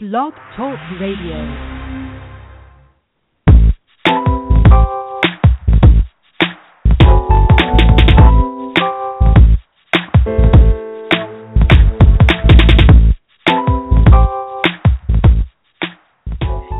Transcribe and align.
Blog 0.00 0.32
Talk 0.56 0.78
Radio. 1.00 1.34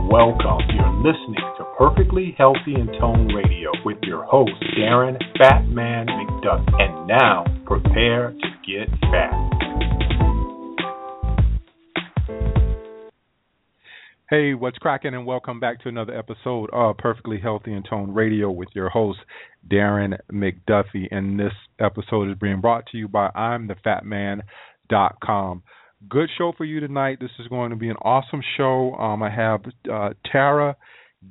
Welcome. 0.08 0.62
You're 0.72 0.94
listening 1.02 1.34
to 1.56 1.64
Perfectly 1.76 2.36
Healthy 2.38 2.74
and 2.76 2.88
Toned 3.00 3.32
Radio 3.34 3.72
with 3.84 3.98
your 4.02 4.22
host, 4.22 4.52
Darren 4.78 5.18
Fatman 5.40 6.06
McDuck. 6.06 6.64
And 6.80 7.08
now, 7.08 7.44
prepare 7.66 8.30
to 8.30 8.48
get 8.64 8.88
fat. 9.10 9.57
Hey, 14.30 14.52
what's 14.52 14.76
cracking? 14.76 15.14
And 15.14 15.24
welcome 15.24 15.58
back 15.58 15.80
to 15.82 15.88
another 15.88 16.14
episode 16.16 16.68
of 16.72 16.98
Perfectly 16.98 17.40
Healthy 17.40 17.72
and 17.72 17.86
Toned 17.88 18.14
Radio 18.14 18.50
with 18.50 18.68
your 18.74 18.90
host, 18.90 19.20
Darren 19.66 20.18
McDuffie. 20.30 21.08
And 21.10 21.40
this 21.40 21.54
episode 21.80 22.30
is 22.30 22.36
being 22.38 22.60
brought 22.60 22.84
to 22.88 22.98
you 22.98 23.08
by 23.08 23.30
I'mTheFatMan.com 23.30 25.62
good 26.08 26.28
show 26.36 26.52
for 26.56 26.64
you 26.64 26.80
tonight. 26.80 27.18
This 27.20 27.30
is 27.38 27.48
going 27.48 27.70
to 27.70 27.76
be 27.76 27.88
an 27.88 27.96
awesome 28.02 28.42
show. 28.56 28.94
Um, 28.94 29.22
I 29.22 29.30
have 29.30 29.60
uh, 29.90 30.10
Tara 30.30 30.76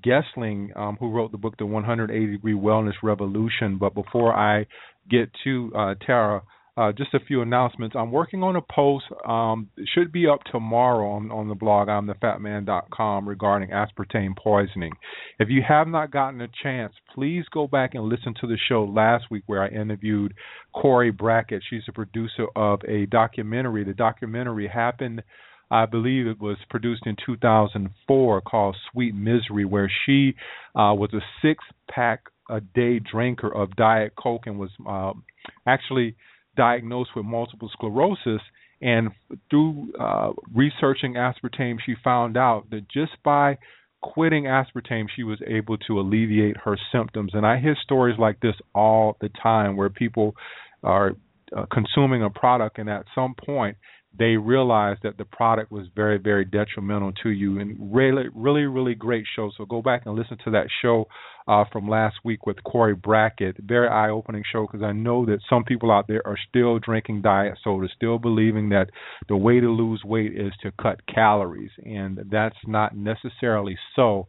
Gesling, 0.06 0.78
um, 0.78 0.98
who 1.00 1.12
wrote 1.12 1.32
the 1.32 1.38
book, 1.38 1.56
The 1.58 1.66
180 1.66 2.32
Degree 2.32 2.54
Wellness 2.54 2.96
Revolution. 3.02 3.78
But 3.78 3.94
before 3.94 4.34
I 4.34 4.66
get 5.10 5.30
to 5.44 5.72
uh, 5.76 5.96
Tara, 6.06 6.42
uh, 6.78 6.92
just 6.92 7.14
a 7.16 7.20
few 7.20 7.42
announcements. 7.42 7.96
I'm 7.98 8.12
working 8.12 8.44
on 8.44 8.56
a 8.56 8.62
post. 8.62 9.06
Um, 9.28 9.70
it 9.78 9.90
should 9.94 10.12
be 10.12 10.28
up 10.28 10.42
tomorrow 10.52 11.10
on, 11.12 11.32
on 11.32 11.50
the 11.50 11.56
blog, 11.56 11.90
I'm 11.90 12.08
thefatman.com, 12.08 13.28
regarding 13.28 13.70
aspartame 13.70 14.38
poisoning. 14.38 14.94
If 15.40 15.50
you 15.50 15.64
have 15.68 15.88
not 15.88 16.12
gotten 16.12 16.40
a 16.42 16.48
chance, 16.62 16.94
please 17.16 17.46
go 17.52 17.68
back 17.68 17.96
and 17.96 18.04
listen 18.04 18.36
to 18.42 18.48
the 18.48 18.58
show 18.70 18.84
last 18.84 19.26
week 19.32 19.44
where 19.48 19.64
I 19.64 19.70
interviewed 19.70 20.36
Cori 20.74 21.10
Brackett. 21.10 21.64
She's 21.68 21.84
the 21.88 21.94
producer 21.94 22.46
of 22.56 22.82
a 22.88 23.08
documentary. 23.08 23.84
The 23.84 23.94
documentary 23.94 24.68
happened. 24.68 25.24
I 25.72 25.88
believe 25.88 26.28
it 26.28 26.40
was 26.40 26.58
produced 26.70 27.08
in 27.08 27.18
2004 27.26 28.42
called 28.42 28.78
Sweet 28.92 29.16
Misery, 29.16 29.66
where 29.66 29.92
she 30.06 30.36
uh, 30.76 30.94
was 30.94 31.10
a 31.14 31.22
six 31.42 31.64
pack 31.90 32.22
a 32.50 32.62
day 32.62 33.00
drinker 33.00 33.54
of 33.54 33.76
Diet 33.76 34.14
Coke 34.16 34.44
and 34.46 34.58
was 34.58 34.70
uh, 34.88 35.12
actually 35.66 36.16
diagnosed 36.58 37.12
with 37.16 37.26
multiple 37.26 37.70
sclerosis. 37.72 38.42
And 38.82 39.10
through 39.50 39.94
uh, 40.00 40.34
researching 40.54 41.14
aspartame, 41.14 41.78
she 41.84 41.96
found 42.04 42.38
out 42.38 42.70
that 42.72 42.88
just 42.90 43.14
by 43.24 43.58
quitting 44.02 44.44
aspartame, 44.44 45.06
she 45.16 45.24
was 45.24 45.40
able 45.48 45.78
to 45.80 46.00
alleviate 46.00 46.58
her 46.58 46.78
symptoms. 46.92 47.32
And 47.34 47.46
I 47.46 47.60
hear 47.60 47.76
stories 47.82 48.20
like 48.20 48.40
this 48.40 48.56
all 48.76 49.18
the 49.22 49.30
time 49.42 49.78
where 49.78 49.90
people 49.90 50.36
are 50.84 51.14
uh, 51.56 51.66
consuming 51.72 52.24
a 52.24 52.30
product 52.30 52.78
and 52.78 52.90
at 52.90 53.06
some 53.16 53.34
point 53.34 53.78
they 54.18 54.38
realized 54.38 55.02
that 55.04 55.18
the 55.18 55.26
product 55.26 55.72
was 55.72 55.88
very, 55.96 56.18
very 56.18 56.46
detrimental 56.46 57.12
to 57.24 57.30
you. 57.30 57.60
And 57.60 57.94
really, 57.94 58.24
really, 58.34 58.64
really 58.64 58.96
great 58.96 59.26
show. 59.36 59.52
So 59.56 59.66
go 59.66 59.82
back 59.82 60.04
and 60.06 60.16
listen 60.16 60.38
to 60.46 60.52
that 60.52 60.68
show 60.82 61.06
uh, 61.48 61.66
from 61.72 61.88
last 61.88 62.18
week 62.24 62.46
with 62.46 62.64
Cori 62.64 62.96
Brackett. 62.96 63.58
Very 63.60 63.88
eye 63.88 64.10
opening 64.10 64.44
show 64.52 64.66
because 64.66 64.84
I 64.84 64.92
know 64.92 65.26
that 65.26 65.40
some 65.50 65.64
people 65.64 65.92
out 65.92 66.08
there 66.08 66.26
are 66.26 66.38
still 66.50 66.80
drinking 66.80 67.22
diet 67.22 67.58
soda, 67.64 67.88
still 67.96 68.18
believing 68.18 68.70
that 68.70 68.90
the 69.30 69.38
way 69.38 69.60
to 69.60 69.70
lose 69.70 70.02
weight 70.04 70.36
is 70.36 70.54
to 70.64 70.72
cut 70.82 71.06
calories. 71.08 71.72
And 71.86 72.20
that's 72.30 72.58
not 72.66 72.96
necessarily 72.96 73.78
so 73.96 74.28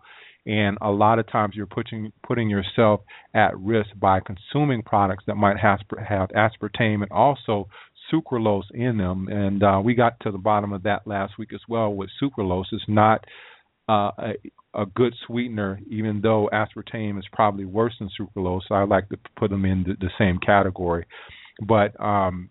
and 0.49 0.79
a 0.81 0.91
lot 0.91 1.19
of 1.19 1.31
times 1.31 1.55
you're 1.55 1.67
putting 1.67 2.11
putting 2.27 2.49
yourself 2.49 3.01
at 3.35 3.57
risk 3.59 3.91
by 4.01 4.19
consuming 4.21 4.83
products 4.83 5.25
that 5.27 5.35
might 5.37 5.59
have, 5.59 5.81
have 6.09 6.31
aspartame 6.31 7.03
and 7.03 7.13
also 7.13 7.69
sucralose 8.13 8.71
in 8.73 8.99
them, 8.99 9.29
and 9.29 9.63
uh, 9.63 9.81
we 9.83 9.95
got 9.95 10.19
to 10.21 10.31
the 10.31 10.39
bottom 10.39 10.73
of 10.73 10.83
that 10.85 11.07
last 11.07 11.39
week 11.39 11.53
as 11.53 11.61
well. 11.69 11.93
With 11.93 12.11
sucralose, 12.23 12.67
it's 12.73 12.85
not 12.89 13.25
uh, 13.89 14.11
a, 14.19 14.33
a 14.75 14.87
good 14.87 15.15
sweetener, 15.27 15.81
even 15.91 16.21
though 16.21 16.49
aspartame 16.53 17.19
is 17.19 17.25
probably 17.33 17.65
worse 17.65 17.95
than 17.99 18.11
sucralose. 18.19 18.63
So 18.69 18.75
I 18.75 18.85
like 18.85 19.09
to 19.11 19.19
put 19.37 19.51
them 19.51 19.65
in 19.65 19.85
the, 19.85 19.95
the 20.01 20.11
same 20.19 20.39
category, 20.39 21.07
but 21.67 21.99
um, 22.01 22.51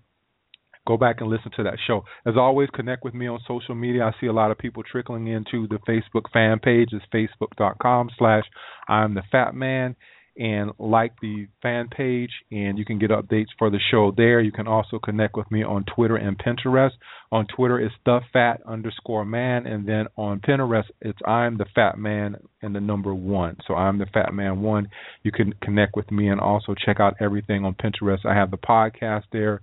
go 0.88 0.98
back 0.98 1.18
and 1.20 1.30
listen 1.30 1.52
to 1.58 1.64
that 1.64 1.78
show. 1.86 2.04
As 2.26 2.36
always, 2.38 2.70
connect 2.74 3.04
with 3.04 3.14
me 3.14 3.28
on 3.28 3.40
social 3.48 3.76
media. 3.76 4.04
I 4.04 4.20
see 4.20 4.28
a 4.28 4.34
lot 4.34 4.52
of 4.52 4.58
people 4.58 4.84
trickling 4.84 5.28
into 5.28 5.68
the 5.68 5.80
Facebook 5.88 6.32
fan 6.32 6.60
page. 6.60 6.90
It's 6.92 7.06
facebook.com 7.14 8.10
slash 8.18 8.46
I'm 8.88 9.14
the 9.14 9.24
Fat 9.32 9.54
Man 9.54 9.96
and 10.38 10.72
like 10.78 11.14
the 11.22 11.48
fan 11.62 11.88
page, 11.88 12.30
and 12.52 12.78
you 12.78 12.86
can 12.86 13.00
get 13.00 13.10
updates 13.10 13.48
for 13.58 13.70
the 13.70 13.80
show 13.92 14.14
there. 14.16 14.40
You 14.40 14.52
can 14.52 14.68
also 14.68 15.00
connect 15.00 15.36
with 15.36 15.50
me 15.52 15.64
on 15.64 15.86
Twitter 15.96 16.16
and 16.16 16.38
Pinterest. 16.38 16.92
On 17.32 17.46
Twitter, 17.48 17.80
it's 17.80 17.96
the 18.06 18.20
fat 18.32 18.62
underscore 18.68 19.26
man, 19.26 19.66
and 19.66 19.88
then 19.88 20.08
on 20.16 20.40
Pinterest, 20.40 20.86
it's 21.02 21.20
I'm 21.26 21.58
the 21.58 21.66
fat 21.74 21.98
man 21.98 22.38
and 22.62 22.76
the 22.76 22.80
number 22.80 23.14
one. 23.14 23.58
So 23.68 23.74
I'm 23.74 23.98
the 23.98 24.06
fat 24.06 24.34
man 24.34 24.62
one. 24.62 24.90
You 25.24 25.32
can 25.32 25.54
connect 25.62 25.96
with 25.96 26.12
me 26.12 26.30
and 26.30 26.40
also 26.40 26.76
check 26.86 27.00
out 27.00 27.16
everything 27.20 27.66
on 27.66 27.76
Pinterest. 27.76 28.26
I 28.26 28.36
have 28.36 28.52
the 28.52 28.58
podcast 28.58 29.24
there, 29.32 29.62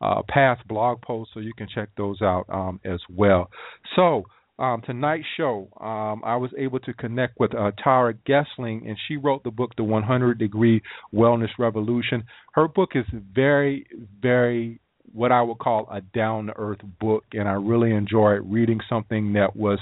uh, 0.00 0.22
past 0.28 0.66
blog 0.66 1.02
posts, 1.02 1.34
so 1.34 1.40
you 1.40 1.52
can 1.56 1.68
check 1.72 1.90
those 1.96 2.22
out 2.22 2.46
um, 2.48 2.80
as 2.84 3.00
well. 3.08 3.50
So 3.94 4.24
um, 4.58 4.82
tonight's 4.84 5.26
show, 5.36 5.68
um, 5.80 6.22
I 6.24 6.36
was 6.36 6.50
able 6.56 6.78
to 6.80 6.92
connect 6.94 7.40
with 7.40 7.54
uh, 7.54 7.72
Tara 7.82 8.14
Gesling, 8.28 8.86
and 8.88 8.96
she 9.08 9.16
wrote 9.16 9.42
the 9.42 9.50
book, 9.50 9.72
The 9.76 9.84
100 9.84 10.38
Degree 10.38 10.80
Wellness 11.12 11.50
Revolution. 11.58 12.24
Her 12.52 12.68
book 12.68 12.90
is 12.94 13.04
very, 13.34 13.86
very 14.20 14.80
what 15.12 15.32
I 15.32 15.42
would 15.42 15.58
call 15.58 15.88
a 15.90 16.00
down 16.00 16.46
to 16.46 16.52
earth 16.56 16.80
book, 17.00 17.24
and 17.32 17.48
I 17.48 17.52
really 17.52 17.92
enjoyed 17.92 18.42
reading 18.44 18.80
something 18.88 19.32
that 19.34 19.54
was 19.54 19.78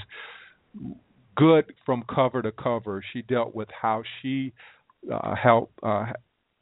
good 1.35 1.73
from 1.85 2.03
cover 2.13 2.41
to 2.41 2.51
cover. 2.51 3.03
She 3.13 3.21
dealt 3.23 3.55
with 3.55 3.69
how 3.79 4.03
she 4.21 4.53
uh, 5.11 5.35
helped 5.35 5.73
uh, 5.83 6.05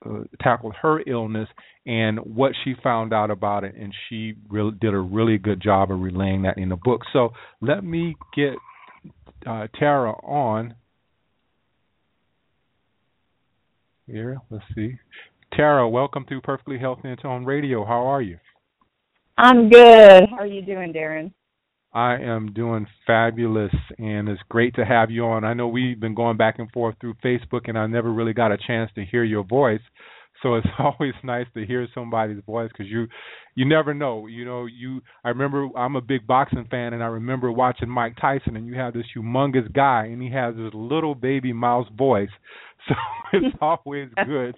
uh, 0.06 0.24
tackled 0.42 0.76
her 0.82 1.02
illness 1.08 1.48
and 1.86 2.20
what 2.20 2.54
she 2.64 2.74
found 2.84 3.14
out 3.14 3.32
about 3.32 3.64
it, 3.64 3.76
and 3.76 3.94
she 4.08 4.34
really 4.50 4.72
did 4.80 4.94
a 4.94 5.00
really 5.00 5.38
good 5.38 5.62
job 5.62 5.92
of 5.92 6.00
relaying 6.00 6.44
that 6.44 6.58
in 6.58 6.70
the 6.70 6.76
book. 6.76 7.02
So 7.14 7.34
let 7.60 7.84
me 7.84 8.16
get 8.36 8.54
uh, 9.48 9.68
Tara 9.80 10.12
on 10.24 10.76
here. 14.08 14.40
Let's 14.50 14.66
see, 14.76 14.98
Tara, 15.54 15.88
welcome 15.90 16.26
to 16.30 16.42
Perfectly 16.42 16.78
Healthy 16.78 17.10
and 17.10 17.20
Toned 17.22 17.48
Radio. 17.48 17.86
How 17.86 18.08
are 18.08 18.22
you? 18.22 18.38
I'm 19.38 19.70
good. 19.70 20.30
How 20.30 20.38
are 20.38 20.46
you 20.46 20.62
doing, 20.62 20.94
Darren? 20.94 21.32
I 21.94 22.16
am 22.16 22.54
doing 22.54 22.88
fabulous, 23.06 23.74
and 23.98 24.30
it's 24.30 24.42
great 24.50 24.76
to 24.76 24.86
have 24.86 25.12
you 25.12 25.26
on. 25.26 25.44
I 25.44 25.54
know 25.54 25.68
we've 25.68 26.00
been 26.00 26.16
going 26.16 26.38
back 26.38 26.58
and 26.58 26.72
forth 26.72 26.96
through 27.02 27.16
Facebook, 27.24 27.68
and 27.68 27.78
I 27.78 27.86
never 27.88 28.12
really 28.12 28.34
got 28.34 28.52
a 28.52 28.58
chance 28.58 28.90
to 28.96 29.04
hear 29.04 29.24
your 29.26 29.44
voice. 29.44 29.82
So 30.42 30.56
it's 30.56 30.68
always 30.80 31.14
nice 31.24 31.48
to 31.54 31.66
hear 31.66 31.88
somebody's 31.94 32.44
voice 32.46 32.70
because 32.72 32.90
you, 32.90 33.08
you 33.56 33.66
never 33.66 33.94
know. 33.94 34.28
You 34.28 34.46
know, 34.46 34.68
you. 34.68 35.02
I 35.26 35.30
remember 35.30 35.68
I'm 35.78 35.98
a 35.98 36.02
big 36.02 36.26
boxing 36.26 36.66
fan, 36.72 36.94
and 36.94 37.04
I 37.04 37.08
remember 37.08 37.52
watching 37.52 37.90
Mike 37.90 38.16
Tyson, 38.22 38.56
and 38.56 38.68
you 38.68 38.76
have 38.76 38.94
this 38.94 39.06
humongous 39.16 39.72
guy, 39.74 40.06
and 40.06 40.22
he 40.22 40.32
has 40.32 40.56
this 40.56 40.72
little 40.74 41.14
baby 41.16 41.54
mouse 41.54 41.88
voice. 41.98 42.30
So 42.88 42.96
it's 43.34 43.56
always 43.62 44.10
good 44.26 44.56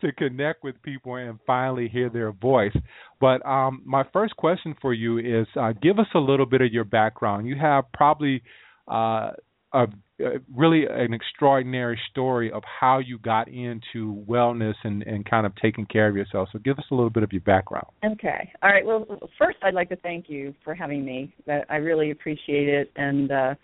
to 0.00 0.12
connect 0.12 0.64
with 0.64 0.80
people 0.82 1.16
and 1.16 1.38
finally 1.46 1.88
hear 1.88 2.08
their 2.08 2.32
voice. 2.32 2.76
But 3.20 3.44
um, 3.46 3.82
my 3.84 4.04
first 4.12 4.36
question 4.36 4.74
for 4.80 4.92
you 4.92 5.18
is 5.18 5.46
uh, 5.58 5.72
give 5.80 5.98
us 5.98 6.06
a 6.14 6.18
little 6.18 6.46
bit 6.46 6.60
of 6.60 6.72
your 6.72 6.84
background. 6.84 7.46
You 7.46 7.56
have 7.60 7.84
probably 7.92 8.42
uh, 8.90 9.32
a, 9.72 9.86
a, 10.20 10.38
really 10.54 10.84
an 10.88 11.12
extraordinary 11.12 11.98
story 12.10 12.50
of 12.50 12.62
how 12.80 12.98
you 12.98 13.18
got 13.18 13.48
into 13.48 14.24
wellness 14.28 14.74
and, 14.84 15.02
and 15.02 15.28
kind 15.28 15.46
of 15.46 15.52
taking 15.56 15.86
care 15.86 16.08
of 16.08 16.16
yourself. 16.16 16.48
So 16.52 16.58
give 16.58 16.78
us 16.78 16.84
a 16.90 16.94
little 16.94 17.10
bit 17.10 17.22
of 17.22 17.32
your 17.32 17.42
background. 17.42 17.86
Okay. 18.04 18.50
All 18.62 18.70
right. 18.70 18.84
Well, 18.84 19.06
first, 19.38 19.58
I'd 19.62 19.74
like 19.74 19.88
to 19.90 19.96
thank 19.96 20.28
you 20.28 20.54
for 20.64 20.74
having 20.74 21.04
me. 21.04 21.34
I 21.68 21.76
really 21.76 22.10
appreciate 22.10 22.68
it. 22.68 22.90
And, 22.96 23.30
uh, 23.30 23.54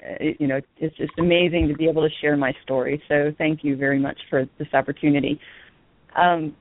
it, 0.00 0.36
you 0.40 0.46
know, 0.46 0.60
it's 0.76 0.96
just 0.96 1.12
amazing 1.18 1.68
to 1.68 1.74
be 1.74 1.88
able 1.88 2.02
to 2.02 2.14
share 2.20 2.36
my 2.36 2.52
story. 2.62 3.02
So 3.08 3.32
thank 3.38 3.64
you 3.64 3.76
very 3.76 3.98
much 3.98 4.18
for 4.30 4.46
this 4.58 4.68
opportunity. 4.72 5.40
Um, 6.16 6.54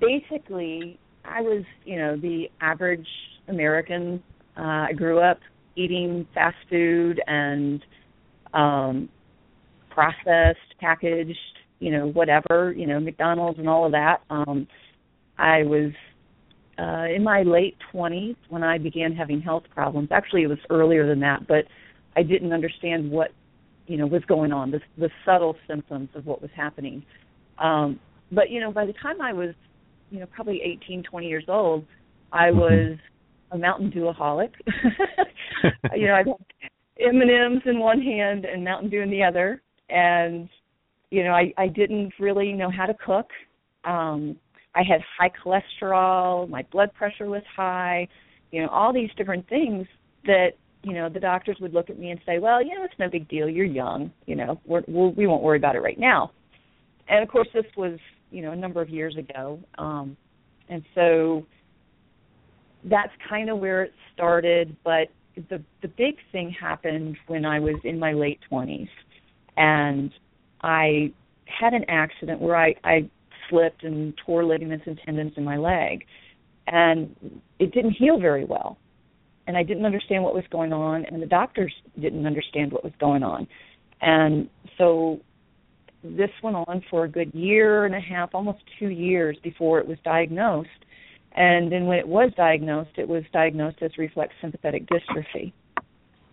basically, 0.00 0.98
I 1.24 1.40
was, 1.40 1.64
you 1.84 1.96
know, 1.96 2.16
the 2.16 2.46
average 2.60 3.06
American. 3.48 4.22
Uh, 4.56 4.86
I 4.88 4.92
grew 4.92 5.20
up 5.20 5.38
eating 5.76 6.26
fast 6.34 6.56
food 6.70 7.20
and 7.26 7.84
um, 8.52 9.08
processed, 9.90 10.58
packaged, 10.80 11.38
you 11.80 11.90
know, 11.90 12.06
whatever, 12.08 12.72
you 12.76 12.86
know, 12.86 13.00
McDonald's 13.00 13.58
and 13.58 13.68
all 13.68 13.84
of 13.84 13.92
that. 13.92 14.22
Um, 14.30 14.66
I 15.38 15.64
was 15.64 15.92
uh, 16.78 17.14
in 17.14 17.22
my 17.22 17.42
late 17.42 17.76
20s 17.92 18.36
when 18.48 18.62
I 18.62 18.78
began 18.78 19.12
having 19.12 19.40
health 19.40 19.64
problems. 19.74 20.08
Actually, 20.10 20.42
it 20.42 20.48
was 20.48 20.58
earlier 20.70 21.06
than 21.06 21.20
that, 21.20 21.46
but 21.46 21.64
I 22.16 22.22
didn't 22.22 22.52
understand 22.52 23.10
what 23.10 23.30
you 23.86 23.96
know 23.96 24.06
was 24.06 24.22
going 24.26 24.52
on, 24.52 24.70
the, 24.70 24.80
the 24.98 25.10
subtle 25.24 25.56
symptoms 25.68 26.08
of 26.14 26.26
what 26.26 26.40
was 26.40 26.50
happening. 26.56 27.04
Um, 27.58 28.00
but 28.32 28.50
you 28.50 28.60
know, 28.60 28.72
by 28.72 28.86
the 28.86 28.94
time 28.94 29.20
I 29.20 29.32
was, 29.32 29.54
you 30.10 30.20
know, 30.20 30.26
probably 30.26 30.60
18, 30.62 31.02
20 31.02 31.26
years 31.26 31.44
old, 31.48 31.84
I 32.32 32.46
mm-hmm. 32.46 32.58
was 32.58 32.98
a 33.52 33.58
Mountain 33.58 33.92
Dewaholic. 33.92 34.52
you 35.94 36.06
know, 36.06 36.14
I 36.14 36.18
had 36.18 36.26
M 37.00 37.20
and 37.20 37.30
M's 37.30 37.62
in 37.66 37.78
one 37.78 38.00
hand 38.00 38.44
and 38.44 38.64
Mountain 38.64 38.90
Dew 38.90 39.00
in 39.00 39.10
the 39.10 39.22
other, 39.22 39.62
and 39.88 40.48
you 41.10 41.24
know, 41.24 41.32
I 41.32 41.52
I 41.56 41.68
didn't 41.68 42.12
really 42.18 42.52
know 42.52 42.70
how 42.70 42.86
to 42.86 42.94
cook. 42.94 43.28
Um, 43.84 44.36
I 44.74 44.82
had 44.82 45.00
high 45.18 45.30
cholesterol, 45.44 46.48
my 46.48 46.64
blood 46.72 46.92
pressure 46.94 47.26
was 47.26 47.42
high, 47.54 48.08
you 48.50 48.62
know, 48.62 48.68
all 48.68 48.92
these 48.92 49.10
different 49.16 49.48
things 49.48 49.86
that 50.24 50.52
you 50.84 50.92
know 50.92 51.08
the 51.08 51.20
doctors 51.20 51.56
would 51.60 51.72
look 51.72 51.90
at 51.90 51.98
me 51.98 52.10
and 52.10 52.20
say, 52.26 52.38
well, 52.38 52.62
you 52.62 52.74
know, 52.74 52.84
it's 52.84 52.94
no 52.98 53.08
big 53.08 53.28
deal. 53.28 53.48
You're 53.48 53.64
young, 53.64 54.12
you 54.26 54.36
know, 54.36 54.60
we're, 54.66 54.82
we'll, 54.86 55.12
we 55.12 55.26
won't 55.26 55.42
worry 55.42 55.58
about 55.58 55.76
it 55.76 55.80
right 55.80 55.98
now. 55.98 56.30
And 57.08 57.22
of 57.22 57.28
course, 57.28 57.48
this 57.52 57.64
was 57.76 57.98
you 58.30 58.42
know 58.42 58.52
a 58.52 58.56
number 58.56 58.80
of 58.80 58.88
years 58.88 59.16
ago, 59.16 59.60
um, 59.78 60.16
and 60.68 60.82
so 60.94 61.44
that's 62.84 63.12
kind 63.28 63.50
of 63.50 63.58
where 63.58 63.82
it 63.82 63.92
started. 64.14 64.76
But 64.84 65.08
the 65.36 65.62
the 65.82 65.88
big 65.88 66.16
thing 66.32 66.54
happened 66.58 67.16
when 67.26 67.44
I 67.44 67.60
was 67.60 67.76
in 67.84 67.98
my 67.98 68.12
late 68.12 68.40
twenties, 68.48 68.88
and 69.56 70.10
I 70.62 71.12
had 71.46 71.74
an 71.74 71.84
accident 71.88 72.40
where 72.40 72.56
I 72.56 72.74
I 72.84 73.08
slipped 73.50 73.84
and 73.84 74.14
tore 74.24 74.44
ligaments 74.44 74.84
and 74.86 74.98
tendons 75.04 75.32
in 75.36 75.44
my 75.44 75.56
leg, 75.56 76.04
and 76.66 77.14
it 77.58 77.72
didn't 77.72 77.92
heal 77.92 78.18
very 78.18 78.44
well. 78.44 78.78
And 79.46 79.56
I 79.56 79.62
didn't 79.62 79.84
understand 79.84 80.24
what 80.24 80.34
was 80.34 80.44
going 80.50 80.72
on, 80.72 81.04
and 81.04 81.20
the 81.20 81.26
doctors 81.26 81.72
didn't 82.00 82.26
understand 82.26 82.72
what 82.72 82.82
was 82.82 82.94
going 82.98 83.22
on. 83.22 83.46
And 84.00 84.48
so 84.78 85.20
this 86.02 86.30
went 86.42 86.56
on 86.56 86.82
for 86.90 87.04
a 87.04 87.08
good 87.08 87.32
year 87.34 87.84
and 87.84 87.94
a 87.94 88.00
half, 88.00 88.34
almost 88.34 88.60
two 88.78 88.88
years 88.88 89.36
before 89.42 89.78
it 89.78 89.86
was 89.86 89.98
diagnosed. 90.04 90.68
And 91.32 91.70
then 91.70 91.86
when 91.86 91.98
it 91.98 92.06
was 92.06 92.30
diagnosed, 92.36 92.90
it 92.96 93.08
was 93.08 93.24
diagnosed 93.32 93.78
as 93.82 93.90
reflex 93.98 94.32
sympathetic 94.40 94.86
dystrophy. 94.86 95.52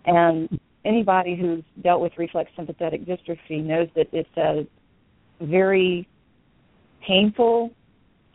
And 0.06 0.60
anybody 0.86 1.36
who's 1.40 1.64
dealt 1.82 2.02
with 2.02 2.14
reflex 2.18 2.52
sympathetic 2.56 3.06
dystrophy 3.06 3.64
knows 3.64 3.88
that 3.96 4.08
it's 4.12 4.38
a 4.38 4.68
very 5.44 6.08
painful, 7.06 7.72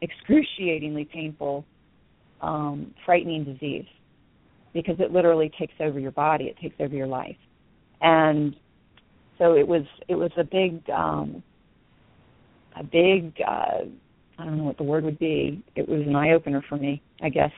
excruciatingly 0.03 1.05
painful, 1.05 1.65
um, 2.41 2.95
frightening 3.05 3.45
disease 3.45 3.87
because 4.77 5.01
it 5.01 5.11
literally 5.11 5.51
takes 5.59 5.73
over 5.81 5.99
your 5.99 6.11
body, 6.13 6.45
it 6.45 6.57
takes 6.61 6.77
over 6.81 6.95
your 6.95 7.07
life. 7.07 7.37
And 8.01 8.55
so 9.39 9.55
it 9.55 9.67
was 9.67 9.83
it 10.07 10.15
was 10.15 10.31
a 10.37 10.45
big 10.45 10.89
um 10.91 11.43
a 12.79 12.85
big 12.85 13.35
uh 13.47 13.87
I 14.39 14.45
don't 14.45 14.59
know 14.59 14.65
what 14.65 14.77
the 14.77 14.85
word 14.85 15.05
would 15.05 15.19
be. 15.19 15.65
It 15.75 15.89
was 15.89 16.03
an 16.07 16.15
eye 16.15 16.33
opener 16.33 16.63
for 16.69 16.77
me, 16.77 17.03
I 17.23 17.31
guess. 17.31 17.53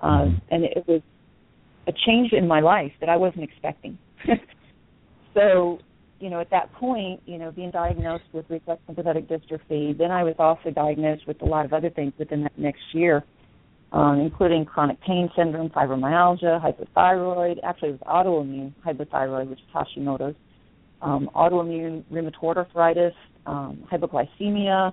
Uh 0.00 0.28
and 0.50 0.64
it 0.64 0.84
was 0.86 1.02
a 1.86 1.92
change 2.06 2.32
in 2.32 2.48
my 2.48 2.60
life 2.60 2.92
that 3.00 3.10
I 3.10 3.16
wasn't 3.16 3.44
expecting. 3.44 3.98
so, 5.34 5.78
you 6.18 6.30
know, 6.30 6.40
at 6.40 6.50
that 6.50 6.72
point, 6.72 7.20
you 7.26 7.38
know, 7.38 7.50
being 7.50 7.70
diagnosed 7.70 8.24
with 8.32 8.46
reflex 8.48 8.80
sympathetic 8.86 9.28
dystrophy, 9.28 9.96
then 9.96 10.10
I 10.10 10.24
was 10.24 10.34
also 10.38 10.70
diagnosed 10.70 11.26
with 11.26 11.40
a 11.42 11.46
lot 11.46 11.64
of 11.64 11.72
other 11.72 11.90
things 11.90 12.12
within 12.18 12.42
that 12.42 12.58
next 12.58 12.82
year, 12.92 13.24
um, 13.92 14.20
including 14.20 14.64
chronic 14.64 15.00
pain 15.02 15.30
syndrome, 15.36 15.70
fibromyalgia, 15.70 16.60
hypothyroid. 16.62 17.56
Actually, 17.64 17.90
it 17.90 18.00
was 18.00 18.24
autoimmune 18.26 18.74
hypothyroid, 18.84 19.48
which 19.48 19.58
is 19.58 19.64
Hashimoto's 19.74 20.36
um, 21.00 21.30
autoimmune 21.34 22.04
rheumatoid 22.12 22.56
arthritis, 22.56 23.14
um, 23.46 23.84
hypoglycemia, 23.90 24.92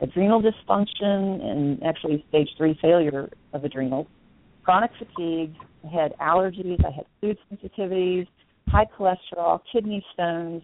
adrenal 0.00 0.42
dysfunction, 0.42 1.42
and 1.42 1.82
actually 1.82 2.24
stage 2.28 2.48
three 2.58 2.78
failure 2.82 3.30
of 3.52 3.64
adrenals, 3.64 4.06
chronic 4.64 4.90
fatigue. 4.98 5.54
I 5.84 6.02
had 6.02 6.12
allergies. 6.18 6.84
I 6.84 6.90
had 6.90 7.06
food 7.20 7.38
sensitivities, 7.50 8.26
high 8.68 8.86
cholesterol, 8.98 9.60
kidney 9.72 10.04
stones, 10.12 10.62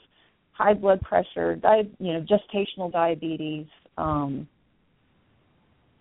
high 0.53 0.75
blood 0.75 1.01
pressure, 1.03 1.57
di- 1.57 1.91
you 1.99 2.13
know, 2.13 2.25
gestational 2.25 2.91
diabetes, 2.91 3.67
um, 3.97 4.49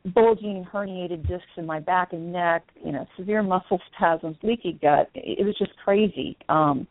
bulging 0.06 0.66
herniated 0.72 1.28
discs 1.28 1.52
in 1.58 1.66
my 1.66 1.80
back 1.80 2.14
and 2.14 2.32
neck, 2.32 2.64
you 2.84 2.92
know, 2.92 3.08
severe 3.18 3.44
muscle 3.44 3.80
spasms, 3.94 4.36
leaky 4.44 4.78
gut. 4.82 5.10
It 5.14 5.46
was 5.46 5.56
just 5.58 5.72
crazy. 5.84 6.38
Um, 6.50 6.88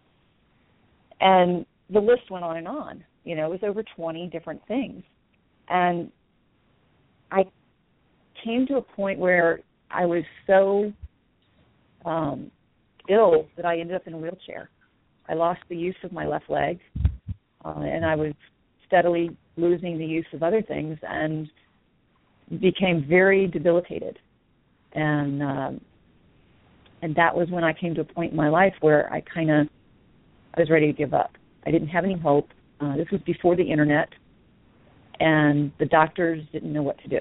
and 1.21 1.67
the 1.91 2.01
list 2.01 2.31
went 2.31 2.45
on 2.45 2.57
and 2.57 2.69
on. 2.69 3.05
You 3.25 3.37
know, 3.37 3.47
it 3.47 3.51
was 3.51 3.61
over 3.63 3.83
20 3.97 4.29
different 4.29 4.61
things. 4.67 5.03
And 5.69 6.11
I 7.31 7.45
came 8.45 8.67
to 8.69 8.77
a 8.77 8.83
point 8.83 9.19
where 9.19 9.61
I 9.91 10.07
was 10.07 10.25
so 10.47 10.93
um, 12.05 12.51
ill 13.09 13.49
that 13.57 13.67
I 13.67 13.79
ended 13.79 13.97
up 13.97 14.07
in 14.07 14.15
a 14.15 14.19
wheelchair. 14.19 14.71
I 15.29 15.35
lost 15.35 15.61
the 15.69 15.77
use 15.77 15.97
of 16.03 16.13
my 16.13 16.27
left 16.27 16.49
leg, 16.49 16.81
uh, 17.65 17.81
and 17.81 18.05
I 18.05 18.17
was 18.17 18.33
steadily 18.87 19.37
losing 19.57 19.99
the 19.99 20.07
use 20.07 20.27
of 20.33 20.43
other 20.43 20.63
things 20.63 20.99
and 21.03 21.49
became 22.59 23.07
very 23.09 23.47
debilitated. 23.47 24.19
And 24.93 25.43
um, 25.43 25.81
and 27.03 27.15
that 27.15 27.35
was 27.35 27.49
when 27.51 27.65
I 27.65 27.73
came 27.73 27.95
to 27.95 28.01
a 28.01 28.05
point 28.05 28.33
in 28.33 28.37
my 28.37 28.49
life 28.49 28.75
where 28.81 29.11
I 29.13 29.23
kind 29.23 29.51
of 29.51 29.69
I 30.55 30.61
was 30.61 30.71
ready 30.71 30.87
to 30.87 30.93
give 30.93 31.15
up. 31.15 31.33
I 31.67 31.71
didn't 31.71 31.89
have 31.89 32.05
any 32.05 32.19
hope. 32.19 32.49
Uh, 32.81 32.97
this 32.97 33.07
was 33.13 33.21
before 33.23 33.57
the 33.57 33.63
internet, 33.63 34.09
and 35.21 35.71
the 35.79 35.87
doctors 35.87 36.43
didn't 36.53 36.73
know 36.73 36.83
what 36.83 36.99
to 37.03 37.09
do. 37.09 37.19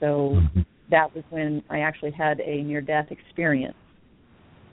So 0.00 0.38
that 0.90 1.14
was 1.14 1.24
when 1.30 1.62
I 1.70 1.80
actually 1.80 2.10
had 2.10 2.40
a 2.40 2.62
near 2.62 2.80
death 2.80 3.06
experience. 3.10 3.76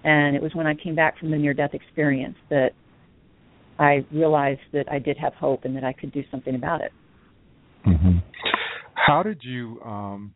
And 0.03 0.35
it 0.35 0.41
was 0.41 0.53
when 0.56 0.68
I 0.68 0.73
came 0.73 0.95
back 0.95 1.18
from 1.19 1.31
the 1.31 1.38
near 1.38 1.53
death 1.53 1.73
experience 1.73 2.35
that 2.50 2.71
I 3.79 4.06
realized 4.12 4.62
that 4.73 4.91
I 4.91 5.00
did 5.00 5.18
have 5.18 5.33
hope 5.35 5.63
and 5.63 5.75
that 5.75 5.83
I 5.83 5.94
could 5.94 6.12
do 6.12 6.23
something 6.31 6.56
about 6.56 6.81
it. 6.81 6.91
Mm-hmm. 7.86 8.18
How 8.94 9.24
did 9.24 9.42
you 9.44 9.81
um, 9.83 10.33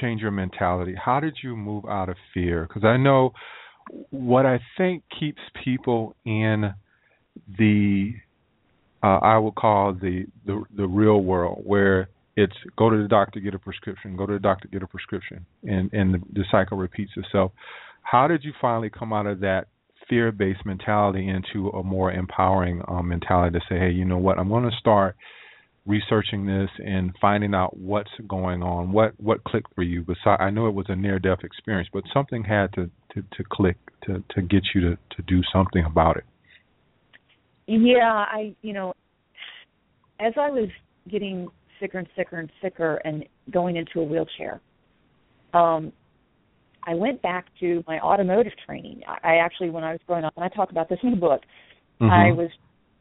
change 0.00 0.20
your 0.20 0.30
mentality? 0.30 0.94
How 1.02 1.20
did 1.20 1.36
you 1.42 1.56
move 1.56 1.84
out 1.86 2.08
of 2.08 2.16
fear? 2.32 2.66
Because 2.66 2.84
I 2.84 2.96
know 2.96 3.32
what 4.10 4.46
I 4.46 4.60
think 4.76 5.02
keeps 5.18 5.40
people 5.64 6.16
in 6.24 6.72
the 7.58 8.12
uh, 9.02 9.18
I 9.18 9.38
would 9.38 9.54
call 9.54 9.92
the, 9.92 10.26
the 10.46 10.64
the 10.76 10.86
real 10.86 11.20
world 11.20 11.62
where 11.64 12.08
it's 12.36 12.56
go 12.76 12.90
to 12.90 13.00
the 13.00 13.08
doctor 13.08 13.40
get 13.40 13.54
a 13.54 13.58
prescription, 13.58 14.16
go 14.16 14.26
to 14.26 14.34
the 14.34 14.38
doctor 14.38 14.68
get 14.68 14.82
a 14.82 14.86
prescription, 14.86 15.46
and 15.64 15.92
and 15.92 16.14
the, 16.14 16.18
the 16.32 16.44
cycle 16.50 16.76
repeats 16.76 17.12
itself. 17.16 17.52
How 18.02 18.26
did 18.28 18.44
you 18.44 18.52
finally 18.60 18.90
come 18.90 19.12
out 19.12 19.26
of 19.26 19.40
that 19.40 19.66
fear-based 20.08 20.64
mentality 20.64 21.28
into 21.28 21.68
a 21.70 21.82
more 21.82 22.12
empowering 22.12 22.80
um, 22.88 23.08
mentality 23.08 23.58
to 23.58 23.64
say, 23.68 23.78
hey, 23.78 23.90
you 23.90 24.04
know 24.04 24.18
what, 24.18 24.38
I'm 24.38 24.48
going 24.48 24.64
to 24.64 24.76
start 24.78 25.16
researching 25.86 26.46
this 26.46 26.68
and 26.78 27.14
finding 27.20 27.54
out 27.54 27.76
what's 27.76 28.10
going 28.26 28.62
on, 28.62 28.92
what 28.92 29.12
what 29.18 29.44
clicked 29.44 29.72
for 29.74 29.82
you. 29.82 30.02
Besides, 30.02 30.40
I 30.40 30.50
know 30.50 30.66
it 30.66 30.74
was 30.74 30.86
a 30.88 30.96
near 30.96 31.18
death 31.18 31.38
experience, 31.44 31.88
but 31.92 32.02
something 32.12 32.44
had 32.44 32.72
to, 32.74 32.90
to, 33.14 33.22
to 33.22 33.44
click 33.50 33.76
to, 34.04 34.22
to 34.34 34.42
get 34.42 34.62
you 34.74 34.80
to, 34.82 34.96
to 34.96 35.22
do 35.26 35.40
something 35.52 35.84
about 35.84 36.16
it. 36.16 36.24
Yeah, 37.66 38.24
I 38.30 38.54
you 38.62 38.72
know, 38.72 38.92
as 40.20 40.32
I 40.36 40.50
was 40.50 40.68
getting 41.08 41.48
sicker 41.80 41.98
and 41.98 42.08
sicker 42.16 42.38
and 42.38 42.50
sicker 42.62 42.96
and 43.04 43.24
going 43.50 43.76
into 43.76 44.00
a 44.00 44.04
wheelchair, 44.04 44.60
um, 45.54 45.92
I 46.84 46.94
went 46.94 47.22
back 47.22 47.46
to 47.60 47.82
my 47.86 47.98
automotive 48.00 48.52
training. 48.64 49.02
I 49.06 49.36
actually, 49.36 49.70
when 49.70 49.82
I 49.82 49.92
was 49.92 50.00
growing 50.06 50.24
up, 50.24 50.32
and 50.36 50.44
I 50.44 50.48
talk 50.48 50.70
about 50.70 50.88
this 50.88 50.98
in 51.02 51.10
the 51.10 51.16
book, 51.16 51.42
mm-hmm. 52.00 52.10
I 52.10 52.32
was 52.32 52.50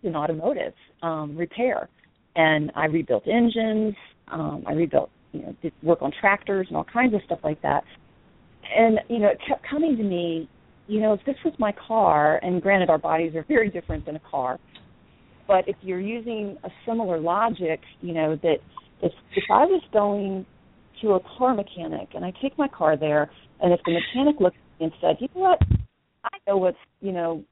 in 0.01 0.15
automotive 0.15 0.73
um, 1.03 1.35
repair 1.35 1.89
and 2.35 2.71
I 2.75 2.85
rebuilt 2.85 3.27
engines. 3.27 3.95
Um, 4.27 4.63
I 4.65 4.73
rebuilt, 4.73 5.09
you 5.31 5.41
know, 5.41 5.55
did 5.61 5.73
work 5.83 6.01
on 6.01 6.11
tractors 6.19 6.67
and 6.67 6.77
all 6.77 6.85
kinds 6.85 7.13
of 7.13 7.21
stuff 7.25 7.39
like 7.43 7.61
that. 7.61 7.83
And 8.75 8.99
you 9.09 9.19
know, 9.19 9.27
it 9.27 9.39
kept 9.47 9.65
coming 9.69 9.95
to 9.97 10.03
me, 10.03 10.49
you 10.87 10.99
know, 11.01 11.13
if 11.13 11.21
this 11.25 11.35
was 11.43 11.53
my 11.59 11.73
car, 11.87 12.39
and 12.43 12.61
granted, 12.61 12.89
our 12.89 12.97
bodies 12.97 13.35
are 13.35 13.43
very 13.47 13.69
different 13.69 14.05
than 14.05 14.15
a 14.15 14.21
car, 14.29 14.59
but 15.47 15.67
if 15.67 15.75
you're 15.81 15.99
using 15.99 16.57
a 16.63 16.69
similar 16.85 17.19
logic, 17.19 17.79
you 18.01 18.13
know, 18.13 18.35
that 18.41 18.57
if 19.01 19.11
if 19.35 19.43
I 19.51 19.65
was 19.65 19.81
going 19.93 20.45
to 21.01 21.13
a 21.13 21.19
car 21.37 21.53
mechanic 21.53 22.09
and 22.15 22.25
I 22.25 22.33
take 22.41 22.57
my 22.57 22.67
car 22.67 22.97
there, 22.97 23.29
and 23.61 23.71
if 23.71 23.79
the 23.85 23.93
mechanic 23.93 24.39
looked 24.39 24.57
and 24.79 24.91
said, 24.99 25.17
you 25.19 25.27
know 25.35 25.41
what, 25.41 25.59
I 26.23 26.37
know 26.47 26.57
what's, 26.57 26.77
you 27.01 27.11
know, 27.11 27.43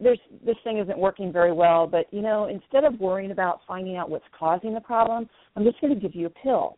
there's 0.00 0.18
this 0.44 0.56
thing 0.62 0.78
isn't 0.78 0.98
working 0.98 1.32
very 1.32 1.52
well, 1.52 1.86
but 1.86 2.06
you 2.10 2.20
know, 2.20 2.46
instead 2.48 2.84
of 2.84 3.00
worrying 3.00 3.30
about 3.30 3.60
finding 3.66 3.96
out 3.96 4.10
what's 4.10 4.24
causing 4.38 4.74
the 4.74 4.80
problem, 4.80 5.28
I'm 5.54 5.64
just 5.64 5.80
going 5.80 5.94
to 5.94 6.00
give 6.00 6.14
you 6.14 6.26
a 6.26 6.30
pill. 6.30 6.76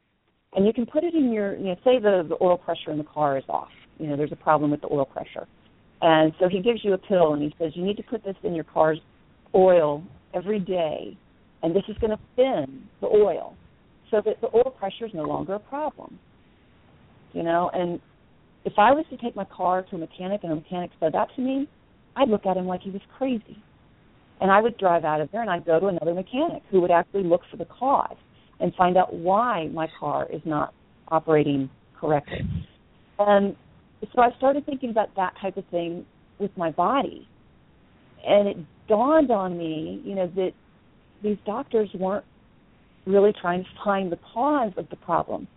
and 0.54 0.66
you 0.66 0.72
can 0.72 0.86
put 0.86 1.04
it 1.04 1.14
in 1.14 1.32
your, 1.32 1.56
you 1.56 1.64
know, 1.66 1.76
say 1.84 1.98
the 1.98 2.24
the 2.28 2.36
oil 2.42 2.56
pressure 2.56 2.90
in 2.90 2.98
the 2.98 3.04
car 3.04 3.36
is 3.36 3.44
off. 3.48 3.68
You 3.98 4.06
know, 4.06 4.16
there's 4.16 4.32
a 4.32 4.36
problem 4.36 4.70
with 4.70 4.80
the 4.80 4.88
oil 4.92 5.04
pressure, 5.04 5.46
and 6.00 6.32
so 6.38 6.48
he 6.48 6.60
gives 6.60 6.84
you 6.84 6.94
a 6.94 6.98
pill 6.98 7.34
and 7.34 7.42
he 7.42 7.54
says 7.58 7.72
you 7.74 7.84
need 7.84 7.96
to 7.96 8.02
put 8.04 8.24
this 8.24 8.36
in 8.44 8.54
your 8.54 8.64
car's 8.64 9.00
oil 9.54 10.02
every 10.34 10.60
day, 10.60 11.16
and 11.62 11.74
this 11.74 11.82
is 11.88 11.96
going 11.98 12.10
to 12.10 12.18
thin 12.36 12.84
the 13.00 13.06
oil 13.08 13.56
so 14.10 14.22
that 14.24 14.40
the 14.40 14.48
oil 14.54 14.74
pressure 14.78 15.06
is 15.06 15.12
no 15.14 15.24
longer 15.24 15.54
a 15.54 15.58
problem. 15.58 16.18
You 17.32 17.42
know, 17.42 17.70
and 17.74 18.00
if 18.64 18.74
I 18.78 18.92
was 18.92 19.04
to 19.10 19.16
take 19.18 19.36
my 19.36 19.44
car 19.44 19.82
to 19.82 19.96
a 19.96 19.98
mechanic 19.98 20.40
and 20.44 20.52
a 20.52 20.56
mechanic 20.56 20.90
said 21.00 21.12
that 21.12 21.28
to 21.36 21.42
me, 21.42 21.68
I'd 22.18 22.28
look 22.28 22.46
at 22.46 22.56
him 22.56 22.66
like 22.66 22.82
he 22.82 22.90
was 22.90 23.00
crazy. 23.16 23.62
And 24.40 24.50
I 24.50 24.60
would 24.60 24.76
drive 24.76 25.04
out 25.04 25.20
of 25.20 25.30
there 25.30 25.40
and 25.40 25.50
I'd 25.50 25.64
go 25.64 25.78
to 25.78 25.86
another 25.86 26.14
mechanic 26.14 26.62
who 26.70 26.80
would 26.80 26.90
actually 26.90 27.22
look 27.22 27.42
for 27.50 27.56
the 27.56 27.64
cause 27.64 28.16
and 28.60 28.74
find 28.74 28.96
out 28.96 29.14
why 29.14 29.68
my 29.72 29.88
car 29.98 30.26
is 30.32 30.42
not 30.44 30.74
operating 31.08 31.70
correctly. 31.98 32.40
And 33.18 33.56
so 34.14 34.22
I 34.22 34.30
started 34.36 34.66
thinking 34.66 34.90
about 34.90 35.14
that 35.16 35.34
type 35.40 35.56
of 35.56 35.64
thing 35.66 36.04
with 36.38 36.50
my 36.56 36.70
body. 36.70 37.26
And 38.26 38.48
it 38.48 38.56
dawned 38.88 39.30
on 39.30 39.56
me, 39.56 40.00
you 40.04 40.14
know, 40.14 40.30
that 40.34 40.52
these 41.22 41.38
doctors 41.46 41.88
weren't 41.94 42.24
really 43.06 43.32
trying 43.40 43.62
to 43.64 43.70
find 43.84 44.10
the 44.10 44.18
cause 44.34 44.72
of 44.76 44.88
the 44.90 44.96
problem. 44.96 45.48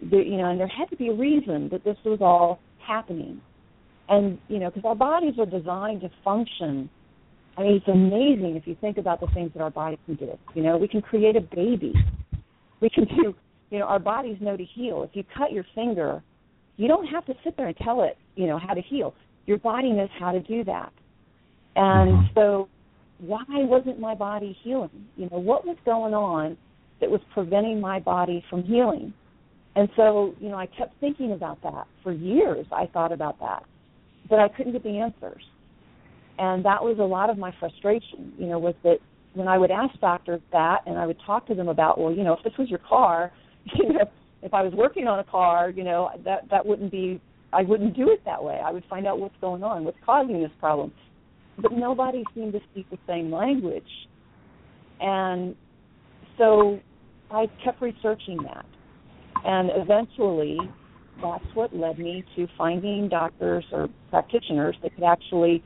You 0.00 0.36
know, 0.36 0.50
and 0.50 0.60
there 0.60 0.68
had 0.68 0.90
to 0.90 0.96
be 0.96 1.08
a 1.08 1.14
reason 1.14 1.70
that 1.70 1.84
this 1.84 1.96
was 2.04 2.18
all 2.20 2.60
happening. 2.86 3.40
And 4.08 4.38
you 4.48 4.58
know, 4.58 4.70
because 4.70 4.84
our 4.84 4.94
bodies 4.94 5.34
are 5.38 5.46
designed 5.46 6.02
to 6.02 6.10
function. 6.24 6.88
I 7.58 7.62
mean, 7.62 7.72
it's 7.76 7.88
amazing 7.88 8.56
if 8.56 8.66
you 8.66 8.76
think 8.80 8.98
about 8.98 9.20
the 9.20 9.28
things 9.28 9.50
that 9.54 9.62
our 9.62 9.70
body 9.70 9.98
can 10.04 10.16
do. 10.16 10.38
You 10.54 10.62
know, 10.62 10.76
we 10.76 10.88
can 10.88 11.00
create 11.00 11.36
a 11.36 11.40
baby. 11.40 11.94
We 12.80 12.90
can 12.90 13.04
do. 13.04 13.34
You 13.70 13.78
know, 13.78 13.86
our 13.86 13.98
bodies 13.98 14.36
know 14.40 14.56
to 14.56 14.64
heal. 14.64 15.02
If 15.02 15.10
you 15.14 15.24
cut 15.36 15.52
your 15.52 15.64
finger, 15.74 16.22
you 16.76 16.86
don't 16.86 17.06
have 17.06 17.24
to 17.26 17.34
sit 17.42 17.56
there 17.56 17.66
and 17.66 17.76
tell 17.78 18.02
it, 18.02 18.18
you 18.36 18.46
know, 18.46 18.58
how 18.58 18.74
to 18.74 18.82
heal. 18.82 19.14
Your 19.46 19.58
body 19.58 19.90
knows 19.90 20.10
how 20.18 20.32
to 20.32 20.40
do 20.40 20.64
that. 20.64 20.92
And 21.76 22.12
Mhm. 22.12 22.34
so, 22.34 22.68
why 23.18 23.44
wasn't 23.48 23.98
my 23.98 24.14
body 24.14 24.52
healing? 24.52 25.06
You 25.16 25.28
know, 25.30 25.38
what 25.38 25.66
was 25.66 25.76
going 25.84 26.14
on 26.14 26.56
that 27.00 27.10
was 27.10 27.22
preventing 27.32 27.80
my 27.80 27.98
body 28.00 28.44
from 28.50 28.62
healing? 28.62 29.14
And 29.74 29.88
so, 29.96 30.34
you 30.40 30.48
know, 30.48 30.56
I 30.56 30.66
kept 30.66 30.94
thinking 31.00 31.32
about 31.32 31.60
that 31.62 31.86
for 32.02 32.12
years. 32.12 32.66
I 32.72 32.86
thought 32.86 33.12
about 33.12 33.38
that, 33.40 33.64
but 34.28 34.38
I 34.38 34.48
couldn't 34.48 34.72
get 34.72 34.82
the 34.82 34.98
answers. 34.98 35.42
And 36.38 36.64
that 36.64 36.82
was 36.82 36.98
a 36.98 37.04
lot 37.04 37.30
of 37.30 37.38
my 37.38 37.52
frustration, 37.58 38.32
you 38.38 38.46
know, 38.46 38.58
was 38.58 38.74
that 38.82 38.98
when 39.34 39.48
I 39.48 39.58
would 39.58 39.70
ask 39.70 39.98
doctors 40.00 40.40
that 40.52 40.80
and 40.86 40.98
I 40.98 41.06
would 41.06 41.18
talk 41.24 41.46
to 41.48 41.54
them 41.54 41.68
about, 41.68 41.98
well, 41.98 42.12
you 42.12 42.24
know, 42.24 42.34
if 42.34 42.42
this 42.42 42.52
was 42.58 42.68
your 42.68 42.80
car, 42.80 43.32
you 43.74 43.92
know, 43.92 44.10
if 44.42 44.52
I 44.52 44.62
was 44.62 44.72
working 44.74 45.06
on 45.06 45.18
a 45.18 45.24
car, 45.24 45.70
you 45.70 45.84
know, 45.84 46.10
that 46.24 46.48
that 46.50 46.64
wouldn't 46.64 46.92
be 46.92 47.20
I 47.52 47.62
wouldn't 47.62 47.96
do 47.96 48.10
it 48.10 48.22
that 48.24 48.42
way. 48.42 48.60
I 48.62 48.70
would 48.70 48.84
find 48.90 49.06
out 49.06 49.18
what's 49.18 49.36
going 49.40 49.62
on, 49.62 49.84
what's 49.84 49.96
causing 50.04 50.42
this 50.42 50.50
problem. 50.60 50.92
But 51.58 51.72
nobody 51.72 52.22
seemed 52.34 52.52
to 52.52 52.60
speak 52.70 52.90
the 52.90 52.98
same 53.06 53.32
language. 53.32 53.84
And 55.00 55.54
so 56.36 56.80
I 57.30 57.46
kept 57.64 57.80
researching 57.80 58.38
that. 58.42 58.66
And 59.44 59.70
eventually 59.74 60.58
that's 61.20 61.44
what 61.54 61.74
led 61.74 61.98
me 61.98 62.24
to 62.36 62.46
finding 62.58 63.08
doctors 63.08 63.64
or 63.72 63.88
practitioners 64.10 64.76
that 64.82 64.94
could 64.94 65.04
actually 65.04 65.62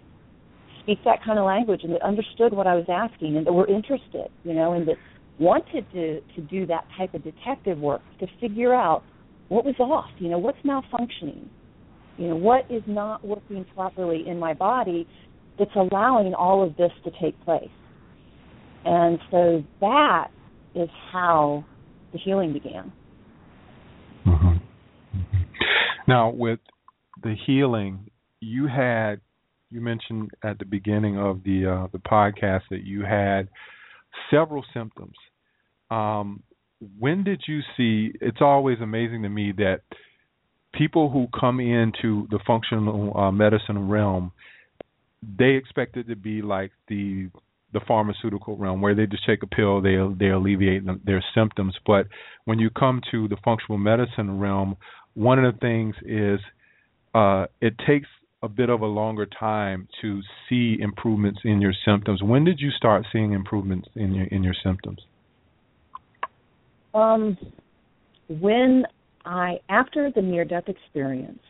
speak 0.82 0.98
that 1.04 1.22
kind 1.24 1.38
of 1.38 1.44
language 1.44 1.80
and 1.84 1.92
that 1.92 2.02
understood 2.02 2.52
what 2.52 2.66
I 2.66 2.74
was 2.74 2.86
asking 2.88 3.36
and 3.36 3.46
that 3.46 3.52
were 3.52 3.66
interested, 3.68 4.28
you 4.44 4.54
know, 4.54 4.72
and 4.72 4.86
that 4.88 4.96
wanted 5.38 5.90
to 5.92 6.20
to 6.20 6.40
do 6.42 6.66
that 6.66 6.86
type 6.96 7.14
of 7.14 7.24
detective 7.24 7.78
work 7.78 8.02
to 8.20 8.26
figure 8.40 8.74
out 8.74 9.02
what 9.48 9.64
was 9.64 9.74
off, 9.80 10.10
you 10.18 10.28
know, 10.28 10.38
what's 10.38 10.58
malfunctioning, 10.64 11.48
you 12.18 12.28
know, 12.28 12.36
what 12.36 12.70
is 12.70 12.82
not 12.86 13.24
working 13.26 13.64
properly 13.74 14.28
in 14.28 14.38
my 14.38 14.54
body 14.54 15.08
that's 15.58 15.74
allowing 15.74 16.34
all 16.34 16.62
of 16.62 16.76
this 16.76 16.92
to 17.04 17.10
take 17.20 17.38
place. 17.44 17.68
And 18.84 19.18
so 19.30 19.64
that 19.80 20.28
is 20.74 20.88
how 21.12 21.64
the 22.12 22.18
healing 22.18 22.52
began. 22.52 22.92
Now, 26.10 26.30
with 26.30 26.58
the 27.22 27.36
healing, 27.46 28.10
you 28.40 28.66
had 28.66 29.20
you 29.70 29.80
mentioned 29.80 30.32
at 30.42 30.58
the 30.58 30.64
beginning 30.64 31.16
of 31.16 31.44
the 31.44 31.66
uh, 31.66 31.86
the 31.92 32.00
podcast 32.00 32.62
that 32.70 32.82
you 32.82 33.04
had 33.04 33.48
several 34.28 34.64
symptoms. 34.74 35.14
Um, 35.88 36.42
when 36.98 37.22
did 37.22 37.44
you 37.46 37.60
see? 37.76 38.10
It's 38.20 38.40
always 38.40 38.78
amazing 38.80 39.22
to 39.22 39.28
me 39.28 39.52
that 39.58 39.82
people 40.74 41.10
who 41.10 41.28
come 41.38 41.60
into 41.60 42.26
the 42.30 42.40
functional 42.44 43.16
uh, 43.16 43.30
medicine 43.30 43.88
realm, 43.88 44.32
they 45.38 45.50
expect 45.50 45.96
it 45.96 46.08
to 46.08 46.16
be 46.16 46.42
like 46.42 46.72
the 46.88 47.30
the 47.72 47.80
pharmaceutical 47.86 48.56
realm 48.56 48.80
where 48.80 48.96
they 48.96 49.06
just 49.06 49.24
take 49.24 49.44
a 49.44 49.46
pill 49.46 49.80
they 49.80 49.96
they 50.18 50.30
alleviate 50.30 50.82
their 51.04 51.24
symptoms 51.34 51.72
but 51.86 52.08
when 52.44 52.58
you 52.58 52.68
come 52.68 53.00
to 53.12 53.28
the 53.28 53.36
functional 53.44 53.78
medicine 53.78 54.40
realm 54.40 54.76
one 55.14 55.42
of 55.42 55.54
the 55.54 55.58
things 55.60 55.94
is 56.04 56.40
uh, 57.14 57.46
it 57.60 57.74
takes 57.86 58.08
a 58.42 58.48
bit 58.48 58.70
of 58.70 58.80
a 58.80 58.86
longer 58.86 59.26
time 59.26 59.86
to 60.00 60.20
see 60.48 60.78
improvements 60.80 61.40
in 61.44 61.60
your 61.60 61.74
symptoms. 61.84 62.22
When 62.22 62.44
did 62.44 62.60
you 62.60 62.70
start 62.70 63.04
seeing 63.12 63.32
improvements 63.32 63.88
in 63.96 64.14
your 64.14 64.26
in 64.26 64.42
your 64.42 64.54
symptoms? 64.64 64.98
Um, 66.94 67.36
when 68.28 68.84
I 69.24 69.58
after 69.68 70.10
the 70.14 70.22
near 70.22 70.44
death 70.44 70.68
experience, 70.68 71.42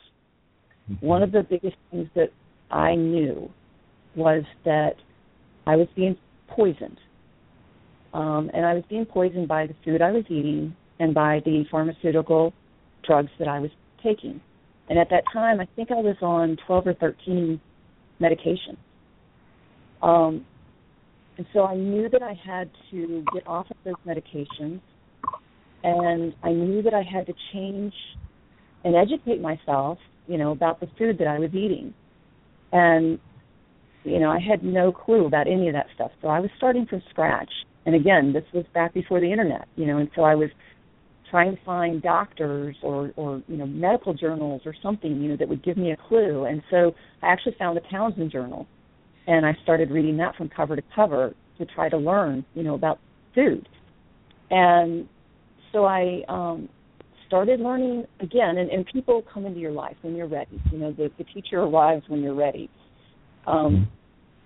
one 1.00 1.22
of 1.22 1.30
the 1.30 1.42
biggest 1.48 1.76
things 1.90 2.08
that 2.16 2.30
I 2.70 2.94
knew 2.94 3.50
was 4.16 4.42
that 4.64 4.94
I 5.66 5.76
was 5.76 5.86
being 5.94 6.16
poisoned. 6.48 6.98
Um, 8.12 8.50
and 8.52 8.66
I 8.66 8.74
was 8.74 8.82
being 8.88 9.04
poisoned 9.04 9.46
by 9.46 9.68
the 9.68 9.74
food 9.84 10.02
I 10.02 10.10
was 10.10 10.24
eating 10.28 10.74
and 10.98 11.14
by 11.14 11.40
the 11.44 11.64
pharmaceutical 11.70 12.52
drugs 13.06 13.30
that 13.38 13.48
I 13.48 13.58
was 13.60 13.70
taking. 14.02 14.40
And 14.88 14.98
at 14.98 15.10
that 15.10 15.24
time, 15.32 15.60
I 15.60 15.68
think 15.76 15.90
I 15.90 16.00
was 16.00 16.16
on 16.20 16.56
12 16.66 16.86
or 16.88 16.94
13 16.94 17.60
medications. 18.20 18.76
Um, 20.02 20.44
and 21.36 21.46
so 21.52 21.64
I 21.64 21.76
knew 21.76 22.08
that 22.08 22.22
I 22.22 22.34
had 22.44 22.70
to 22.90 23.24
get 23.32 23.46
off 23.46 23.66
of 23.70 23.76
those 23.84 23.94
medications, 24.06 24.80
and 25.82 26.34
I 26.42 26.50
knew 26.50 26.82
that 26.82 26.92
I 26.92 27.02
had 27.02 27.26
to 27.26 27.34
change 27.52 27.94
and 28.84 28.94
educate 28.94 29.40
myself, 29.40 29.98
you 30.26 30.38
know, 30.38 30.52
about 30.52 30.80
the 30.80 30.88
food 30.98 31.18
that 31.18 31.26
I 31.26 31.38
was 31.38 31.50
eating. 31.54 31.94
And 32.72 33.18
you 34.04 34.18
know, 34.18 34.30
I 34.30 34.38
had 34.38 34.62
no 34.62 34.92
clue 34.92 35.26
about 35.26 35.46
any 35.46 35.68
of 35.68 35.74
that 35.74 35.86
stuff. 35.94 36.10
So 36.22 36.28
I 36.28 36.40
was 36.40 36.50
starting 36.56 36.86
from 36.86 37.02
scratch. 37.10 37.50
And 37.86 37.94
again, 37.94 38.32
this 38.32 38.44
was 38.52 38.64
back 38.72 38.94
before 38.94 39.20
the 39.20 39.30
internet, 39.30 39.66
you 39.76 39.86
know, 39.86 39.98
and 39.98 40.10
so 40.14 40.22
I 40.22 40.34
was 40.34 40.50
trying 41.30 41.56
to 41.56 41.64
find 41.64 42.02
doctors 42.02 42.76
or 42.82 43.12
or 43.16 43.42
you 43.46 43.56
know 43.56 43.66
medical 43.66 44.12
journals 44.12 44.62
or 44.64 44.74
something 44.82 45.20
you 45.20 45.30
know 45.30 45.36
that 45.36 45.48
would 45.48 45.62
give 45.62 45.76
me 45.76 45.92
a 45.92 45.96
clue. 46.08 46.44
And 46.44 46.62
so 46.70 46.94
i 47.22 47.28
actually 47.28 47.54
found 47.58 47.76
the 47.76 47.82
townsend 47.90 48.30
journal 48.32 48.66
and 49.26 49.46
i 49.46 49.56
started 49.62 49.90
reading 49.90 50.16
that 50.18 50.34
from 50.36 50.48
cover 50.48 50.76
to 50.76 50.82
cover 50.94 51.34
to 51.58 51.66
try 51.66 51.88
to 51.88 51.96
learn 51.96 52.44
you 52.54 52.62
know 52.62 52.74
about 52.74 52.98
food. 53.34 53.68
And 54.50 55.08
so 55.72 55.84
i 55.84 56.22
um 56.28 56.68
started 57.26 57.60
learning 57.60 58.04
again 58.20 58.58
and, 58.58 58.68
and 58.70 58.84
people 58.86 59.22
come 59.32 59.46
into 59.46 59.60
your 59.60 59.70
life 59.70 59.96
when 60.02 60.16
you're 60.16 60.26
ready. 60.28 60.60
You 60.72 60.78
know 60.78 60.92
the, 60.92 61.10
the 61.16 61.24
teacher 61.24 61.60
arrives 61.60 62.04
when 62.08 62.22
you're 62.22 62.34
ready. 62.34 62.68
Um 63.46 63.88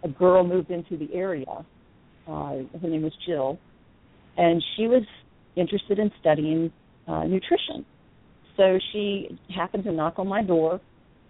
a 0.02 0.08
girl 0.08 0.44
moved 0.46 0.70
into 0.70 0.98
the 0.98 1.12
area 1.14 1.46
uh 2.28 2.56
her 2.80 2.88
name 2.88 3.02
was 3.02 3.12
jill 3.26 3.58
and 4.36 4.62
she 4.76 4.86
was 4.86 5.02
interested 5.56 5.98
in 5.98 6.10
studying 6.20 6.72
uh, 7.06 7.24
nutrition. 7.24 7.84
So 8.56 8.78
she 8.92 9.38
happened 9.54 9.84
to 9.84 9.92
knock 9.92 10.14
on 10.18 10.28
my 10.28 10.42
door 10.42 10.80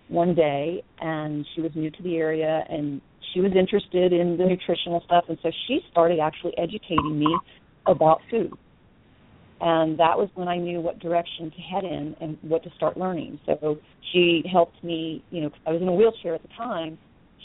one 0.08 0.34
day, 0.34 0.82
and 1.00 1.46
she 1.54 1.60
was 1.60 1.72
new 1.74 1.90
to 1.90 2.02
the 2.02 2.16
area, 2.16 2.64
and 2.68 3.00
she 3.32 3.40
was 3.40 3.52
interested 3.56 4.12
in 4.12 4.36
the 4.36 4.44
nutritional 4.44 5.02
stuff, 5.06 5.24
and 5.28 5.38
so 5.42 5.50
she 5.66 5.80
started 5.90 6.20
actually 6.20 6.56
educating 6.58 7.18
me 7.18 7.38
about 7.86 8.20
food. 8.30 8.52
And 9.60 9.98
that 9.98 10.18
was 10.18 10.28
when 10.34 10.48
I 10.48 10.58
knew 10.58 10.80
what 10.80 10.98
direction 10.98 11.50
to 11.50 11.56
head 11.56 11.84
in 11.84 12.14
and 12.20 12.36
what 12.42 12.62
to 12.64 12.70
start 12.76 12.98
learning. 12.98 13.40
So 13.46 13.78
she 14.12 14.42
helped 14.50 14.82
me, 14.84 15.24
you 15.30 15.40
know, 15.42 15.50
I 15.66 15.70
was 15.70 15.80
in 15.80 15.88
a 15.88 15.92
wheelchair 15.92 16.34
at 16.34 16.42
the 16.42 16.48
time. 16.48 16.98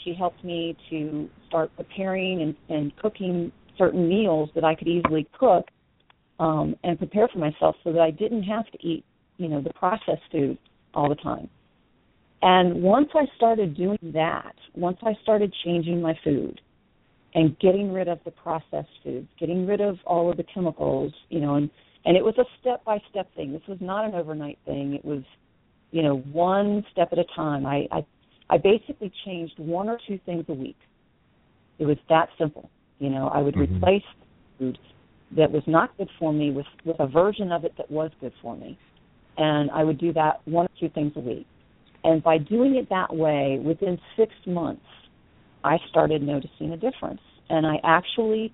She 0.04 0.12
helped 0.12 0.44
me 0.44 0.76
to 0.90 1.30
start 1.48 1.70
preparing 1.76 2.42
and, 2.42 2.54
and 2.68 2.94
cooking 2.96 3.52
certain 3.78 4.08
meals 4.08 4.50
that 4.54 4.64
I 4.64 4.74
could 4.74 4.88
easily 4.88 5.26
cook 5.38 5.68
um, 6.40 6.74
and 6.82 6.98
prepare 6.98 7.28
for 7.32 7.38
myself 7.38 7.76
so 7.84 7.92
that 7.92 8.00
I 8.00 8.10
didn't 8.10 8.42
have 8.54 8.66
to 8.72 8.78
eat, 8.84 9.04
you 9.36 9.48
know, 9.48 9.60
the 9.60 9.74
processed 9.82 10.26
food 10.32 10.58
all 10.94 11.08
the 11.08 11.20
time. 11.30 11.48
And 12.42 12.82
once 12.82 13.10
I 13.14 13.24
started 13.36 13.76
doing 13.76 13.98
that, 14.14 14.54
once 14.74 14.98
I 15.02 15.12
started 15.22 15.54
changing 15.64 16.00
my 16.00 16.14
food 16.24 16.60
and 17.34 17.56
getting 17.60 17.92
rid 17.92 18.08
of 18.08 18.18
the 18.24 18.32
processed 18.32 18.96
foods, 19.04 19.28
getting 19.38 19.66
rid 19.66 19.80
of 19.80 19.98
all 20.06 20.30
of 20.30 20.36
the 20.36 20.46
chemicals, 20.54 21.12
you 21.28 21.40
know, 21.40 21.54
and 21.54 21.70
And 22.06 22.16
it 22.16 22.24
was 22.24 22.36
a 22.38 22.44
step 22.60 22.82
by 22.84 22.98
step 23.10 23.28
thing. 23.36 23.52
This 23.52 23.66
was 23.68 23.78
not 23.80 24.06
an 24.08 24.14
overnight 24.14 24.58
thing. 24.64 24.94
It 24.94 25.04
was, 25.04 25.22
you 25.90 26.02
know, 26.02 26.16
one 26.32 26.82
step 26.92 27.08
at 27.12 27.18
a 27.18 27.26
time. 27.36 27.66
I, 27.66 27.86
I 27.92 28.00
I 28.48 28.56
basically 28.58 29.12
changed 29.24 29.56
one 29.58 29.88
or 29.88 29.98
two 30.08 30.18
things 30.24 30.44
a 30.48 30.54
week. 30.54 30.78
It 31.78 31.86
was 31.86 31.98
that 32.08 32.30
simple. 32.38 32.70
You 32.98 33.10
know, 33.10 33.28
I 33.28 33.42
would 33.42 33.54
Mhm. 33.54 33.76
replace 33.76 34.08
food 34.58 34.78
that 35.36 35.50
was 35.50 35.62
not 35.66 35.96
good 35.96 36.08
for 36.18 36.32
me 36.32 36.50
with 36.50 36.66
with 36.84 36.96
a 36.98 37.06
version 37.06 37.52
of 37.52 37.64
it 37.64 37.72
that 37.78 37.90
was 37.90 38.10
good 38.20 38.32
for 38.42 38.56
me. 38.56 38.78
And 39.36 39.70
I 39.70 39.84
would 39.84 39.98
do 39.98 40.12
that 40.12 40.40
one 40.44 40.66
or 40.66 40.70
two 40.78 40.88
things 40.90 41.12
a 41.16 41.20
week. 41.20 41.46
And 42.02 42.22
by 42.22 42.38
doing 42.38 42.76
it 42.76 42.88
that 42.90 43.14
way, 43.14 43.60
within 43.64 43.98
6 44.16 44.32
months, 44.46 44.82
I 45.62 45.76
started 45.90 46.22
noticing 46.22 46.72
a 46.72 46.76
difference. 46.76 47.20
And 47.48 47.66
I 47.66 47.76
actually 47.84 48.52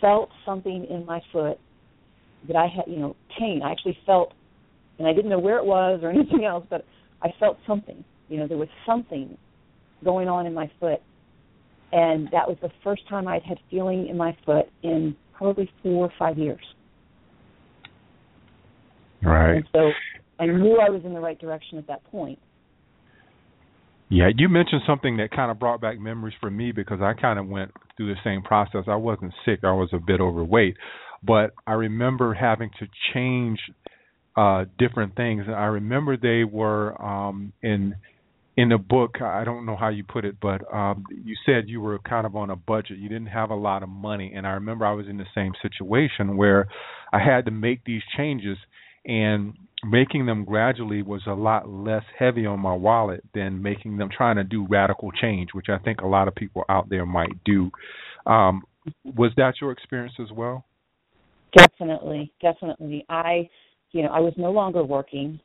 felt 0.00 0.30
something 0.44 0.86
in 0.88 1.04
my 1.06 1.20
foot 1.32 1.58
that 2.46 2.56
I 2.56 2.66
had, 2.66 2.84
you 2.86 2.98
know, 2.98 3.16
pain. 3.38 3.62
I 3.62 3.72
actually 3.72 3.98
felt 4.06 4.32
and 4.98 5.08
I 5.08 5.12
didn't 5.12 5.30
know 5.30 5.38
where 5.38 5.58
it 5.58 5.64
was 5.64 6.00
or 6.02 6.10
anything 6.16 6.44
else, 6.44 6.64
but 6.70 6.84
I 7.22 7.28
felt 7.40 7.58
something. 7.66 8.04
You 8.28 8.38
know, 8.38 8.46
there 8.46 8.58
was 8.58 8.68
something 8.86 9.36
going 10.04 10.28
on 10.28 10.46
in 10.46 10.54
my 10.54 10.70
foot 10.78 11.00
and 11.94 12.26
that 12.32 12.48
was 12.48 12.56
the 12.60 12.70
first 12.82 13.08
time 13.08 13.28
I'd 13.28 13.44
had 13.44 13.58
feeling 13.70 14.08
in 14.08 14.16
my 14.16 14.36
foot 14.44 14.66
in 14.82 15.14
probably 15.36 15.70
four 15.82 16.06
or 16.06 16.12
five 16.18 16.38
years. 16.38 16.64
Right. 19.22 19.56
And 19.56 19.64
so 19.72 19.90
I 20.38 20.46
knew 20.46 20.78
I 20.80 20.90
was 20.90 21.02
in 21.04 21.14
the 21.14 21.20
right 21.20 21.38
direction 21.38 21.78
at 21.78 21.86
that 21.86 22.04
point. 22.10 22.38
Yeah, 24.10 24.28
you 24.36 24.48
mentioned 24.48 24.82
something 24.86 25.16
that 25.16 25.30
kind 25.30 25.50
of 25.50 25.58
brought 25.58 25.80
back 25.80 25.98
memories 25.98 26.34
for 26.40 26.50
me 26.50 26.72
because 26.72 27.00
I 27.00 27.14
kind 27.14 27.38
of 27.38 27.48
went 27.48 27.72
through 27.96 28.14
the 28.14 28.20
same 28.22 28.42
process. 28.42 28.84
I 28.86 28.96
wasn't 28.96 29.32
sick; 29.44 29.60
I 29.62 29.72
was 29.72 29.88
a 29.92 29.98
bit 29.98 30.20
overweight, 30.20 30.76
but 31.22 31.52
I 31.66 31.72
remember 31.72 32.34
having 32.34 32.70
to 32.78 32.86
change 33.12 33.58
uh 34.36 34.64
different 34.78 35.16
things. 35.16 35.44
And 35.46 35.54
I 35.54 35.66
remember 35.66 36.16
they 36.16 36.44
were 36.44 37.00
um 37.02 37.52
in 37.62 37.94
in 38.56 38.68
the 38.68 38.78
book. 38.78 39.20
I 39.20 39.44
don't 39.44 39.66
know 39.66 39.76
how 39.76 39.88
you 39.88 40.04
put 40.04 40.24
it, 40.24 40.36
but 40.40 40.62
um 40.72 41.04
you 41.10 41.34
said 41.44 41.68
you 41.68 41.80
were 41.80 41.98
kind 42.00 42.26
of 42.26 42.36
on 42.36 42.50
a 42.50 42.56
budget. 42.56 42.98
You 42.98 43.08
didn't 43.08 43.26
have 43.26 43.50
a 43.50 43.56
lot 43.56 43.82
of 43.82 43.88
money, 43.88 44.32
and 44.34 44.46
I 44.46 44.50
remember 44.50 44.86
I 44.86 44.92
was 44.92 45.06
in 45.08 45.18
the 45.18 45.26
same 45.34 45.52
situation 45.62 46.36
where 46.36 46.68
I 47.12 47.18
had 47.18 47.44
to 47.46 47.50
make 47.50 47.84
these 47.84 48.02
changes 48.16 48.58
and 49.06 49.54
making 49.84 50.26
them 50.26 50.44
gradually 50.44 51.02
was 51.02 51.22
a 51.26 51.34
lot 51.34 51.68
less 51.68 52.04
heavy 52.18 52.46
on 52.46 52.58
my 52.58 52.72
wallet 52.72 53.22
than 53.34 53.62
making 53.62 53.98
them 53.98 54.08
trying 54.14 54.36
to 54.36 54.44
do 54.44 54.66
radical 54.68 55.10
change, 55.12 55.50
which 55.52 55.66
I 55.68 55.78
think 55.78 56.00
a 56.00 56.06
lot 56.06 56.28
of 56.28 56.34
people 56.34 56.64
out 56.68 56.88
there 56.88 57.04
might 57.06 57.32
do. 57.44 57.70
Um, 58.26 58.62
was 59.04 59.32
that 59.36 59.54
your 59.60 59.72
experience 59.72 60.14
as 60.20 60.32
well? 60.32 60.64
Definitely, 61.56 62.32
definitely. 62.40 63.04
I, 63.08 63.48
you 63.92 64.02
know, 64.02 64.08
I 64.08 64.20
was 64.20 64.32
no 64.36 64.50
longer 64.50 64.82
working. 64.82 65.38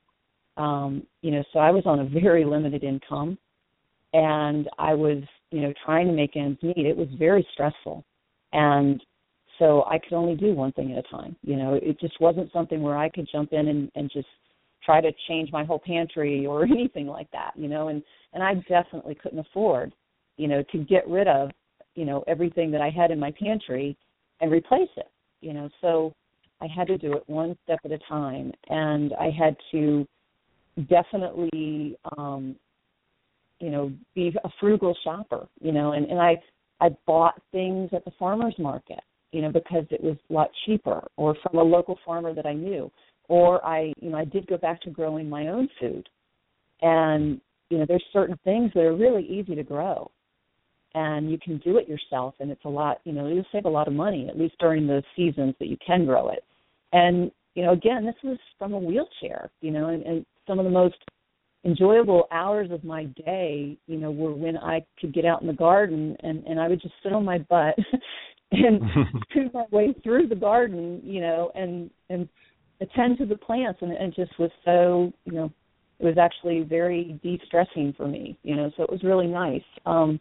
Um, 0.60 1.04
you 1.22 1.32
know, 1.32 1.44
so 1.54 1.60
I 1.60 1.72
was 1.72 1.84
on 1.86 2.00
a 2.00 2.06
very 2.06 2.44
limited 2.44 2.84
income 2.84 3.38
and 4.14 4.70
I 4.78 4.94
was, 4.94 5.24
you 5.52 5.62
know, 5.62 5.74
trying 5.86 6.08
to 6.08 6.14
make 6.14 6.36
ends 6.36 6.62
meet. 6.62 6.86
It 6.86 6.98
was 6.98 7.08
very 7.18 7.48
stressful. 7.54 8.04
And 8.52 9.02
so 9.58 9.84
I 9.86 10.00
could 10.00 10.14
only 10.14 10.36
do 10.36 10.54
one 10.54 10.74
thing 10.74 10.92
at 10.92 10.98
a 10.98 11.10
time. 11.10 11.38
You 11.44 11.56
know, 11.56 11.80
it 11.82 11.98
just 12.00 12.20
wasn't 12.20 12.52
something 12.52 12.82
where 12.82 12.98
I 12.98 13.08
could 13.10 13.28
jump 13.32 13.54
in 13.54 13.70
and, 13.70 13.90
and 13.96 14.12
just 14.12 14.28
try 14.84 15.00
to 15.00 15.12
change 15.30 15.50
my 15.52 15.64
whole 15.64 15.80
pantry 15.80 16.46
or 16.46 16.64
anything 16.72 17.08
like 17.08 17.32
that, 17.32 17.54
you 17.56 17.70
know, 17.70 17.88
and, 17.88 18.04
and 18.34 18.44
I 18.44 18.56
definitely 18.68 19.16
couldn't 19.16 19.40
afford, 19.40 19.94
you 20.38 20.48
know, 20.48 20.62
to 20.72 20.78
get 20.80 21.08
rid 21.08 21.28
of, 21.30 21.52
you 21.96 22.04
know, 22.04 22.24
everything 22.28 22.70
that 22.72 22.82
I 22.82 22.90
had 22.90 23.12
in 23.12 23.20
my 23.20 23.32
pantry 23.32 23.98
and 24.42 24.52
replace 24.52 24.90
it. 24.98 25.10
You 25.42 25.54
know, 25.54 25.70
so 25.80 26.14
I 26.60 26.68
had 26.68 26.88
to 26.88 26.98
do 26.98 27.14
it 27.14 27.24
one 27.28 27.58
step 27.64 27.80
at 27.86 27.92
a 27.94 28.00
time 28.10 28.52
and 28.68 29.14
I 29.14 29.30
had 29.30 29.56
to 29.72 30.06
definitely 30.88 31.98
um 32.18 32.56
you 33.60 33.70
know, 33.70 33.92
be 34.16 34.34
a 34.46 34.50
frugal 34.62 34.96
shopper, 35.04 35.46
you 35.60 35.74
know, 35.74 35.92
and, 35.92 36.06
and 36.06 36.20
I 36.20 36.42
I 36.80 36.90
bought 37.06 37.42
things 37.52 37.90
at 37.94 38.06
the 38.06 38.12
farmers 38.18 38.56
market 38.58 39.02
you 39.32 39.42
know, 39.42 39.52
because 39.52 39.86
it 39.92 40.04
was 40.04 40.18
a 40.30 40.34
lot 40.34 40.50
cheaper, 40.66 41.08
or 41.18 41.36
from 41.44 41.60
a 41.60 41.64
local 41.64 42.00
farmer 42.06 42.34
that 42.34 42.46
I 42.46 42.54
knew, 42.54 42.92
or 43.28 43.64
I, 43.66 43.94
you 44.00 44.10
know, 44.10 44.18
I 44.18 44.26
did 44.26 44.48
go 44.48 44.58
back 44.58 44.82
to 44.82 44.90
growing 44.90 45.30
my 45.30 45.48
own 45.48 45.70
food, 45.80 46.08
and 46.82 47.40
you 47.70 47.78
know, 47.78 47.86
there's 47.88 48.04
certain 48.12 48.40
things 48.44 48.72
that 48.74 48.82
are 48.82 48.96
really 48.96 49.24
easy 49.24 49.54
to 49.56 49.64
grow, 49.64 50.10
and 50.96 51.30
you 51.30 51.38
can 51.38 51.60
do 51.60 51.78
it 51.78 51.88
yourself, 51.88 52.34
and 52.40 52.50
it's 52.50 52.66
a 52.66 52.70
lot, 52.70 53.00
you 53.04 53.14
know, 53.14 53.28
you'll 53.28 53.46
save 53.52 53.66
a 53.66 53.70
lot 53.70 53.88
of 53.88 53.94
money 53.94 54.28
at 54.28 54.40
least 54.40 54.56
during 54.60 54.88
the 54.88 55.04
seasons 55.16 55.54
that 55.60 55.68
you 55.68 55.78
can 55.86 56.06
grow 56.06 56.30
it, 56.30 56.44
and 56.94 57.32
you 57.56 57.64
know, 57.64 57.74
again, 57.74 58.06
this 58.06 58.16
was 58.24 58.38
from 58.58 58.74
a 58.74 58.80
wheelchair, 58.80 59.50
you 59.62 59.72
know, 59.72 59.90
and, 59.90 60.04
and 60.04 60.26
some 60.50 60.60
of 60.60 60.66
the 60.66 60.72
most 60.72 60.98
enjoyable 61.64 62.28
hours 62.32 62.72
of 62.72 62.84
my 62.84 63.04
day, 63.26 63.78
you 63.88 63.98
know, 63.98 64.10
were 64.10 64.34
when 64.34 64.58
I 64.58 64.84
could 65.00 65.14
get 65.14 65.26
out 65.26 65.42
in 65.42 65.48
the 65.48 65.54
garden 65.54 66.18
and 66.22 66.44
and 66.46 66.60
I 66.60 66.68
would 66.68 66.82
just 66.82 66.96
sit 67.04 67.14
on 67.14 67.24
my 67.24 67.38
butt 67.38 67.76
and 68.52 68.82
chew 69.34 69.50
my 69.54 69.66
way 69.72 69.94
through 70.04 70.28
the 70.28 70.36
garden, 70.36 71.02
you 71.04 71.22
know, 71.22 71.52
and 71.54 71.92
and 72.10 72.28
attend 72.82 73.20
to 73.20 73.26
the 73.26 73.36
plants, 73.38 73.80
and 73.82 73.92
it 73.92 74.16
just 74.16 74.38
was 74.40 74.52
so, 74.66 75.14
you 75.26 75.34
know, 75.34 75.52
it 76.00 76.06
was 76.06 76.18
actually 76.18 76.62
very 76.62 77.20
de-stressing 77.22 77.94
for 77.98 78.08
me, 78.08 78.38
you 78.44 78.56
know. 78.56 78.72
So 78.78 78.84
it 78.84 78.90
was 78.90 79.04
really 79.04 79.28
nice. 79.28 79.64
Um, 79.86 80.20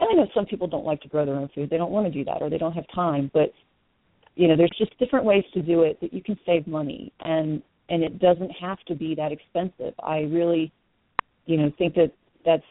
and 0.00 0.08
I 0.10 0.14
know 0.14 0.26
some 0.34 0.46
people 0.46 0.66
don't 0.66 0.84
like 0.84 1.00
to 1.02 1.08
grow 1.08 1.24
their 1.24 1.36
own 1.36 1.48
food; 1.54 1.70
they 1.70 1.78
don't 1.78 1.92
want 1.92 2.06
to 2.06 2.12
do 2.12 2.24
that, 2.24 2.42
or 2.42 2.50
they 2.50 2.58
don't 2.58 2.72
have 2.72 2.86
time. 2.94 3.30
But 3.32 3.52
you 4.34 4.48
know, 4.48 4.56
there's 4.56 4.74
just 4.78 4.98
different 4.98 5.24
ways 5.24 5.44
to 5.54 5.62
do 5.62 5.82
it 5.82 6.00
that 6.00 6.12
you 6.12 6.22
can 6.22 6.38
save 6.44 6.66
money, 6.66 7.12
and 7.20 7.62
and 7.92 8.02
it 8.02 8.18
doesn't 8.18 8.50
have 8.50 8.78
to 8.86 8.94
be 8.94 9.14
that 9.14 9.32
expensive. 9.32 9.92
I 10.02 10.20
really, 10.20 10.72
you 11.44 11.58
know, 11.58 11.70
think 11.76 11.94
that 11.96 12.10
that's, 12.44 12.64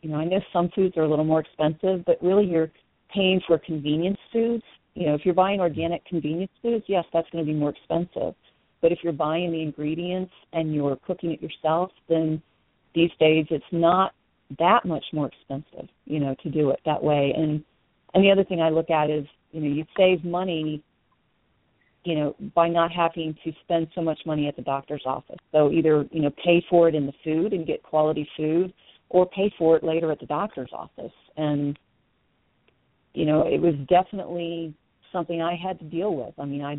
you 0.00 0.08
know, 0.08 0.16
I 0.16 0.24
know 0.24 0.40
some 0.54 0.70
foods 0.74 0.96
are 0.96 1.02
a 1.02 1.08
little 1.08 1.24
more 1.24 1.40
expensive, 1.40 2.02
but 2.06 2.16
really 2.22 2.46
you're 2.46 2.70
paying 3.14 3.42
for 3.46 3.58
convenience 3.58 4.18
foods. 4.32 4.64
You 4.94 5.06
know, 5.06 5.14
if 5.14 5.20
you're 5.26 5.34
buying 5.34 5.60
organic 5.60 6.02
convenience 6.06 6.50
foods, 6.62 6.84
yes, 6.88 7.04
that's 7.12 7.28
going 7.30 7.44
to 7.44 7.52
be 7.52 7.56
more 7.56 7.70
expensive. 7.70 8.34
But 8.80 8.90
if 8.90 9.00
you're 9.02 9.12
buying 9.12 9.52
the 9.52 9.60
ingredients 9.60 10.32
and 10.54 10.74
you're 10.74 10.96
cooking 11.06 11.32
it 11.32 11.42
yourself, 11.42 11.90
then 12.08 12.40
these 12.94 13.10
days 13.20 13.44
it's 13.50 13.64
not 13.70 14.12
that 14.58 14.86
much 14.86 15.04
more 15.12 15.26
expensive, 15.26 15.90
you 16.06 16.20
know, 16.20 16.34
to 16.42 16.48
do 16.48 16.70
it 16.70 16.80
that 16.86 17.02
way. 17.02 17.34
And 17.36 17.62
and 18.14 18.24
the 18.24 18.30
other 18.30 18.44
thing 18.44 18.62
I 18.62 18.70
look 18.70 18.88
at 18.88 19.10
is, 19.10 19.26
you 19.52 19.60
know, 19.60 19.68
you 19.68 19.84
save 19.94 20.24
money, 20.24 20.82
you 22.04 22.14
know, 22.14 22.36
by 22.54 22.68
not 22.68 22.90
having 22.92 23.34
to 23.44 23.52
spend 23.62 23.88
so 23.94 24.00
much 24.00 24.20
money 24.24 24.48
at 24.48 24.56
the 24.56 24.62
doctor's 24.62 25.02
office. 25.04 25.36
So 25.52 25.70
either, 25.70 26.06
you 26.10 26.22
know, 26.22 26.30
pay 26.44 26.64
for 26.70 26.88
it 26.88 26.94
in 26.94 27.06
the 27.06 27.12
food 27.24 27.52
and 27.52 27.66
get 27.66 27.82
quality 27.82 28.28
food 28.36 28.72
or 29.10 29.26
pay 29.26 29.52
for 29.58 29.76
it 29.76 29.84
later 29.84 30.12
at 30.12 30.20
the 30.20 30.26
doctor's 30.26 30.70
office. 30.72 31.12
And 31.36 31.78
you 33.14 33.24
know, 33.24 33.46
it 33.46 33.60
was 33.60 33.74
definitely 33.88 34.74
something 35.12 35.42
I 35.42 35.56
had 35.56 35.78
to 35.80 35.84
deal 35.84 36.14
with. 36.14 36.34
I 36.38 36.44
mean, 36.44 36.62
I 36.62 36.78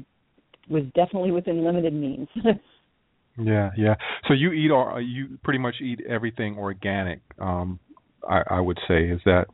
was 0.69 0.84
definitely 0.95 1.32
within 1.32 1.65
limited 1.65 1.93
means. 1.93 2.27
yeah, 3.38 3.71
yeah. 3.77 3.95
So 4.27 4.34
you 4.34 4.51
eat 4.51 4.71
or 4.71 5.01
you 5.01 5.38
pretty 5.43 5.60
much 5.60 5.75
eat 5.82 5.99
everything 6.08 6.58
organic. 6.58 7.19
Um, 7.39 7.79
I, 8.27 8.41
I 8.51 8.60
would 8.62 8.79
say 8.88 9.05
is 9.05 9.19
that 9.25 9.45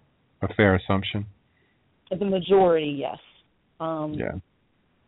a 0.41 0.53
fair 0.53 0.75
assumption? 0.75 1.25
The 2.11 2.25
majority, 2.25 2.97
yes. 2.99 3.17
Um, 3.79 4.13
yeah. 4.13 4.33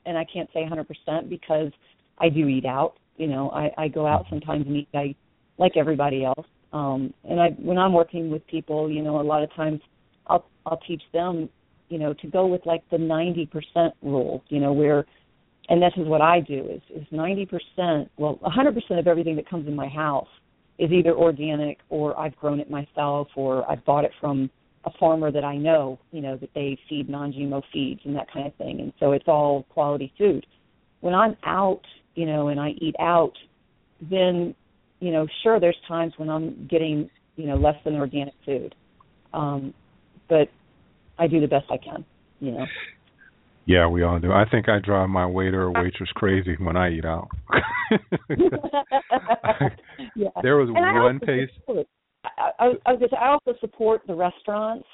And 0.07 0.17
I 0.17 0.25
can't 0.25 0.49
say 0.53 0.65
100% 0.65 1.29
because 1.29 1.71
I 2.17 2.29
do 2.29 2.47
eat 2.47 2.65
out. 2.65 2.95
You 3.17 3.27
know, 3.27 3.49
I, 3.51 3.71
I 3.77 3.87
go 3.87 4.07
out 4.07 4.25
sometimes 4.29 4.65
and 4.65 4.77
eat 4.77 4.87
I, 4.93 5.15
like 5.57 5.73
everybody 5.75 6.23
else. 6.23 6.47
Um, 6.73 7.13
and 7.23 7.39
I, 7.39 7.49
when 7.59 7.77
I'm 7.77 7.93
working 7.93 8.31
with 8.31 8.45
people, 8.47 8.89
you 8.89 9.01
know, 9.01 9.19
a 9.19 9.23
lot 9.23 9.43
of 9.43 9.53
times 9.53 9.81
I'll 10.27 10.45
I'll 10.65 10.77
teach 10.77 11.01
them 11.13 11.49
you 11.89 11.97
know 11.97 12.13
to 12.13 12.27
go 12.27 12.47
with 12.47 12.65
like 12.65 12.87
the 12.89 12.97
90% 12.97 13.91
rule 14.01 14.43
you 14.49 14.59
know 14.59 14.73
where 14.73 15.05
and 15.69 15.81
this 15.81 15.93
is 15.97 16.07
what 16.07 16.21
I 16.21 16.39
do 16.39 16.69
is 16.69 16.81
is 16.95 17.07
90% 17.11 18.09
well 18.17 18.39
100% 18.43 18.99
of 18.99 19.07
everything 19.07 19.35
that 19.35 19.49
comes 19.49 19.67
in 19.67 19.75
my 19.75 19.87
house 19.87 20.27
is 20.77 20.91
either 20.91 21.13
organic 21.13 21.79
or 21.89 22.17
I've 22.19 22.35
grown 22.35 22.59
it 22.59 22.69
myself 22.69 23.29
or 23.35 23.69
I've 23.69 23.83
bought 23.85 24.05
it 24.05 24.11
from 24.19 24.49
a 24.87 24.97
farmer 24.99 25.31
that 25.31 25.43
I 25.43 25.57
know 25.57 25.99
you 26.11 26.21
know 26.21 26.37
that 26.37 26.49
they 26.55 26.77
feed 26.89 27.09
non-GMO 27.09 27.61
feeds 27.71 28.01
and 28.05 28.15
that 28.15 28.31
kind 28.31 28.47
of 28.47 28.55
thing 28.55 28.79
and 28.79 28.93
so 28.99 29.11
it's 29.11 29.27
all 29.27 29.63
quality 29.69 30.11
food 30.17 30.45
when 31.01 31.13
I'm 31.13 31.35
out 31.45 31.81
you 32.15 32.25
know 32.25 32.47
and 32.47 32.59
I 32.59 32.69
eat 32.81 32.95
out 32.99 33.33
then 34.01 34.55
you 34.99 35.11
know 35.11 35.27
sure 35.43 35.59
there's 35.59 35.77
times 35.87 36.13
when 36.17 36.29
I'm 36.29 36.67
getting 36.69 37.09
you 37.35 37.47
know 37.47 37.55
less 37.55 37.75
than 37.83 37.95
organic 37.95 38.33
food 38.45 38.75
um 39.33 39.73
but 40.29 40.49
I 41.19 41.27
do 41.27 41.39
the 41.39 41.47
best 41.47 41.65
I 41.69 41.77
can, 41.77 42.05
you 42.39 42.51
know. 42.51 42.65
Yeah, 43.65 43.87
we 43.87 44.03
all 44.03 44.19
do. 44.19 44.31
I 44.31 44.45
think 44.49 44.69
I 44.69 44.79
drive 44.79 45.09
my 45.09 45.25
waiter 45.25 45.63
or 45.63 45.73
waitress 45.73 46.09
crazy 46.15 46.55
when 46.59 46.77
I 46.77 46.91
eat 46.91 47.05
out. 47.05 47.27
yeah. 50.15 50.29
There 50.41 50.57
was 50.57 50.69
and 50.73 51.03
one 51.03 51.19
place. 51.19 51.49
I, 52.59 52.73
I, 52.85 52.93
I 53.19 53.27
also 53.29 53.53
support 53.59 54.01
the 54.07 54.15
restaurants 54.15 54.87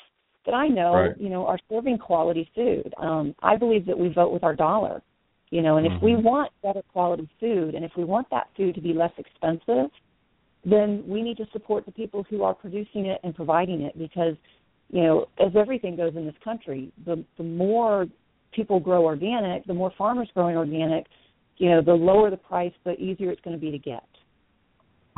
that 0.46 0.54
I 0.54 0.68
know, 0.68 0.94
right. 0.94 1.20
you 1.20 1.30
know, 1.30 1.46
are 1.46 1.60
serving 1.70 1.98
quality 1.98 2.50
food. 2.54 2.94
Um, 2.98 3.36
I 3.42 3.56
believe 3.56 3.86
that 3.86 3.98
we 3.98 4.10
vote 4.10 4.34
with 4.34 4.44
our 4.44 4.56
dollar. 4.56 5.02
You 5.50 5.62
know, 5.62 5.78
and 5.78 5.86
mm-hmm. 5.86 5.98
if 5.98 6.02
we 6.02 6.12
mm-hmm. 6.14 6.24
want 6.24 6.52
better 6.64 6.82
quality 6.92 7.30
food 7.40 7.76
and 7.76 7.86
if 7.86 7.92
we 7.96 8.04
want 8.04 8.28
that 8.32 8.48
food 8.58 8.74
to 8.74 8.82
be 8.82 8.92
less 8.92 9.12
expensive, 9.20 9.92
then 10.66 11.04
we 11.06 11.22
need 11.22 11.38
to 11.38 11.46
support 11.54 11.86
the 11.86 11.92
people 11.92 12.26
who 12.30 12.42
are 12.42 12.56
producing 12.56 13.06
it 13.06 13.20
and 13.24 13.36
providing 13.36 13.82
it 13.82 13.98
because, 13.98 14.36
you 14.90 15.04
know, 15.04 15.28
as 15.40 15.52
everything 15.56 15.96
goes 15.96 16.16
in 16.16 16.26
this 16.26 16.36
country, 16.44 16.92
the 17.06 17.24
the 17.38 17.44
more 17.44 18.08
people 18.52 18.80
grow 18.80 19.04
organic, 19.04 19.66
the 19.66 19.74
more 19.74 19.92
farmers 19.98 20.30
growing 20.34 20.58
organic, 20.58 21.06
you 21.58 21.70
know, 21.70 21.82
the 21.82 21.94
lower 21.94 22.30
the 22.30 22.38
price, 22.38 22.74
the 22.84 22.94
easier 22.94 23.30
it's 23.30 23.42
going 23.42 23.56
to 23.56 23.62
be 23.62 23.72
to 23.72 23.78
get. 23.78 24.08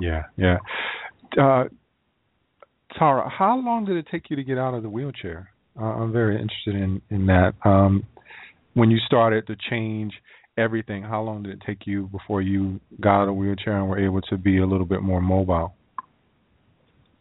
Yeah, 0.02 0.24
yeah. 0.36 0.58
Uh, 1.40 1.66
Tara, 2.98 3.30
how 3.30 3.58
long 3.58 3.86
did 3.86 3.98
it 3.98 4.08
take 4.12 4.30
you 4.30 4.36
to 4.36 4.44
get 4.44 4.58
out 4.58 4.74
of 4.74 4.84
the 4.84 4.90
wheelchair? 4.90 5.50
Uh, 5.80 5.84
I'm 5.84 6.14
very 6.14 6.40
interested 6.40 6.76
in 6.76 7.02
in 7.10 7.26
that. 7.28 7.54
Um, 7.66 8.06
when 8.74 8.90
you 8.92 8.98
started 9.06 9.48
to 9.48 9.56
change 9.70 10.14
everything, 10.58 11.04
how 11.04 11.22
long 11.22 11.44
did 11.44 11.54
it 11.54 11.60
take 11.66 11.86
you 11.86 12.08
before 12.08 12.42
you 12.42 12.80
got 13.02 13.18
out 13.18 13.22
of 13.24 13.28
the 13.28 13.34
wheelchair 13.34 13.78
and 13.78 13.90
were 13.90 14.00
able 14.00 14.22
to 14.22 14.38
be 14.38 14.60
a 14.60 14.66
little 14.66 14.86
bit 14.86 15.02
more 15.02 15.22
mobile? 15.22 15.74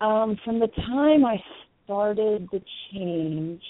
Um, 0.00 0.38
from 0.44 0.60
the 0.60 0.68
time 0.68 1.24
I 1.24 1.36
started 1.84 2.48
the 2.52 2.60
change, 2.92 3.62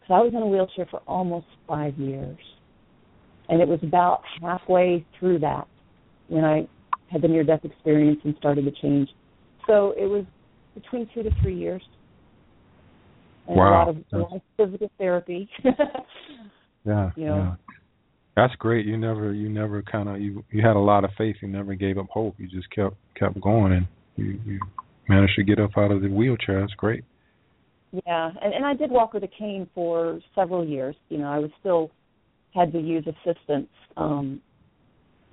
because 0.00 0.10
I 0.10 0.20
was 0.20 0.32
in 0.34 0.42
a 0.42 0.46
wheelchair 0.46 0.86
for 0.90 1.00
almost 1.06 1.46
five 1.66 1.96
years, 1.98 2.38
and 3.48 3.60
it 3.60 3.68
was 3.68 3.78
about 3.82 4.22
halfway 4.42 5.04
through 5.18 5.38
that 5.40 5.66
when 6.28 6.44
I 6.44 6.66
had 7.10 7.22
the 7.22 7.28
near 7.28 7.44
death 7.44 7.64
experience 7.64 8.20
and 8.24 8.34
started 8.38 8.64
the 8.66 8.72
change. 8.82 9.08
So 9.66 9.94
it 9.96 10.06
was 10.06 10.24
between 10.74 11.08
two 11.14 11.22
to 11.22 11.30
three 11.42 11.56
years. 11.56 11.82
And 13.46 13.56
wow. 13.56 13.64
a 13.64 13.70
lot 13.70 13.88
of, 13.88 13.96
a 14.12 14.18
lot 14.18 14.32
of 14.36 14.42
physical 14.56 14.90
therapy. 14.98 15.48
yeah. 16.84 17.10
You 17.16 17.26
know. 17.26 17.36
Yeah. 17.36 17.54
That's 18.36 18.54
great. 18.56 18.84
You 18.84 18.96
never 18.96 19.32
you 19.32 19.48
never 19.48 19.82
kinda 19.82 20.18
you 20.18 20.44
you 20.50 20.66
had 20.66 20.76
a 20.76 20.80
lot 20.80 21.04
of 21.04 21.10
faith, 21.16 21.36
you 21.40 21.48
never 21.48 21.74
gave 21.74 21.98
up 21.98 22.06
hope. 22.10 22.34
You 22.38 22.48
just 22.48 22.68
kept 22.70 22.96
kept 23.16 23.40
going 23.40 23.72
and 23.72 23.86
you, 24.16 24.40
you 24.44 24.60
managed 25.08 25.36
to 25.36 25.44
get 25.44 25.60
up 25.60 25.70
out 25.76 25.92
of 25.92 26.02
the 26.02 26.08
wheelchair. 26.08 26.60
That's 26.60 26.74
great. 26.74 27.04
Yeah, 28.06 28.32
and, 28.42 28.52
and 28.52 28.66
I 28.66 28.74
did 28.74 28.90
walk 28.90 29.12
with 29.12 29.22
a 29.22 29.28
cane 29.28 29.68
for 29.72 30.18
several 30.34 30.66
years. 30.66 30.96
You 31.10 31.18
know, 31.18 31.28
I 31.28 31.38
was 31.38 31.50
still 31.60 31.92
had 32.54 32.72
to 32.72 32.80
use 32.80 33.06
assistance 33.06 33.68
um 33.96 34.40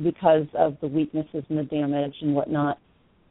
because 0.02 0.46
of 0.54 0.78
the 0.82 0.88
weaknesses 0.88 1.44
and 1.50 1.58
the 1.58 1.64
damage 1.64 2.16
and 2.22 2.36
whatnot. 2.36 2.78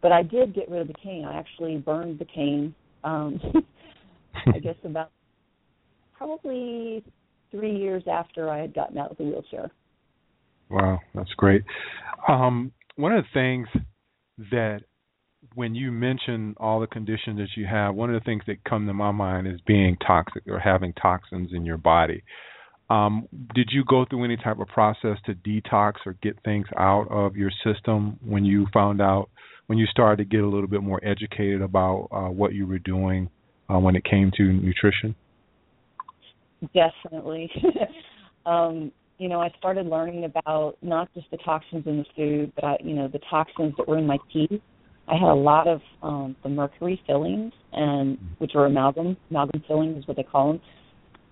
But 0.02 0.12
I 0.12 0.22
did 0.22 0.54
get 0.54 0.70
rid 0.70 0.82
of 0.82 0.88
the 0.88 0.94
cane. 0.94 1.24
I 1.24 1.36
actually 1.36 1.76
burned 1.76 2.18
the 2.18 2.24
cane. 2.24 2.74
Um, 3.04 3.40
I 4.46 4.58
guess 4.58 4.76
about 4.84 5.10
probably 6.16 7.04
three 7.50 7.76
years 7.76 8.02
after 8.10 8.48
I 8.48 8.58
had 8.58 8.74
gotten 8.74 8.98
out 8.98 9.10
of 9.10 9.16
the 9.16 9.24
wheelchair. 9.24 9.70
Wow, 10.68 11.00
that's 11.14 11.32
great. 11.36 11.62
Um, 12.28 12.72
one 12.96 13.12
of 13.12 13.24
the 13.24 13.28
things 13.32 13.66
that 14.50 14.80
when 15.54 15.74
you 15.74 15.90
mention 15.90 16.54
all 16.58 16.80
the 16.80 16.86
conditions 16.86 17.38
that 17.38 17.48
you 17.56 17.66
have, 17.66 17.94
one 17.94 18.14
of 18.14 18.20
the 18.20 18.24
things 18.24 18.42
that 18.46 18.62
come 18.64 18.86
to 18.86 18.92
my 18.92 19.10
mind 19.10 19.48
is 19.48 19.60
being 19.66 19.96
toxic 20.06 20.42
or 20.46 20.58
having 20.58 20.92
toxins 20.94 21.50
in 21.52 21.64
your 21.64 21.78
body. 21.78 22.22
Um, 22.88 23.28
did 23.54 23.70
you 23.72 23.84
go 23.84 24.04
through 24.04 24.24
any 24.24 24.36
type 24.36 24.58
of 24.58 24.66
process 24.68 25.16
to 25.26 25.34
detox 25.34 25.94
or 26.06 26.14
get 26.22 26.36
things 26.44 26.66
out 26.76 27.06
of 27.08 27.36
your 27.36 27.50
system 27.64 28.18
when 28.24 28.44
you 28.44 28.66
found 28.72 29.00
out 29.00 29.30
when 29.70 29.78
you 29.78 29.86
started 29.86 30.16
to 30.16 30.24
get 30.24 30.42
a 30.42 30.48
little 30.48 30.66
bit 30.66 30.82
more 30.82 30.98
educated 31.04 31.62
about 31.62 32.08
uh, 32.10 32.28
what 32.28 32.54
you 32.54 32.66
were 32.66 32.80
doing 32.80 33.30
uh, 33.68 33.78
when 33.78 33.94
it 33.94 34.02
came 34.04 34.32
to 34.36 34.42
nutrition? 34.42 35.14
Definitely. 36.74 37.48
um, 38.46 38.90
you 39.18 39.28
know, 39.28 39.40
I 39.40 39.48
started 39.60 39.86
learning 39.86 40.24
about 40.24 40.76
not 40.82 41.08
just 41.14 41.30
the 41.30 41.36
toxins 41.36 41.86
in 41.86 41.98
the 41.98 42.04
food, 42.16 42.52
but 42.56 42.64
I, 42.64 42.76
you 42.82 42.94
know, 42.94 43.06
the 43.06 43.20
toxins 43.30 43.74
that 43.78 43.86
were 43.86 43.96
in 43.96 44.08
my 44.08 44.18
teeth. 44.32 44.60
I 45.06 45.14
had 45.14 45.30
a 45.30 45.34
lot 45.34 45.68
of 45.68 45.80
um, 46.02 46.34
the 46.42 46.48
mercury 46.48 47.00
fillings, 47.06 47.52
and 47.72 48.18
which 48.38 48.56
are 48.56 48.66
amalgam. 48.66 49.16
Amalgam 49.30 49.62
fillings 49.68 49.98
is 49.98 50.08
what 50.08 50.16
they 50.16 50.24
call 50.24 50.54
them 50.54 50.60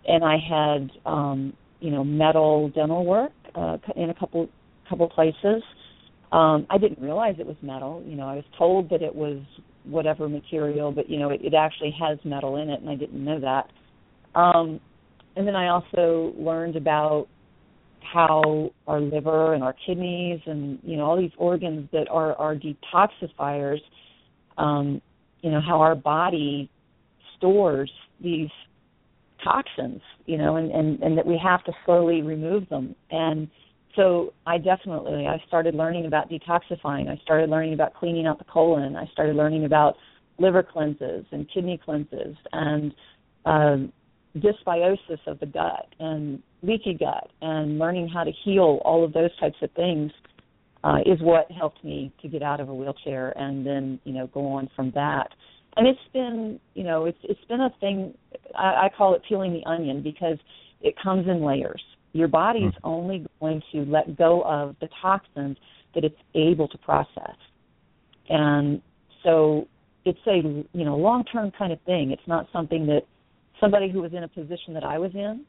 and 0.07 0.24
I 0.24 0.37
had 0.38 0.90
um, 1.05 1.53
you 1.81 1.90
know 1.90 2.05
metal 2.05 2.70
dental 2.70 3.05
work 3.05 3.33
uh, 3.55 3.79
in 3.96 4.11
a 4.11 4.14
couple 4.14 4.48
couple 4.88 5.09
places. 5.09 5.62
Um, 6.33 6.67
I 6.69 6.79
didn't 6.79 7.03
realize 7.03 7.37
it 7.38 7.47
was 7.47 7.57
metal. 7.62 8.03
You 8.07 8.17
know, 8.17 8.29
I 8.29 8.35
was 8.35 8.45
told 8.57 8.91
that 8.91 9.03
it 9.03 9.14
was 9.14 9.38
whatever 9.85 10.29
material, 10.29 10.93
but 10.93 11.09
you 11.09 11.19
know, 11.19 11.31
it, 11.31 11.41
it 11.43 11.55
actually 11.55 11.95
has 11.99 12.19
metal 12.25 12.57
in 12.57 12.69
it, 12.69 12.81
and 12.81 12.91
I 12.91 12.95
didn't 12.95 13.25
know 13.25 13.41
that. 13.41 13.71
Um, 14.38 14.81
and 15.37 15.47
then 15.47 15.57
I 15.57 15.69
also 15.69 16.35
learned 16.37 16.77
about 16.77 17.29
how 18.12 18.71
our 18.87 19.01
liver 19.01 19.55
and 19.55 19.62
our 19.62 19.75
kidneys 19.87 20.41
and 20.47 20.79
you 20.83 20.97
know 20.97 21.05
all 21.05 21.17
these 21.17 21.33
organs 21.37 21.88
that 21.93 22.09
are 22.11 22.35
our 22.37 22.57
detoxifiers. 22.57 23.81
Um, 24.57 25.01
you 25.41 25.51
know 25.51 25.61
how 25.61 25.81
our 25.81 25.95
body 25.95 26.71
stores 27.37 27.91
these 28.21 28.51
toxins, 29.43 30.01
you 30.27 30.37
know, 30.37 30.57
and, 30.57 30.71
and, 30.71 31.01
and 31.01 31.17
that 31.17 31.27
we 31.27 31.41
have 31.43 31.62
to 31.64 31.73
slowly 31.85 32.23
remove 32.23 32.69
them. 32.69 32.95
And 33.11 33.49
so 33.98 34.32
I 34.46 34.58
definitely 34.58 35.26
I 35.26 35.42
started 35.48 35.74
learning 35.74 36.06
about 36.06 36.30
detoxifying. 36.30 37.08
I 37.08 37.20
started 37.24 37.50
learning 37.50 37.74
about 37.74 37.94
cleaning 37.94 38.26
out 38.26 38.38
the 38.38 38.44
colon. 38.44 38.94
I 38.94 39.06
started 39.12 39.34
learning 39.34 39.64
about 39.64 39.96
liver 40.38 40.62
cleanses 40.62 41.26
and 41.32 41.50
kidney 41.52 41.80
cleanses 41.84 42.37
and 42.52 42.94
um, 43.44 43.92
dysbiosis 44.37 45.18
of 45.26 45.40
the 45.40 45.46
gut 45.46 45.92
and 45.98 46.40
leaky 46.62 46.94
gut 46.94 47.28
and 47.42 47.80
learning 47.80 48.08
how 48.08 48.22
to 48.22 48.30
heal 48.44 48.80
all 48.84 49.04
of 49.04 49.12
those 49.12 49.37
types 49.40 49.56
of 49.62 49.70
things 49.72 50.12
uh, 50.84 50.98
is 51.04 51.20
what 51.20 51.50
helped 51.50 51.82
me 51.82 52.12
to 52.22 52.28
get 52.28 52.40
out 52.40 52.61
of 52.61 52.68
a 52.68 52.74
wheelchair 52.74 53.37
and 53.37 53.66
then 53.66 53.98
you 54.04 54.12
know 54.12 54.28
go 54.28 54.46
on 54.46 54.70
from 54.76 54.92
that 54.92 55.28
and 55.76 55.88
it's 55.88 55.98
been 56.12 56.61
you 56.74 56.84
know 56.84 57.06
it's 57.06 57.18
it's 57.24 57.44
been 57.48 57.62
a 57.62 57.70
thing 57.80 58.14
I, 58.54 58.87
I 58.87 58.90
call 58.96 59.14
it 59.14 59.22
peeling 59.28 59.52
the 59.52 59.68
onion 59.68 60.02
because 60.04 60.38
it 60.80 60.94
comes 61.02 61.26
in 61.26 61.42
layers. 61.42 61.82
Your 62.18 62.28
body 62.28 62.61
is 62.61 62.74
mm. 62.74 62.81
only 62.85 63.26
going 63.40 63.62
to 63.72 63.85
let 63.85 64.16
go 64.16 64.42
of 64.42 64.76
the 64.81 64.88
toxins 65.00 65.57
that 65.94 66.04
it's 66.04 66.18
able 66.35 66.68
to 66.68 66.78
process, 66.78 67.37
and 68.28 68.83
so 69.24 69.66
it's 70.04 70.18
a 70.26 70.37
you 70.37 70.85
know 70.85 70.96
long 70.96 71.24
term 71.24 71.50
kind 71.57 71.72
of 71.72 71.81
thing. 71.83 72.11
It's 72.11 72.26
not 72.26 72.46
something 72.52 72.87
that 72.87 73.02
somebody 73.61 73.90
who 73.90 74.02
was 74.02 74.12
in 74.12 74.24
a 74.24 74.28
position 74.28 74.74
that 74.74 74.85
I 74.85 74.98
was 74.98 75.12
in 75.14 75.44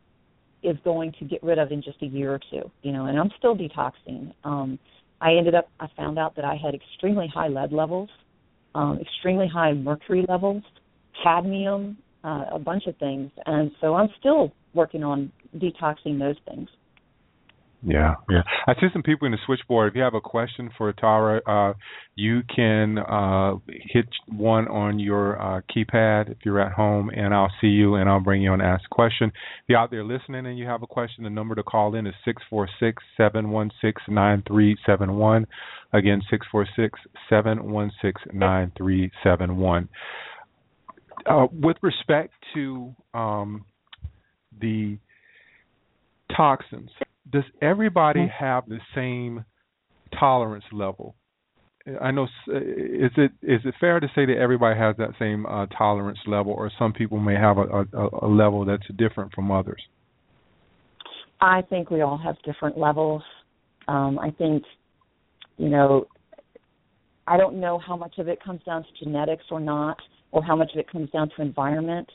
is 0.63 0.77
going 0.83 1.13
to 1.19 1.25
get 1.25 1.41
rid 1.41 1.57
of 1.57 1.71
in 1.71 1.81
just 1.81 2.01
a 2.01 2.05
year 2.05 2.33
or 2.33 2.39
two. 2.51 2.69
You 2.81 2.91
know, 2.91 3.05
and 3.05 3.19
I'm 3.19 3.31
still 3.37 3.55
detoxing. 3.55 4.33
Um, 4.43 4.79
I 5.21 5.33
ended 5.33 5.55
up 5.55 5.69
I 5.79 5.87
found 5.97 6.17
out 6.17 6.35
that 6.35 6.45
I 6.45 6.55
had 6.55 6.73
extremely 6.73 7.27
high 7.27 7.47
lead 7.47 7.71
levels 7.71 8.09
um, 8.75 8.99
extremely 8.99 9.47
high 9.47 9.73
mercury 9.73 10.25
levels, 10.27 10.63
cadmium, 11.23 11.97
uh, 12.23 12.45
a 12.51 12.59
bunch 12.59 12.85
of 12.87 12.95
things. 12.97 13.31
And 13.45 13.71
so 13.81 13.95
I'm 13.95 14.09
still 14.19 14.51
working 14.73 15.03
on 15.03 15.31
detoxing 15.55 16.19
those 16.19 16.35
things. 16.47 16.69
Yeah, 17.81 18.15
yeah. 18.29 18.41
I 18.67 18.73
see 18.73 18.87
some 18.91 19.03
people 19.03 19.25
in 19.25 19.31
the 19.31 19.37
switchboard. 19.45 19.89
If 19.89 19.95
you 19.95 20.01
have 20.01 20.13
a 20.13 20.19
question 20.19 20.69
for 20.77 20.91
Tara, 20.91 21.41
uh, 21.47 21.73
you 22.15 22.41
can 22.53 22.97
uh, 22.97 23.55
hit 23.69 24.09
one 24.27 24.67
on 24.67 24.99
your 24.99 25.41
uh, 25.41 25.61
keypad 25.73 26.29
if 26.29 26.39
you're 26.43 26.59
at 26.59 26.73
home, 26.73 27.09
and 27.09 27.33
I'll 27.33 27.51
see 27.61 27.67
you 27.67 27.95
and 27.95 28.09
I'll 28.09 28.19
bring 28.19 28.41
you 28.41 28.51
on 28.51 28.59
ask 28.59 28.83
a 28.91 28.93
question. 28.93 29.29
If 29.29 29.69
you're 29.69 29.79
out 29.79 29.91
there 29.91 30.03
listening 30.03 30.45
and 30.45 30.57
you 30.57 30.65
have 30.65 30.83
a 30.83 30.87
question, 30.87 31.23
the 31.23 31.29
number 31.29 31.55
to 31.55 31.63
call 31.63 31.95
in 31.95 32.05
is 32.05 32.13
six 32.25 32.43
four 32.49 32.67
six 32.81 33.01
seven 33.15 33.49
one 33.49 33.71
six 33.81 34.01
nine 34.09 34.43
three 34.45 34.75
seven 34.85 35.15
one. 35.15 35.47
Again, 35.93 36.21
six 36.29 36.45
four 36.51 36.67
six 36.75 36.99
seven 37.29 37.71
one 37.71 37.91
six 38.01 38.21
nine 38.33 38.73
three 38.77 39.09
seven 39.23 39.55
one. 39.55 39.87
Uh, 41.25 41.47
with 41.51 41.77
respect 41.81 42.33
to 42.53 42.93
um, 43.13 43.63
the 44.59 44.97
toxins 46.39 46.89
does 47.31 47.43
everybody 47.61 48.21
mm-hmm. 48.21 48.45
have 48.45 48.67
the 48.67 48.79
same 48.95 49.45
tolerance 50.17 50.65
level? 50.71 51.15
I 52.01 52.11
know. 52.11 52.25
Is 52.47 53.11
it 53.17 53.31
is 53.41 53.61
it 53.65 53.73
fair 53.79 53.99
to 53.99 54.07
say 54.13 54.25
that 54.25 54.37
everybody 54.37 54.77
has 54.77 54.95
that 54.97 55.11
same 55.17 55.45
uh, 55.45 55.65
tolerance 55.67 56.19
level, 56.27 56.51
or 56.51 56.71
some 56.77 56.93
people 56.93 57.19
may 57.19 57.35
have 57.35 57.57
a, 57.57 57.61
a, 57.61 58.25
a 58.25 58.27
level 58.27 58.65
that's 58.65 58.83
different 58.97 59.33
from 59.33 59.49
others? 59.49 59.81
I 61.41 61.61
think 61.61 61.89
we 61.89 62.01
all 62.01 62.17
have 62.17 62.35
different 62.43 62.77
levels. 62.77 63.23
Um, 63.87 64.19
I 64.19 64.29
think, 64.29 64.63
you 65.57 65.69
know, 65.69 66.05
I 67.25 67.37
don't 67.37 67.59
know 67.59 67.79
how 67.79 67.95
much 67.95 68.15
of 68.19 68.27
it 68.27 68.43
comes 68.43 68.61
down 68.65 68.83
to 68.83 69.03
genetics 69.03 69.45
or 69.49 69.59
not, 69.59 69.97
or 70.31 70.43
how 70.43 70.55
much 70.55 70.71
of 70.73 70.79
it 70.79 70.91
comes 70.91 71.09
down 71.11 71.31
to 71.37 71.41
environment. 71.41 72.09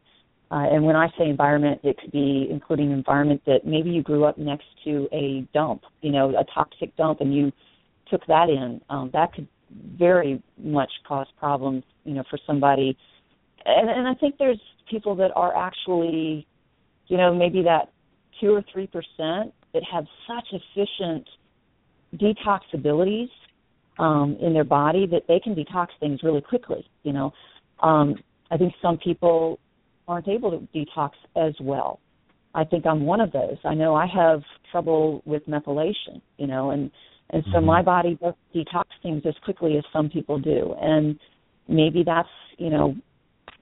Uh, 0.50 0.66
and 0.70 0.84
when 0.84 0.94
I 0.94 1.08
say 1.18 1.28
environment, 1.28 1.80
it 1.82 1.98
could 1.98 2.12
be 2.12 2.46
including 2.50 2.92
environment 2.92 3.42
that 3.46 3.64
maybe 3.64 3.90
you 3.90 4.02
grew 4.02 4.24
up 4.24 4.38
next 4.38 4.66
to 4.84 5.08
a 5.12 5.46
dump, 5.52 5.82
you 6.02 6.12
know, 6.12 6.30
a 6.30 6.44
toxic 6.54 6.94
dump, 6.96 7.20
and 7.20 7.34
you 7.34 7.50
took 8.10 8.24
that 8.26 8.48
in. 8.48 8.80
Um, 8.90 9.10
that 9.12 9.32
could 9.32 9.48
very 9.98 10.42
much 10.58 10.90
cause 11.08 11.26
problems, 11.38 11.82
you 12.04 12.14
know, 12.14 12.22
for 12.28 12.38
somebody. 12.46 12.96
And, 13.64 13.88
and 13.88 14.06
I 14.06 14.14
think 14.14 14.36
there's 14.38 14.60
people 14.90 15.16
that 15.16 15.32
are 15.34 15.56
actually, 15.56 16.46
you 17.08 17.16
know, 17.16 17.34
maybe 17.34 17.62
that 17.62 17.90
two 18.40 18.54
or 18.54 18.62
three 18.72 18.86
percent 18.86 19.52
that 19.72 19.82
have 19.90 20.04
such 20.26 20.46
efficient 20.52 21.26
detox 22.16 22.60
abilities 22.72 23.30
um, 23.98 24.36
in 24.40 24.52
their 24.52 24.64
body 24.64 25.06
that 25.06 25.22
they 25.26 25.40
can 25.40 25.54
detox 25.54 25.88
things 26.00 26.20
really 26.22 26.42
quickly. 26.42 26.86
You 27.02 27.12
know, 27.12 27.32
um, 27.80 28.16
I 28.50 28.56
think 28.56 28.74
some 28.80 28.98
people 28.98 29.58
aren't 30.06 30.28
able 30.28 30.50
to 30.50 30.68
detox 30.76 31.10
as 31.36 31.54
well. 31.60 32.00
I 32.54 32.64
think 32.64 32.86
I'm 32.86 33.04
one 33.04 33.20
of 33.20 33.32
those. 33.32 33.56
I 33.64 33.74
know 33.74 33.94
I 33.94 34.06
have 34.06 34.42
trouble 34.70 35.22
with 35.24 35.46
methylation, 35.46 36.20
you 36.38 36.46
know, 36.46 36.70
and 36.70 36.90
and 37.30 37.42
so 37.46 37.58
mm-hmm. 37.58 37.66
my 37.66 37.82
body 37.82 38.18
doesn't 38.20 38.36
detox 38.54 38.84
things 39.02 39.22
as 39.26 39.34
quickly 39.44 39.76
as 39.76 39.84
some 39.92 40.08
people 40.08 40.38
do, 40.38 40.74
and 40.80 41.18
maybe 41.68 42.02
that's 42.04 42.28
you 42.58 42.70
know 42.70 42.94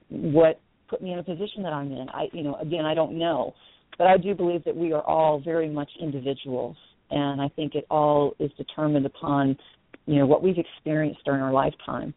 what 0.09 0.59
put 0.89 1.01
me 1.01 1.13
in 1.13 1.19
a 1.19 1.23
position 1.23 1.63
that 1.63 1.73
I'm 1.73 1.91
in. 1.91 2.07
I 2.09 2.27
you 2.33 2.43
know 2.43 2.55
again 2.55 2.85
I 2.85 2.93
don't 2.93 3.17
know, 3.17 3.53
but 3.97 4.07
I 4.07 4.17
do 4.17 4.35
believe 4.35 4.63
that 4.65 4.75
we 4.75 4.93
are 4.93 5.01
all 5.01 5.39
very 5.39 5.69
much 5.69 5.89
individuals, 5.99 6.75
and 7.09 7.41
I 7.41 7.47
think 7.49 7.73
it 7.73 7.85
all 7.89 8.35
is 8.39 8.51
determined 8.57 9.05
upon 9.05 9.57
you 10.05 10.19
know 10.19 10.25
what 10.25 10.43
we've 10.43 10.57
experienced 10.57 11.21
during 11.25 11.41
our 11.41 11.53
lifetime. 11.53 12.13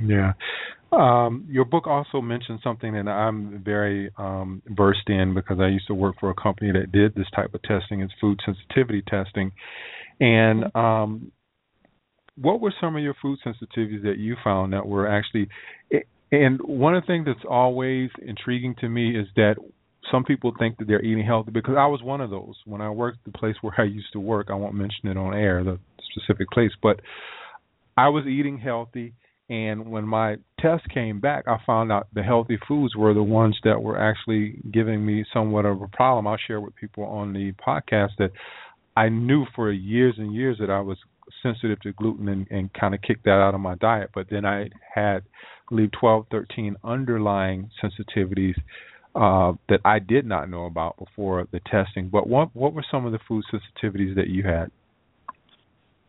Yeah. 0.00 0.32
Um, 0.94 1.46
your 1.50 1.64
book 1.64 1.86
also 1.86 2.20
mentioned 2.20 2.60
something 2.62 2.92
that 2.94 3.08
I'm 3.08 3.62
very 3.64 4.10
um, 4.16 4.62
versed 4.66 5.08
in 5.08 5.34
because 5.34 5.58
I 5.60 5.68
used 5.68 5.86
to 5.88 5.94
work 5.94 6.16
for 6.20 6.30
a 6.30 6.34
company 6.34 6.72
that 6.72 6.92
did 6.92 7.14
this 7.14 7.26
type 7.34 7.52
of 7.54 7.62
testing. 7.62 8.00
It's 8.00 8.12
food 8.20 8.40
sensitivity 8.44 9.02
testing. 9.02 9.52
And 10.20 10.64
um, 10.76 11.32
what 12.36 12.60
were 12.60 12.72
some 12.80 12.96
of 12.96 13.02
your 13.02 13.14
food 13.20 13.38
sensitivities 13.44 14.02
that 14.04 14.18
you 14.18 14.36
found 14.44 14.72
that 14.72 14.86
were 14.86 15.08
actually? 15.08 15.48
And 16.30 16.60
one 16.62 16.94
of 16.94 17.02
the 17.02 17.06
things 17.06 17.26
that's 17.26 17.44
always 17.48 18.10
intriguing 18.24 18.74
to 18.80 18.88
me 18.88 19.18
is 19.18 19.26
that 19.36 19.56
some 20.10 20.24
people 20.24 20.52
think 20.58 20.78
that 20.78 20.86
they're 20.86 21.02
eating 21.02 21.24
healthy 21.24 21.50
because 21.50 21.76
I 21.78 21.86
was 21.86 22.02
one 22.02 22.20
of 22.20 22.30
those. 22.30 22.54
When 22.66 22.80
I 22.80 22.90
worked 22.90 23.24
the 23.24 23.32
place 23.32 23.56
where 23.62 23.74
I 23.78 23.84
used 23.84 24.12
to 24.12 24.20
work, 24.20 24.48
I 24.50 24.54
won't 24.54 24.74
mention 24.74 25.08
it 25.08 25.16
on 25.16 25.34
air, 25.34 25.64
the 25.64 25.78
specific 26.12 26.50
place, 26.50 26.72
but 26.82 27.00
I 27.96 28.08
was 28.08 28.26
eating 28.26 28.58
healthy 28.58 29.14
and 29.48 29.90
when 29.90 30.04
my 30.04 30.36
test 30.58 30.88
came 30.92 31.20
back, 31.20 31.44
I 31.46 31.58
found 31.66 31.92
out 31.92 32.08
the 32.14 32.22
healthy 32.22 32.58
foods 32.66 32.96
were 32.96 33.12
the 33.12 33.22
ones 33.22 33.58
that 33.64 33.82
were 33.82 33.98
actually 34.00 34.58
giving 34.72 35.04
me 35.04 35.24
somewhat 35.32 35.66
of 35.66 35.82
a 35.82 35.88
problem. 35.88 36.26
I'll 36.26 36.38
share 36.46 36.60
with 36.60 36.74
people 36.76 37.04
on 37.04 37.32
the 37.34 37.52
podcast 37.52 38.10
that 38.18 38.30
I 38.96 39.10
knew 39.10 39.44
for 39.54 39.70
years 39.70 40.14
and 40.16 40.34
years 40.34 40.56
that 40.60 40.70
I 40.70 40.80
was 40.80 40.96
sensitive 41.42 41.80
to 41.80 41.92
gluten 41.92 42.28
and, 42.28 42.46
and 42.50 42.72
kind 42.72 42.94
of 42.94 43.02
kicked 43.02 43.24
that 43.24 43.32
out 43.32 43.54
of 43.54 43.60
my 43.60 43.74
diet. 43.74 44.10
But 44.14 44.28
then 44.30 44.46
I 44.46 44.70
had, 44.94 45.18
I 45.18 45.68
believe, 45.68 45.90
12, 46.00 46.26
13 46.30 46.76
underlying 46.82 47.70
sensitivities 47.82 48.54
uh, 49.14 49.52
that 49.68 49.80
I 49.84 49.98
did 49.98 50.26
not 50.26 50.48
know 50.48 50.64
about 50.64 50.96
before 50.98 51.46
the 51.52 51.60
testing. 51.70 52.08
But 52.08 52.26
what 52.26 52.54
what 52.54 52.72
were 52.72 52.84
some 52.90 53.04
of 53.06 53.12
the 53.12 53.20
food 53.28 53.44
sensitivities 53.52 54.16
that 54.16 54.28
you 54.28 54.42
had? 54.42 54.70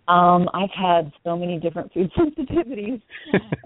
Um, 0.08 0.48
I've 0.54 0.70
had 0.70 1.12
so 1.24 1.36
many 1.36 1.60
different 1.60 1.92
food 1.94 2.12
sensitivities. 2.18 3.02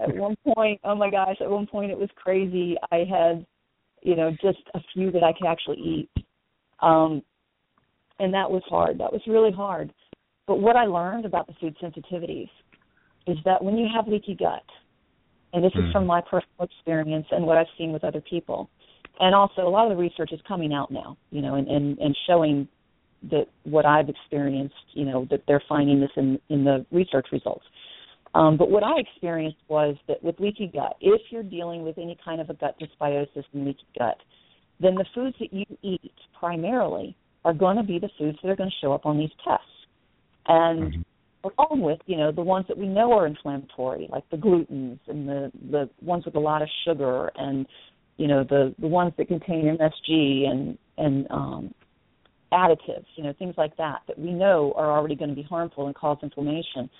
at 0.02 0.14
one 0.16 0.36
point, 0.54 0.80
oh 0.84 0.94
my 0.94 1.10
gosh, 1.10 1.36
at 1.40 1.50
one 1.50 1.66
point 1.66 1.90
it 1.90 1.98
was 1.98 2.08
crazy. 2.16 2.76
I 2.90 2.98
had, 2.98 3.44
you 4.02 4.16
know, 4.16 4.30
just 4.42 4.58
a 4.74 4.80
few 4.94 5.10
that 5.12 5.22
I 5.22 5.32
could 5.32 5.46
actually 5.46 5.78
eat. 5.78 6.24
Um, 6.80 7.22
and 8.18 8.32
that 8.32 8.50
was 8.50 8.62
hard. 8.68 8.98
That 8.98 9.12
was 9.12 9.20
really 9.26 9.52
hard. 9.52 9.92
But 10.46 10.60
what 10.60 10.76
I 10.76 10.84
learned 10.84 11.26
about 11.26 11.46
the 11.46 11.54
food 11.60 11.76
sensitivities 11.82 12.48
is 13.26 13.36
that 13.44 13.62
when 13.62 13.76
you 13.76 13.86
have 13.94 14.08
leaky 14.08 14.34
gut, 14.34 14.64
and 15.52 15.64
this 15.64 15.72
mm. 15.72 15.80
is 15.80 15.84
hmm. 15.86 15.92
from 15.92 16.06
my 16.06 16.20
personal 16.20 16.62
experience 16.62 17.26
and 17.30 17.44
what 17.44 17.56
I've 17.56 17.66
seen 17.76 17.92
with 17.92 18.04
other 18.04 18.20
people, 18.20 18.70
and 19.18 19.34
also 19.34 19.62
a 19.62 19.68
lot 19.68 19.90
of 19.90 19.96
the 19.96 20.00
research 20.00 20.30
is 20.32 20.40
coming 20.46 20.72
out 20.72 20.90
now, 20.90 21.16
you 21.30 21.42
know, 21.42 21.56
and, 21.56 21.68
and, 21.68 21.98
and 21.98 22.16
showing 22.26 22.68
that 23.30 23.46
what 23.64 23.84
I've 23.84 24.08
experienced, 24.08 24.74
you 24.92 25.04
know, 25.04 25.26
that 25.30 25.42
they're 25.46 25.62
finding 25.68 26.00
this 26.00 26.10
in 26.16 26.38
in 26.48 26.64
the 26.64 26.84
research 26.90 27.26
results. 27.32 27.64
Um, 28.34 28.56
but 28.56 28.70
what 28.70 28.84
I 28.84 28.92
experienced 28.98 29.58
was 29.68 29.96
that 30.06 30.22
with 30.22 30.38
leaky 30.38 30.70
gut, 30.72 30.96
if 31.00 31.20
you're 31.30 31.42
dealing 31.42 31.82
with 31.82 31.98
any 31.98 32.16
kind 32.24 32.40
of 32.40 32.48
a 32.48 32.54
gut 32.54 32.76
dysbiosis 32.80 33.44
and 33.52 33.66
leaky 33.66 33.86
gut, 33.98 34.18
then 34.78 34.94
the 34.94 35.04
foods 35.14 35.36
that 35.40 35.52
you 35.52 35.64
eat 35.82 36.12
primarily 36.38 37.16
are 37.44 37.52
going 37.52 37.76
to 37.76 37.82
be 37.82 37.98
the 37.98 38.10
foods 38.18 38.38
that 38.42 38.48
are 38.48 38.56
going 38.56 38.70
to 38.70 38.76
show 38.80 38.92
up 38.92 39.04
on 39.04 39.18
these 39.18 39.30
tests. 39.44 39.64
And 40.46 40.92
mm-hmm. 40.92 41.48
along 41.58 41.80
with, 41.80 41.98
you 42.06 42.16
know, 42.16 42.30
the 42.30 42.42
ones 42.42 42.66
that 42.68 42.78
we 42.78 42.86
know 42.86 43.12
are 43.12 43.26
inflammatory, 43.26 44.08
like 44.10 44.28
the 44.30 44.36
glutens 44.36 45.00
and 45.08 45.28
the 45.28 45.50
the 45.70 45.90
ones 46.00 46.24
with 46.24 46.36
a 46.36 46.40
lot 46.40 46.62
of 46.62 46.68
sugar 46.84 47.30
and 47.36 47.66
you 48.16 48.28
know 48.28 48.44
the 48.44 48.74
the 48.78 48.86
ones 48.86 49.12
that 49.16 49.28
contain 49.28 49.76
MSG 49.78 50.48
and 50.48 50.78
and 50.98 51.26
um 51.30 51.74
additives, 52.52 53.06
you 53.16 53.24
know, 53.24 53.32
things 53.38 53.54
like 53.56 53.76
that 53.76 54.00
that 54.06 54.18
we 54.18 54.32
know 54.32 54.72
are 54.76 54.90
already 54.90 55.14
going 55.14 55.30
to 55.30 55.36
be 55.36 55.42
harmful 55.42 55.86
and 55.86 55.94
cause 55.94 56.18
inflammation. 56.22 56.90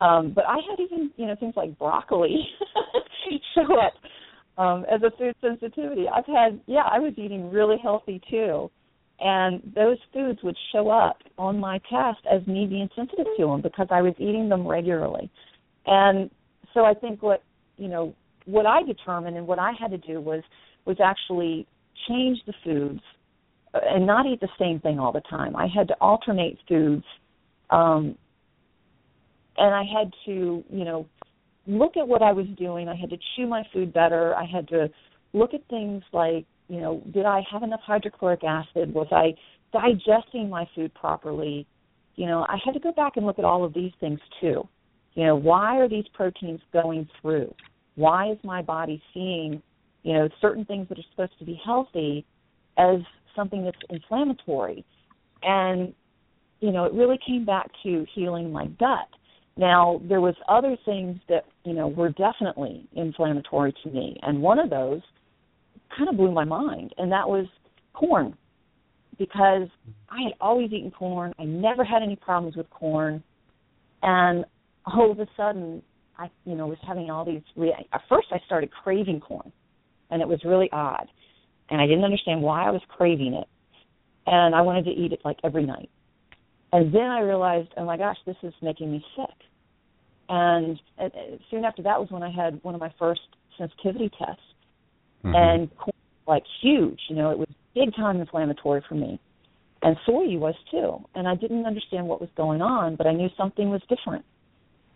Um, 0.00 0.32
but 0.34 0.44
I 0.46 0.56
had 0.68 0.80
even, 0.80 1.10
you 1.16 1.26
know, 1.26 1.36
things 1.38 1.54
like 1.56 1.78
broccoli 1.78 2.48
show 3.54 3.66
up 3.78 3.92
um, 4.56 4.86
as 4.90 5.02
a 5.02 5.10
food 5.16 5.34
sensitivity. 5.40 6.06
I've 6.08 6.26
had, 6.26 6.60
yeah, 6.66 6.84
I 6.90 6.98
was 6.98 7.12
eating 7.16 7.50
really 7.50 7.76
healthy 7.82 8.20
too, 8.30 8.70
and 9.20 9.60
those 9.74 9.98
foods 10.12 10.38
would 10.42 10.56
show 10.72 10.88
up 10.88 11.18
on 11.36 11.58
my 11.58 11.78
test 11.90 12.20
as 12.30 12.46
me 12.46 12.66
being 12.66 12.88
sensitive 12.96 13.26
to 13.36 13.46
them 13.46 13.60
because 13.60 13.88
I 13.90 14.00
was 14.00 14.14
eating 14.18 14.48
them 14.48 14.66
regularly. 14.66 15.30
And 15.86 16.30
so 16.72 16.84
I 16.84 16.94
think 16.94 17.22
what, 17.22 17.42
you 17.76 17.88
know, 17.88 18.14
what 18.46 18.64
I 18.64 18.82
determined 18.82 19.36
and 19.36 19.46
what 19.46 19.58
I 19.58 19.72
had 19.78 19.90
to 19.90 19.98
do 19.98 20.20
was 20.20 20.42
was 20.86 20.96
actually 21.04 21.66
change 22.08 22.38
the 22.46 22.54
foods 22.64 23.00
and 23.74 24.06
not 24.06 24.26
eat 24.26 24.40
the 24.40 24.48
same 24.58 24.80
thing 24.80 24.98
all 24.98 25.12
the 25.12 25.20
time. 25.22 25.54
I 25.54 25.66
had 25.66 25.88
to 25.88 25.94
alternate 25.94 26.58
foods, 26.68 27.04
um, 27.70 28.16
and 29.56 29.74
I 29.74 29.84
had 29.84 30.12
to, 30.26 30.64
you 30.70 30.84
know, 30.84 31.06
look 31.66 31.96
at 31.96 32.06
what 32.06 32.22
I 32.22 32.32
was 32.32 32.46
doing. 32.58 32.88
I 32.88 32.96
had 32.96 33.10
to 33.10 33.18
chew 33.36 33.46
my 33.46 33.62
food 33.72 33.92
better. 33.92 34.34
I 34.34 34.44
had 34.44 34.68
to 34.68 34.88
look 35.32 35.54
at 35.54 35.66
things 35.68 36.02
like, 36.12 36.46
you 36.68 36.80
know, 36.80 37.02
did 37.12 37.26
I 37.26 37.42
have 37.50 37.62
enough 37.62 37.80
hydrochloric 37.84 38.42
acid? 38.44 38.92
Was 38.94 39.08
I 39.10 39.34
digesting 39.72 40.48
my 40.48 40.68
food 40.74 40.92
properly? 40.94 41.66
You 42.16 42.26
know, 42.26 42.44
I 42.48 42.58
had 42.64 42.72
to 42.72 42.80
go 42.80 42.92
back 42.92 43.16
and 43.16 43.26
look 43.26 43.38
at 43.38 43.44
all 43.44 43.64
of 43.64 43.74
these 43.74 43.92
things 44.00 44.20
too. 44.40 44.68
You 45.14 45.26
know, 45.26 45.36
why 45.36 45.78
are 45.78 45.88
these 45.88 46.04
proteins 46.14 46.60
going 46.72 47.08
through? 47.20 47.54
Why 47.96 48.30
is 48.30 48.38
my 48.42 48.62
body 48.62 49.02
seeing, 49.12 49.62
you 50.02 50.12
know, 50.14 50.28
certain 50.40 50.64
things 50.64 50.88
that 50.88 50.98
are 50.98 51.04
supposed 51.10 51.38
to 51.38 51.44
be 51.44 51.60
healthy 51.64 52.24
as 52.78 53.00
something 53.34 53.64
that's 53.64 53.78
inflammatory. 53.88 54.84
And, 55.42 55.94
you 56.60 56.70
know, 56.72 56.84
it 56.84 56.92
really 56.92 57.18
came 57.26 57.44
back 57.44 57.70
to 57.82 58.06
healing 58.14 58.52
my 58.52 58.66
gut. 58.66 59.08
Now, 59.56 60.00
there 60.08 60.20
was 60.20 60.34
other 60.48 60.76
things 60.84 61.18
that, 61.28 61.44
you 61.64 61.72
know, 61.72 61.88
were 61.88 62.10
definitely 62.10 62.88
inflammatory 62.94 63.74
to 63.82 63.90
me. 63.90 64.18
And 64.22 64.40
one 64.40 64.58
of 64.58 64.70
those 64.70 65.00
kind 65.96 66.08
of 66.08 66.16
blew 66.16 66.32
my 66.32 66.44
mind, 66.44 66.94
and 66.98 67.10
that 67.12 67.28
was 67.28 67.46
corn. 67.92 68.36
Because 69.18 69.68
I 70.08 70.22
had 70.22 70.32
always 70.40 70.72
eaten 70.72 70.90
corn. 70.90 71.34
I 71.38 71.44
never 71.44 71.84
had 71.84 72.02
any 72.02 72.16
problems 72.16 72.56
with 72.56 72.70
corn. 72.70 73.22
And 74.02 74.46
all 74.86 75.10
of 75.10 75.18
a 75.20 75.26
sudden, 75.36 75.82
I, 76.16 76.30
you 76.46 76.54
know, 76.54 76.66
was 76.66 76.78
having 76.86 77.10
all 77.10 77.24
these. 77.24 77.42
Re- 77.54 77.86
At 77.92 78.00
first, 78.08 78.28
I 78.30 78.38
started 78.46 78.70
craving 78.70 79.20
corn, 79.20 79.52
and 80.10 80.22
it 80.22 80.28
was 80.28 80.40
really 80.44 80.70
odd 80.72 81.06
and 81.70 81.80
I 81.80 81.86
didn't 81.86 82.04
understand 82.04 82.42
why 82.42 82.66
I 82.66 82.70
was 82.70 82.82
craving 82.88 83.34
it. 83.34 83.48
And 84.26 84.54
I 84.54 84.60
wanted 84.60 84.84
to 84.84 84.90
eat 84.90 85.12
it 85.12 85.20
like 85.24 85.38
every 85.44 85.64
night. 85.64 85.90
And 86.72 86.94
then 86.94 87.02
I 87.02 87.20
realized, 87.20 87.68
oh 87.76 87.84
my 87.84 87.96
gosh, 87.96 88.16
this 88.26 88.36
is 88.42 88.52
making 88.62 88.92
me 88.92 89.04
sick. 89.16 89.36
And, 90.28 90.80
and 90.98 91.12
soon 91.50 91.64
after 91.64 91.82
that 91.82 91.98
was 91.98 92.10
when 92.10 92.22
I 92.22 92.30
had 92.30 92.60
one 92.62 92.74
of 92.74 92.80
my 92.80 92.92
first 92.98 93.22
sensitivity 93.58 94.10
tests. 94.18 94.42
Mm-hmm. 95.24 95.34
And 95.34 95.70
like 96.26 96.44
huge, 96.62 97.00
you 97.08 97.16
know, 97.16 97.30
it 97.30 97.38
was 97.38 97.48
big 97.74 97.94
time 97.94 98.20
inflammatory 98.20 98.82
for 98.88 98.94
me. 98.94 99.20
And 99.82 99.96
soy 100.06 100.36
was 100.36 100.54
too. 100.70 100.98
And 101.14 101.26
I 101.26 101.34
didn't 101.34 101.66
understand 101.66 102.06
what 102.06 102.20
was 102.20 102.30
going 102.36 102.62
on, 102.62 102.96
but 102.96 103.06
I 103.06 103.12
knew 103.12 103.28
something 103.36 103.70
was 103.70 103.80
different. 103.88 104.24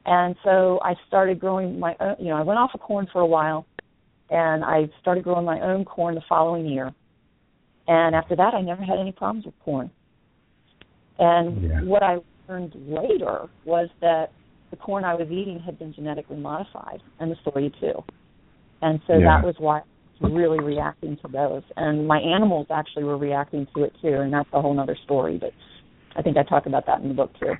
And 0.07 0.37
so 0.45 0.79
I 0.83 0.95
started 1.09 1.41
growing 1.41 1.81
my 1.81 1.97
own, 1.99 2.17
you 2.19 2.27
know, 2.27 2.37
I 2.37 2.43
went 2.43 2.59
off 2.59 2.71
of 2.75 2.81
corn 2.81 3.09
for 3.13 3.21
a 3.21 3.27
while 3.27 3.67
and 4.31 4.65
I 4.65 4.89
started 5.01 5.25
growing 5.25 5.45
my 5.45 5.61
own 5.61 5.85
corn 5.85 6.15
the 6.15 6.23
following 6.29 6.67
year. 6.67 6.93
And 7.87 8.15
after 8.15 8.35
that, 8.37 8.55
I 8.55 8.63
never 8.63 8.83
had 8.83 8.99
any 8.99 9.13
problems 9.13 9.45
with 9.45 9.55
corn. 9.65 9.91
And 11.19 11.63
yeah. 11.63 11.83
what 11.83 12.03
I 12.03 12.17
learned 12.49 12.75
later 12.89 13.47
was 13.65 13.89
that 14.01 14.33
the 14.71 14.77
corn 14.77 15.05
I 15.05 15.15
was 15.15 15.29
eating 15.31 15.61
had 15.65 15.79
been 15.79 15.95
genetically 15.95 16.37
modified, 16.37 17.01
and 17.21 17.31
the 17.31 17.37
soy 17.45 17.69
too. 17.81 18.03
And 18.83 19.01
so 19.07 19.15
yeah. 19.15 19.37
that 19.39 19.45
was 19.45 19.55
why 19.59 19.79
I 19.79 19.83
was 20.21 20.33
really 20.33 20.63
reacting 20.63 21.17
to 21.23 21.29
those. 21.29 21.63
And 21.77 22.09
my 22.09 22.19
animals 22.19 22.67
actually 22.71 23.05
were 23.05 23.19
reacting 23.19 23.67
to 23.75 23.85
it 23.85 23.93
too, 24.03 24.15
and 24.15 24.33
that's 24.33 24.49
a 24.53 24.61
whole 24.61 24.79
other 24.81 24.97
story. 25.05 25.39
But 25.39 25.53
I 26.17 26.23
think 26.23 26.37
I 26.37 26.43
talk 26.43 26.67
about 26.67 26.87
that 26.87 27.01
in 27.01 27.09
the 27.09 27.15
book 27.15 27.33
too. 27.39 27.55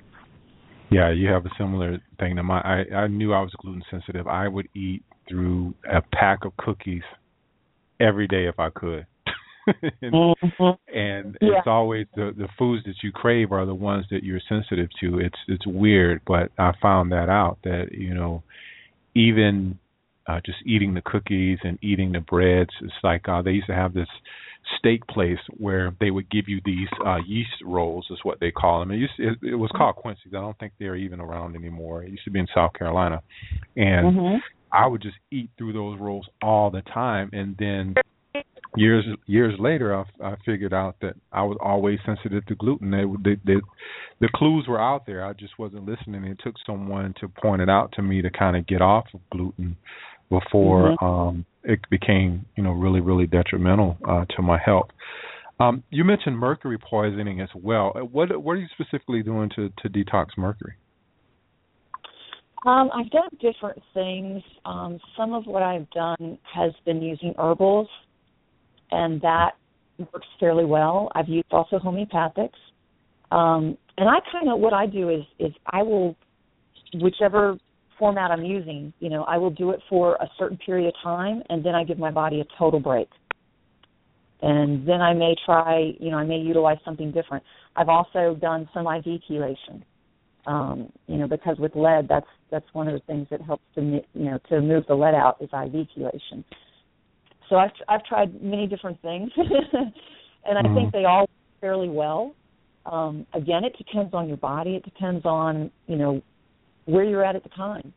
Yeah, 0.91 1.11
you 1.11 1.29
have 1.29 1.45
a 1.45 1.49
similar 1.57 1.99
thing 2.19 2.35
to 2.35 2.43
my. 2.43 2.59
I 2.59 2.95
I 2.95 3.07
knew 3.07 3.33
I 3.33 3.41
was 3.41 3.51
gluten 3.59 3.83
sensitive. 3.89 4.27
I 4.27 4.47
would 4.47 4.67
eat 4.75 5.03
through 5.27 5.73
a 5.91 6.01
pack 6.13 6.45
of 6.45 6.55
cookies 6.57 7.03
every 7.99 8.27
day 8.27 8.45
if 8.47 8.59
I 8.59 8.69
could. 8.69 9.05
and, 10.01 10.13
mm-hmm. 10.13 10.95
and 10.95 11.37
Yeah. 11.41 11.57
it's 11.57 11.67
always 11.67 12.05
the 12.15 12.33
the 12.37 12.47
foods 12.57 12.83
that 12.85 12.95
you 13.01 13.11
crave 13.11 13.51
are 13.51 13.65
the 13.65 13.73
ones 13.73 14.05
that 14.11 14.23
you're 14.23 14.41
sensitive 14.47 14.89
to. 14.99 15.19
It's 15.19 15.39
it's 15.47 15.65
weird, 15.65 16.21
but 16.27 16.51
I 16.59 16.71
found 16.81 17.11
that 17.11 17.29
out 17.29 17.57
that 17.63 17.87
you 17.91 18.13
know 18.13 18.43
even 19.15 19.79
uh 20.27 20.39
just 20.45 20.57
eating 20.65 20.93
the 20.93 21.01
cookies 21.01 21.57
and 21.63 21.79
eating 21.81 22.11
the 22.11 22.19
breads 22.19 22.71
it's 22.81 22.93
like 23.03 23.27
uh 23.29 23.41
they 23.41 23.51
used 23.51 23.67
to 23.67 23.73
have 23.73 23.93
this 23.93 24.07
steak 24.79 25.05
place 25.07 25.37
where 25.57 25.93
they 25.99 26.09
would 26.11 26.29
give 26.31 26.45
you 26.47 26.59
these 26.65 26.87
uh 27.05 27.17
yeast 27.27 27.51
rolls 27.63 28.07
is 28.09 28.17
what 28.23 28.39
they 28.39 28.51
call 28.51 28.79
them 28.79 28.91
it 28.91 28.97
used 28.97 29.13
it, 29.19 29.37
it 29.43 29.55
was 29.55 29.69
called 29.75 29.95
quincy's 29.95 30.33
i 30.33 30.37
don't 30.41 30.57
think 30.57 30.73
they're 30.79 30.95
even 30.95 31.21
around 31.21 31.55
anymore 31.55 32.03
it 32.03 32.09
used 32.09 32.23
to 32.23 32.31
be 32.31 32.39
in 32.39 32.47
south 32.53 32.73
carolina 32.73 33.21
and 33.77 34.17
Mhm. 34.17 34.39
I 34.75 34.87
would 34.87 35.01
just 35.01 35.17
eat 35.31 35.49
through 35.57 35.73
those 35.73 35.99
rolls 35.99 36.27
all 36.41 36.69
the 36.69 36.81
time, 36.81 37.29
and 37.33 37.55
then 37.57 37.95
years 38.75 39.05
years 39.25 39.53
later, 39.59 39.95
I, 39.95 40.03
I 40.23 40.35
figured 40.45 40.73
out 40.73 40.95
that 41.01 41.15
I 41.31 41.43
was 41.43 41.57
always 41.61 41.99
sensitive 42.05 42.45
to 42.47 42.55
gluten. 42.55 42.91
They, 42.91 43.03
they, 43.23 43.41
they, 43.45 43.61
the 44.19 44.29
clues 44.33 44.65
were 44.67 44.81
out 44.81 45.05
there. 45.05 45.25
I 45.25 45.33
just 45.33 45.57
wasn't 45.57 45.85
listening. 45.85 46.25
It 46.25 46.39
took 46.43 46.55
someone 46.65 47.13
to 47.19 47.27
point 47.27 47.61
it 47.61 47.69
out 47.69 47.93
to 47.93 48.01
me 48.01 48.21
to 48.21 48.29
kind 48.29 48.55
of 48.55 48.67
get 48.67 48.81
off 48.81 49.05
of 49.13 49.21
gluten 49.31 49.77
before 50.29 51.01
um, 51.03 51.45
it 51.63 51.79
became, 51.89 52.45
you 52.55 52.63
know, 52.63 52.71
really 52.71 53.01
really 53.01 53.27
detrimental 53.27 53.97
uh, 54.07 54.25
to 54.35 54.41
my 54.41 54.59
health. 54.63 54.89
Um, 55.59 55.83
you 55.89 56.03
mentioned 56.03 56.37
mercury 56.37 56.77
poisoning 56.77 57.39
as 57.39 57.49
well. 57.55 57.93
What 58.11 58.35
what 58.43 58.53
are 58.53 58.59
you 58.59 58.67
specifically 58.73 59.23
doing 59.23 59.49
to 59.55 59.69
to 59.81 59.89
detox 59.89 60.27
mercury? 60.37 60.73
Um, 62.65 62.89
I've 62.93 63.11
done 63.11 63.29
different 63.41 63.81
things. 63.93 64.41
Um, 64.65 64.99
some 65.17 65.33
of 65.33 65.45
what 65.45 65.61
I've 65.61 65.89
done 65.91 66.37
has 66.53 66.71
been 66.85 67.01
using 67.01 67.33
herbals, 67.37 67.87
and 68.91 69.21
that 69.21 69.51
works 69.97 70.27
fairly 70.39 70.65
well. 70.65 71.11
I've 71.15 71.29
used 71.29 71.47
also 71.51 71.77
homeopathics, 71.77 72.49
um, 73.31 73.77
and 73.97 74.09
I 74.09 74.17
kind 74.31 74.49
of 74.49 74.59
what 74.59 74.73
I 74.73 74.87
do 74.87 75.09
is 75.09 75.23
is 75.39 75.51
I 75.71 75.83
will 75.83 76.15
whichever 76.95 77.57
format 77.99 78.31
I'm 78.31 78.43
using, 78.43 78.91
you 78.99 79.09
know, 79.09 79.23
I 79.23 79.37
will 79.37 79.51
do 79.51 79.69
it 79.71 79.79
for 79.89 80.15
a 80.15 80.29
certain 80.37 80.57
period 80.57 80.87
of 80.87 80.93
time, 81.03 81.41
and 81.49 81.65
then 81.65 81.75
I 81.75 81.83
give 81.83 81.97
my 81.97 82.11
body 82.11 82.41
a 82.41 82.45
total 82.57 82.79
break. 82.79 83.07
And 84.41 84.87
then 84.87 85.01
I 85.01 85.13
may 85.13 85.33
try, 85.45 85.93
you 85.99 86.11
know, 86.11 86.17
I 86.17 86.25
may 86.25 86.37
utilize 86.37 86.77
something 86.83 87.11
different. 87.11 87.43
I've 87.75 87.87
also 87.89 88.37
done 88.39 88.67
some 88.73 88.85
IV 88.85 89.21
chelation 89.29 89.83
um, 90.47 90.91
you 91.07 91.17
know, 91.17 91.27
because 91.27 91.57
with 91.57 91.75
lead, 91.75 92.07
that's 92.07 92.27
that's 92.51 92.65
one 92.73 92.87
of 92.87 92.93
the 92.93 93.01
things 93.07 93.27
that 93.31 93.41
helps 93.41 93.63
to 93.75 93.81
you 93.81 94.03
know 94.13 94.39
to 94.49 94.61
move 94.61 94.83
the 94.87 94.95
lead 94.95 95.15
out 95.15 95.37
is 95.41 95.49
IV 95.51 95.87
chelation. 95.97 96.43
So 97.49 97.55
I've 97.57 97.71
I've 97.87 98.03
tried 98.05 98.41
many 98.41 98.67
different 98.67 99.01
things, 99.01 99.31
and 100.45 100.57
I 100.57 100.61
Mhm. 100.61 100.75
think 100.75 100.91
they 100.91 101.05
all 101.05 101.21
work 101.21 101.29
fairly 101.61 101.89
well. 101.89 102.35
Um, 102.85 103.25
again, 103.33 103.63
it 103.63 103.75
depends 103.77 104.13
on 104.13 104.27
your 104.27 104.37
body. 104.37 104.75
It 104.75 104.83
depends 104.83 105.25
on 105.25 105.71
you 105.87 105.95
know 105.95 106.21
where 106.85 107.03
you're 107.03 107.25
at 107.25 107.35
at 107.35 107.43
the 107.43 107.49
time, 107.49 107.93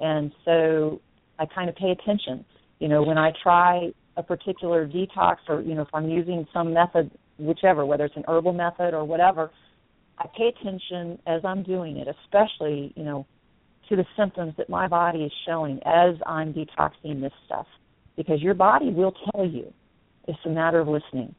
and 0.00 0.32
so 0.44 1.00
I 1.38 1.46
kind 1.46 1.68
of 1.68 1.76
pay 1.76 1.90
attention. 1.90 2.44
You 2.78 2.88
know, 2.88 3.02
when 3.02 3.18
I 3.18 3.32
try 3.42 3.90
a 4.16 4.22
particular 4.22 4.86
detox, 4.86 5.36
or 5.48 5.60
you 5.60 5.74
know, 5.74 5.82
if 5.82 5.88
I'm 5.92 6.08
using 6.08 6.46
some 6.52 6.72
method, 6.72 7.10
whichever, 7.38 7.84
whether 7.84 8.04
it's 8.04 8.16
an 8.16 8.24
herbal 8.26 8.52
method 8.52 8.94
or 8.94 9.04
whatever, 9.04 9.50
I 10.18 10.26
pay 10.36 10.48
attention 10.48 11.18
as 11.26 11.44
I'm 11.44 11.62
doing 11.62 11.96
it, 11.96 12.08
especially, 12.08 12.92
you 12.96 13.04
know, 13.04 13.26
to 13.88 13.96
the 13.96 14.04
symptoms 14.16 14.54
that 14.56 14.68
my 14.68 14.88
body 14.88 15.20
is 15.20 15.32
showing 15.46 15.80
as 15.84 16.16
I'm 16.26 16.54
detoxing 16.54 17.20
this 17.20 17.32
stuff. 17.46 17.66
Because 18.16 18.40
your 18.40 18.54
body 18.54 18.90
will 18.90 19.12
tell 19.32 19.44
you. 19.44 19.72
It's 20.26 20.38
a 20.46 20.48
matter 20.48 20.80
of 20.80 20.88
listening. 20.88 21.34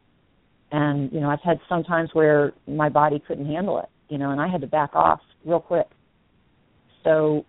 And, 0.72 1.12
you 1.12 1.20
know, 1.20 1.30
I've 1.30 1.42
had 1.42 1.60
some 1.68 1.84
times 1.84 2.10
where 2.14 2.54
my 2.68 2.90
body 2.90 3.22
couldn't 3.26 3.46
handle 3.46 3.80
it, 3.80 3.90
you 4.10 4.18
know, 4.18 4.32
and 4.32 4.42
I 4.42 4.48
had 4.48 4.62
to 4.62 4.68
back 4.68 4.94
off 4.94 5.22
real 5.46 5.60
quick. 5.60 5.88
So 7.04 7.46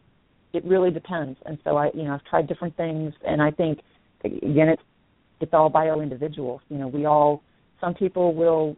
it 0.53 0.65
really 0.65 0.91
depends. 0.91 1.39
And 1.45 1.59
so 1.65 1.77
I, 1.77 1.91
you 1.95 2.05
know, 2.05 2.15
I've 2.15 2.25
tried 2.25 2.47
different 2.47 2.77
things 2.77 3.13
and 3.27 3.43
I 3.43 3.51
think 3.51 3.81
again 4.25 4.69
it's 4.69 4.83
it's 5.41 5.53
all 5.53 5.69
bio 5.69 6.01
individual. 6.01 6.63
You 6.69 6.79
know, 6.79 6.89
we 6.89 7.05
all 7.05 7.43
some 7.81 7.95
people 7.95 8.35
will 8.35 8.77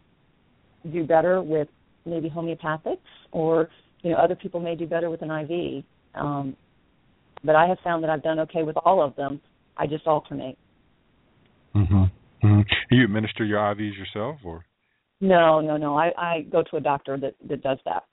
do 0.92 1.04
better 1.04 1.42
with 1.42 1.68
maybe 2.04 2.30
homeopathics, 2.30 2.98
or 3.32 3.68
you 4.02 4.10
know 4.10 4.16
other 4.16 4.34
people 4.34 4.60
may 4.60 4.74
do 4.74 4.86
better 4.86 5.10
with 5.10 5.22
an 5.22 5.30
IV. 5.30 5.84
Um, 6.14 6.56
but 7.44 7.54
I 7.54 7.66
have 7.66 7.78
found 7.84 8.02
that 8.02 8.10
I've 8.10 8.22
done 8.22 8.40
okay 8.40 8.62
with 8.62 8.76
all 8.84 9.02
of 9.02 9.14
them. 9.16 9.40
I 9.76 9.86
just 9.86 10.06
alternate. 10.06 10.58
Mm-hmm. 11.74 12.04
mm-hmm. 12.44 12.60
You 12.90 13.04
administer 13.04 13.44
your 13.44 13.58
IVs 13.58 13.96
yourself, 13.96 14.38
or 14.44 14.64
No, 15.20 15.60
no, 15.60 15.76
no. 15.76 15.96
I, 15.96 16.12
I 16.16 16.40
go 16.50 16.62
to 16.70 16.76
a 16.76 16.80
doctor 16.80 17.16
that 17.18 17.34
that 17.48 17.62
does 17.62 17.78
that. 17.84 18.04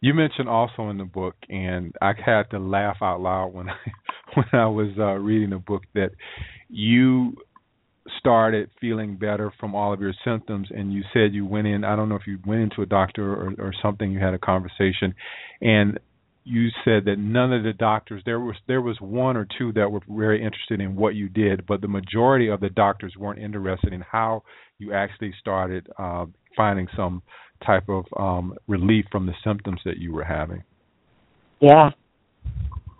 you 0.00 0.14
mentioned 0.14 0.48
also 0.48 0.88
in 0.90 0.98
the 0.98 1.04
book, 1.04 1.34
and 1.48 1.94
I 2.00 2.12
had 2.24 2.44
to 2.50 2.58
laugh 2.58 2.98
out 3.02 3.20
loud 3.20 3.52
when 3.52 3.68
I 3.70 3.76
when 4.34 4.46
I 4.52 4.66
was 4.66 4.90
uh, 4.98 5.14
reading 5.14 5.50
the 5.50 5.58
book 5.58 5.82
that 5.94 6.10
you 6.68 7.36
started 8.18 8.70
feeling 8.80 9.16
better 9.16 9.52
from 9.58 9.74
all 9.74 9.92
of 9.92 10.00
your 10.00 10.14
symptoms 10.24 10.68
and 10.70 10.92
you 10.92 11.02
said 11.12 11.34
you 11.34 11.46
went 11.46 11.66
in 11.66 11.84
I 11.84 11.96
don't 11.96 12.08
know 12.08 12.16
if 12.16 12.26
you 12.26 12.38
went 12.46 12.62
into 12.62 12.82
a 12.82 12.86
doctor 12.86 13.32
or, 13.32 13.54
or 13.58 13.72
something 13.82 14.12
you 14.12 14.20
had 14.20 14.34
a 14.34 14.38
conversation 14.38 15.14
and 15.60 15.98
you 16.44 16.68
said 16.84 17.06
that 17.06 17.18
none 17.18 17.52
of 17.52 17.64
the 17.64 17.72
doctors 17.72 18.22
there 18.24 18.38
was 18.38 18.56
there 18.68 18.80
was 18.80 18.96
one 19.00 19.36
or 19.36 19.46
two 19.58 19.72
that 19.72 19.90
were 19.90 20.00
very 20.08 20.42
interested 20.42 20.80
in 20.80 20.94
what 20.94 21.14
you 21.14 21.28
did 21.28 21.66
but 21.66 21.80
the 21.80 21.88
majority 21.88 22.48
of 22.48 22.60
the 22.60 22.70
doctors 22.70 23.14
weren't 23.18 23.40
interested 23.40 23.92
in 23.92 24.00
how 24.02 24.42
you 24.78 24.92
actually 24.92 25.34
started 25.40 25.88
uh, 25.98 26.26
finding 26.56 26.86
some 26.96 27.22
type 27.64 27.88
of 27.88 28.04
um, 28.16 28.54
relief 28.68 29.06
from 29.10 29.26
the 29.26 29.34
symptoms 29.42 29.80
that 29.84 29.98
you 29.98 30.12
were 30.12 30.24
having 30.24 30.62
Yeah. 31.60 31.90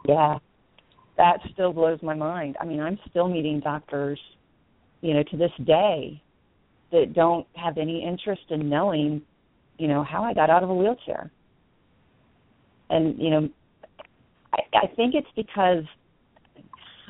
Yeah. 0.09 0.39
That 1.17 1.41
still 1.53 1.73
blows 1.73 2.01
my 2.03 2.15
mind. 2.15 2.57
I 2.61 2.65
mean, 2.65 2.81
I'm 2.81 2.99
still 3.11 3.29
meeting 3.29 3.61
doctors, 3.61 4.19
you 5.01 5.15
know, 5.15 5.23
to 5.23 5.37
this 5.37 5.51
day 5.65 6.23
that 6.93 7.13
don't 7.15 7.47
have 7.55 7.79
any 7.79 8.05
interest 8.05 8.43
in 8.51 8.69
knowing, 8.69 9.23
you 9.79 9.89
know, 9.89 10.05
how 10.05 10.23
I 10.23 10.35
got 10.35 10.51
out 10.51 10.63
of 10.63 10.71
a 10.71 10.75
wheelchair. 10.75 11.31
And, 12.89 13.19
you 13.19 13.31
know, 13.31 13.49
I, 14.53 14.79
I 14.85 14.87
think 14.95 15.15
it's 15.15 15.29
because 15.35 15.85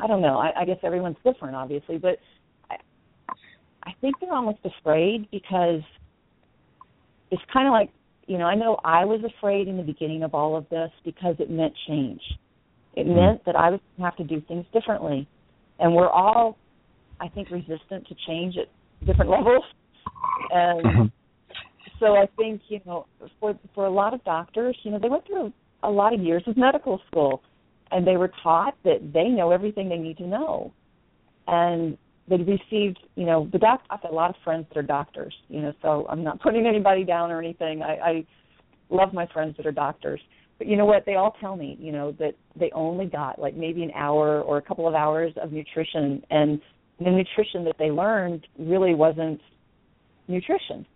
I 0.02 0.06
don't 0.06 0.22
know, 0.22 0.38
I, 0.38 0.62
I 0.62 0.64
guess 0.64 0.78
everyone's 0.82 1.16
different 1.24 1.54
obviously, 1.54 1.98
but 1.98 2.18
I 2.70 2.76
I 3.82 3.92
think 4.00 4.16
they're 4.20 4.32
almost 4.32 4.58
afraid 4.64 5.28
because 5.30 5.82
it's 7.30 7.42
kind 7.52 7.66
of 7.66 7.72
like 7.72 7.90
you 8.26 8.38
know, 8.38 8.44
I 8.44 8.54
know 8.54 8.78
I 8.84 9.04
was 9.04 9.20
afraid 9.24 9.68
in 9.68 9.76
the 9.76 9.82
beginning 9.82 10.22
of 10.22 10.34
all 10.34 10.56
of 10.56 10.68
this 10.68 10.90
because 11.04 11.36
it 11.38 11.48
meant 11.48 11.72
change. 11.86 12.20
It 12.94 13.06
mm-hmm. 13.06 13.14
meant 13.14 13.44
that 13.46 13.54
I 13.54 13.70
would 13.70 13.80
have 13.98 14.16
to 14.16 14.24
do 14.24 14.42
things 14.48 14.66
differently. 14.72 15.28
And 15.78 15.94
we're 15.94 16.08
all, 16.08 16.56
I 17.20 17.28
think, 17.28 17.50
resistant 17.50 18.06
to 18.08 18.14
change 18.26 18.56
at 18.56 18.68
different 19.06 19.30
levels. 19.36 19.64
And 20.50 20.84
mm-hmm. 20.84 21.04
so 21.98 22.16
I 22.16 22.26
think, 22.36 22.62
you 22.68 22.80
know, 22.86 23.06
for 23.40 23.58
for 23.74 23.86
a 23.86 23.90
lot 23.90 24.14
of 24.14 24.24
doctors, 24.24 24.76
you 24.82 24.90
know, 24.90 24.98
they 24.98 25.08
went 25.08 25.26
through 25.26 25.52
a 25.82 25.90
lot 25.90 26.14
of 26.14 26.20
years 26.20 26.42
of 26.46 26.56
medical 26.56 27.00
school 27.10 27.42
and 27.90 28.06
they 28.06 28.16
were 28.16 28.32
taught 28.42 28.74
that 28.84 29.12
they 29.12 29.28
know 29.28 29.50
everything 29.50 29.88
they 29.88 29.98
need 29.98 30.16
to 30.18 30.26
know. 30.26 30.72
And 31.46 31.96
they 32.28 32.36
received, 32.36 32.98
you 33.14 33.24
know, 33.24 33.48
the 33.52 33.58
doc. 33.58 33.82
I've 33.88 34.02
got 34.02 34.12
a 34.12 34.14
lot 34.14 34.30
of 34.30 34.36
friends 34.42 34.66
that 34.68 34.78
are 34.78 34.82
doctors, 34.82 35.34
you 35.48 35.62
know, 35.62 35.72
so 35.82 36.06
I'm 36.08 36.24
not 36.24 36.40
putting 36.42 36.66
anybody 36.66 37.04
down 37.04 37.30
or 37.30 37.40
anything. 37.40 37.82
I, 37.82 37.96
I 37.96 38.26
love 38.90 39.12
my 39.12 39.26
friends 39.32 39.56
that 39.56 39.66
are 39.66 39.72
doctors, 39.72 40.20
but 40.58 40.66
you 40.66 40.76
know 40.76 40.84
what? 40.84 41.04
They 41.06 41.14
all 41.14 41.36
tell 41.40 41.56
me, 41.56 41.76
you 41.80 41.92
know, 41.92 42.12
that 42.18 42.34
they 42.58 42.70
only 42.74 43.06
got 43.06 43.38
like 43.38 43.54
maybe 43.54 43.82
an 43.82 43.92
hour 43.94 44.40
or 44.42 44.58
a 44.58 44.62
couple 44.62 44.88
of 44.88 44.94
hours 44.94 45.32
of 45.40 45.52
nutrition, 45.52 46.22
and 46.30 46.60
the 46.98 47.10
nutrition 47.10 47.64
that 47.64 47.76
they 47.78 47.90
learned 47.90 48.46
really 48.58 48.94
wasn't 48.94 49.40
nutrition, 50.28 50.86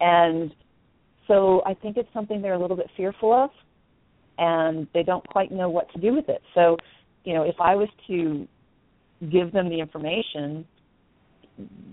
and 0.00 0.54
so 1.28 1.62
I 1.64 1.74
think 1.74 1.96
it's 1.96 2.12
something 2.12 2.42
they're 2.42 2.54
a 2.54 2.58
little 2.58 2.76
bit 2.76 2.90
fearful 2.96 3.32
of, 3.32 3.50
and 4.38 4.86
they 4.94 5.02
don't 5.02 5.26
quite 5.28 5.52
know 5.52 5.68
what 5.68 5.92
to 5.92 6.00
do 6.00 6.14
with 6.14 6.28
it. 6.28 6.42
So, 6.54 6.76
you 7.24 7.34
know, 7.34 7.42
if 7.42 7.56
I 7.60 7.74
was 7.74 7.88
to 8.08 8.46
give 9.30 9.52
them 9.52 9.68
the 9.68 9.78
information, 9.78 10.66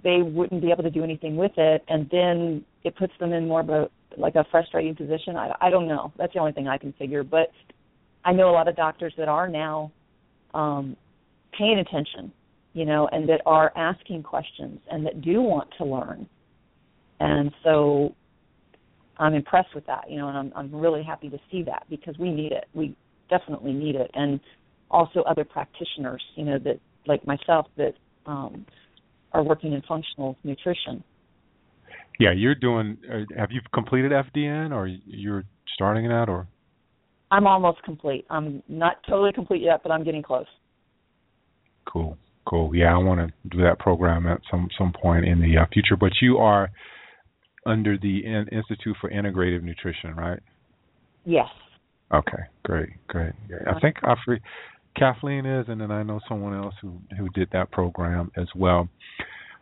they 0.03 0.21
wouldn't 0.21 0.61
be 0.61 0.71
able 0.71 0.83
to 0.83 0.89
do 0.89 1.03
anything 1.03 1.35
with 1.35 1.51
it, 1.57 1.83
and 1.87 2.09
then 2.11 2.65
it 2.83 2.95
puts 2.95 3.13
them 3.19 3.33
in 3.33 3.47
more 3.47 3.61
of 3.61 3.69
a 3.69 3.89
like 4.17 4.35
a 4.35 4.45
frustrating 4.49 4.95
position. 4.95 5.35
I, 5.35 5.53
I 5.61 5.69
don't 5.69 5.87
know. 5.87 6.11
That's 6.17 6.33
the 6.33 6.39
only 6.39 6.51
thing 6.51 6.67
I 6.67 6.77
can 6.77 6.93
figure. 6.93 7.23
But 7.23 7.51
I 8.25 8.33
know 8.33 8.49
a 8.49 8.51
lot 8.53 8.67
of 8.67 8.75
doctors 8.75 9.13
that 9.17 9.27
are 9.27 9.47
now 9.47 9.91
um, 10.53 10.97
paying 11.57 11.79
attention, 11.79 12.31
you 12.73 12.85
know, 12.85 13.07
and 13.11 13.27
that 13.29 13.41
are 13.45 13.71
asking 13.75 14.23
questions 14.23 14.79
and 14.91 15.05
that 15.05 15.21
do 15.21 15.41
want 15.41 15.69
to 15.77 15.85
learn. 15.85 16.27
And 17.19 17.51
so 17.63 18.15
I'm 19.17 19.33
impressed 19.33 19.75
with 19.75 19.85
that, 19.87 20.09
you 20.09 20.17
know, 20.17 20.29
and 20.29 20.37
I'm 20.37 20.51
I'm 20.55 20.75
really 20.75 21.03
happy 21.03 21.29
to 21.29 21.37
see 21.51 21.63
that 21.63 21.83
because 21.89 22.17
we 22.17 22.31
need 22.31 22.51
it. 22.51 22.65
We 22.73 22.95
definitely 23.29 23.73
need 23.73 23.95
it, 23.95 24.09
and 24.13 24.39
also 24.89 25.21
other 25.21 25.43
practitioners, 25.43 26.23
you 26.35 26.45
know, 26.45 26.57
that 26.59 26.79
like 27.05 27.25
myself 27.27 27.67
that 27.77 27.93
um 28.25 28.65
are 29.33 29.43
working 29.43 29.73
in 29.73 29.81
functional 29.87 30.37
nutrition. 30.43 31.03
Yeah, 32.19 32.31
you're 32.31 32.55
doing. 32.55 32.97
Uh, 33.09 33.19
have 33.37 33.51
you 33.51 33.61
completed 33.73 34.11
FDN, 34.11 34.73
or 34.73 34.87
you're 34.87 35.43
starting 35.75 36.07
that, 36.09 36.27
or? 36.27 36.47
I'm 37.31 37.45
almost 37.45 37.83
complete. 37.83 38.25
I'm 38.29 38.63
not 38.67 38.97
totally 39.07 39.31
complete 39.31 39.61
yet, 39.61 39.81
but 39.83 39.91
I'm 39.91 40.03
getting 40.03 40.23
close. 40.23 40.47
Cool, 41.87 42.17
cool. 42.45 42.75
Yeah, 42.75 42.93
I 42.93 42.97
want 42.97 43.19
to 43.19 43.33
do 43.49 43.61
that 43.63 43.79
program 43.79 44.27
at 44.27 44.41
some 44.49 44.69
some 44.77 44.91
point 44.93 45.25
in 45.25 45.41
the 45.41 45.57
uh, 45.57 45.65
future. 45.73 45.95
But 45.95 46.11
you 46.21 46.37
are 46.37 46.69
under 47.65 47.97
the 47.97 48.25
in- 48.25 48.47
Institute 48.51 48.95
for 48.99 49.09
Integrative 49.09 49.63
Nutrition, 49.63 50.15
right? 50.15 50.39
Yes. 51.25 51.47
Okay, 52.13 52.43
great, 52.63 52.89
great. 53.07 53.33
I 53.67 53.79
think 53.79 53.97
I 54.03 54.15
free, 54.25 54.39
Kathleen 54.97 55.45
is, 55.45 55.67
and 55.69 55.79
then 55.79 55.91
I 55.91 56.01
know 56.01 56.19
someone 56.27 56.55
else 56.55 56.73
who 56.81 56.93
who 57.17 57.29
did 57.29 57.49
that 57.51 57.71
program 57.71 58.31
as 58.35 58.47
well. 58.55 58.89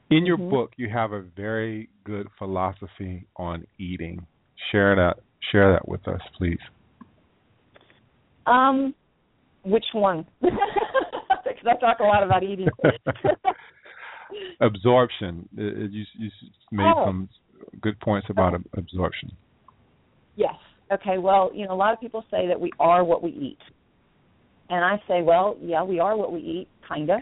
In 0.09 0.25
your 0.25 0.38
Mhm. 0.38 0.49
book, 0.49 0.71
you 0.78 0.88
have 0.89 1.11
a 1.11 1.21
very 1.21 1.89
good 2.05 2.28
philosophy 2.38 3.25
on 3.36 3.67
eating. 3.78 4.25
Share 4.71 4.95
that 4.95 5.17
share 5.51 5.73
that 5.73 5.88
with 5.88 6.07
us, 6.07 6.21
please. 6.38 6.59
Um, 8.45 8.95
which 9.63 9.86
one? 9.93 10.25
Because 11.58 11.76
I 11.78 11.80
talk 11.86 11.99
a 11.99 12.03
lot 12.03 12.24
about 12.24 12.43
eating. 12.43 12.68
absorption. 14.62 15.47
Uh, 15.58 15.62
uh, 15.62 15.66
You 15.89 16.05
you 16.18 16.30
made 16.72 16.93
Oh. 16.95 17.05
some 17.05 17.30
good 17.82 17.99
points 17.99 18.30
about 18.30 18.53
ab- 18.53 18.66
absorption. 18.78 19.32
yes. 20.36 20.55
Okay. 20.91 21.18
Well, 21.18 21.51
you 21.53 21.66
know, 21.68 21.74
a 21.74 21.76
lot 21.76 21.93
of 21.93 21.99
people 21.99 22.24
say 22.32 22.47
that 22.47 22.60
we 22.60 22.72
are 22.80 23.03
what 23.03 23.22
we 23.22 23.32
eat, 23.32 23.58
and 24.70 24.86
I 24.86 25.01
say, 25.08 25.22
well, 25.22 25.58
yeah, 25.62 25.84
we 25.84 25.99
are 25.99 26.16
what 26.16 26.32
we 26.32 26.39
eat, 26.39 26.68
kinda, 26.88 27.22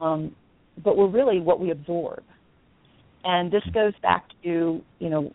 um, 0.00 0.34
but 0.82 0.96
we're 0.96 1.08
really 1.08 1.40
what 1.40 1.60
we 1.60 1.70
absorb. 1.70 2.22
And 3.24 3.50
this 3.50 3.64
goes 3.74 3.92
back 4.02 4.24
to 4.44 4.82
you 4.98 5.10
know 5.10 5.32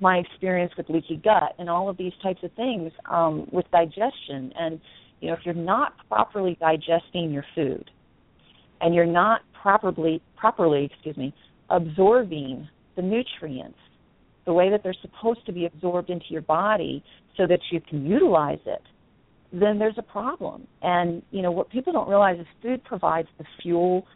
my 0.00 0.18
experience 0.18 0.72
with 0.76 0.88
leaky 0.90 1.16
gut 1.16 1.54
and 1.58 1.70
all 1.70 1.88
of 1.88 1.96
these 1.96 2.12
types 2.22 2.42
of 2.42 2.50
things 2.54 2.90
um, 3.08 3.46
with 3.52 3.70
digestion. 3.70 4.52
And 4.58 4.80
you 5.24 5.30
know, 5.30 5.36
if 5.36 5.40
you're 5.46 5.54
not 5.54 5.94
properly 6.08 6.54
digesting 6.60 7.30
your 7.30 7.46
food, 7.54 7.90
and 8.82 8.94
you're 8.94 9.06
not 9.06 9.40
properly 9.62 10.20
properly, 10.36 10.90
excuse 10.92 11.16
me, 11.16 11.32
absorbing 11.70 12.68
the 12.96 13.02
nutrients 13.02 13.78
the 14.44 14.52
way 14.52 14.68
that 14.68 14.82
they're 14.82 14.94
supposed 15.00 15.46
to 15.46 15.52
be 15.52 15.64
absorbed 15.64 16.10
into 16.10 16.26
your 16.28 16.42
body 16.42 17.02
so 17.38 17.46
that 17.46 17.60
you 17.72 17.80
can 17.80 18.04
utilize 18.04 18.58
it, 18.66 18.82
then 19.50 19.78
there's 19.78 19.96
a 19.96 20.02
problem. 20.02 20.66
And 20.82 21.22
you 21.30 21.40
know 21.40 21.50
what 21.50 21.70
people 21.70 21.94
don't 21.94 22.08
realize 22.08 22.38
is 22.38 22.46
food 22.60 22.84
provides 22.84 23.28
the 23.38 23.44
fuel 23.62 24.06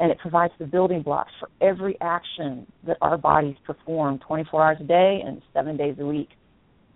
and 0.00 0.10
it 0.10 0.18
provides 0.18 0.52
the 0.58 0.66
building 0.66 1.02
blocks 1.02 1.30
for 1.38 1.48
every 1.60 1.96
action 2.00 2.66
that 2.88 2.96
our 3.00 3.16
bodies 3.16 3.54
perform 3.64 4.18
24 4.26 4.64
hours 4.64 4.78
a 4.80 4.84
day 4.84 5.22
and 5.24 5.40
7 5.54 5.76
days 5.76 5.94
a 6.00 6.04
week. 6.04 6.30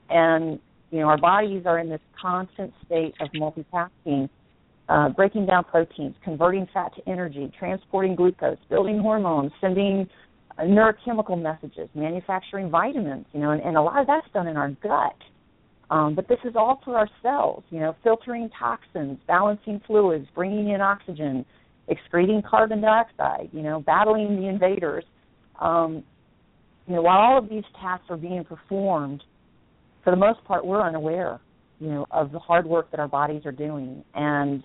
And 0.08 0.58
you 0.91 1.01
know 1.01 1.07
our 1.07 1.18
bodies 1.18 1.62
are 1.66 1.78
in 1.78 1.88
this 1.88 2.01
constant 2.20 2.72
state 2.84 3.14
of 3.20 3.28
multitasking 3.32 4.28
uh, 4.91 5.09
breaking 5.11 5.47
down 5.47 5.62
proteins, 5.64 6.16
converting 6.24 6.66
fat 6.74 6.93
to 6.97 7.09
energy, 7.09 7.51
transporting 7.57 8.16
glucose, 8.16 8.59
building 8.68 8.99
hormones, 8.99 9.53
sending 9.61 10.09
neurochemical 10.59 11.41
messages, 11.41 11.88
manufacturing 11.95 12.68
vitamins, 12.68 13.24
you 13.32 13.41
know, 13.41 13.51
and, 13.51 13.62
and 13.62 13.76
a 13.76 13.80
lot 13.80 14.01
of 14.01 14.07
that's 14.07 14.26
done 14.34 14.49
in 14.49 14.57
our 14.57 14.70
gut. 14.82 15.16
Um, 15.91 16.14
but 16.14 16.28
this 16.28 16.38
is 16.45 16.55
all 16.57 16.80
for 16.84 16.97
our 16.97 17.09
cells, 17.22 17.62
you 17.70 17.80
know, 17.80 17.97
filtering 18.03 18.51
toxins, 18.59 19.18
balancing 19.26 19.80
fluids, 19.86 20.26
bringing 20.34 20.70
in 20.70 20.80
oxygen, 20.80 21.45
excreting 21.88 22.43
carbon 22.49 22.80
dioxide, 22.80 23.49
you 23.53 23.62
know, 23.62 23.80
battling 23.80 24.41
the 24.41 24.49
invaders. 24.49 25.05
Um, 25.61 26.03
you 26.86 26.97
know, 26.97 27.03
while 27.03 27.18
all 27.18 27.38
of 27.38 27.49
these 27.49 27.64
tasks 27.80 28.07
are 28.09 28.16
being 28.16 28.45
performed, 28.45 29.22
for 30.05 30.11
the 30.11 30.16
most 30.16 30.42
part, 30.44 30.64
we're 30.64 30.82
unaware, 30.82 31.40
you 31.78 31.88
know, 31.88 32.07
of 32.11 32.32
the 32.32 32.38
hard 32.38 32.66
work 32.66 32.90
that 32.90 33.01
our 33.01 33.09
bodies 33.09 33.42
are 33.44 33.53
doing, 33.53 34.05
and 34.14 34.62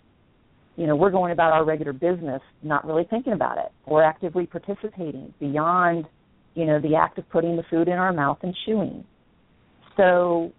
you 0.78 0.88
know, 0.88 0.96
we're 0.96 1.12
going 1.12 1.32
about 1.32 1.54
our 1.54 1.64
regular 1.64 1.94
business, 1.94 2.42
not 2.62 2.86
really 2.86 3.06
thinking 3.10 3.34
about 3.34 3.58
it. 3.58 3.72
We're 3.88 4.04
actively 4.04 4.46
participating 4.46 5.34
beyond, 5.40 6.06
you 6.54 6.66
know, 6.66 6.82
the 6.82 6.96
act 6.96 7.18
of 7.18 7.30
putting 7.30 7.56
the 7.56 7.64
food 7.70 7.88
in 7.88 7.94
our 7.94 8.12
mouth 8.12 8.40
and 8.44 8.54
chewing. 8.66 9.06
So 9.96 10.52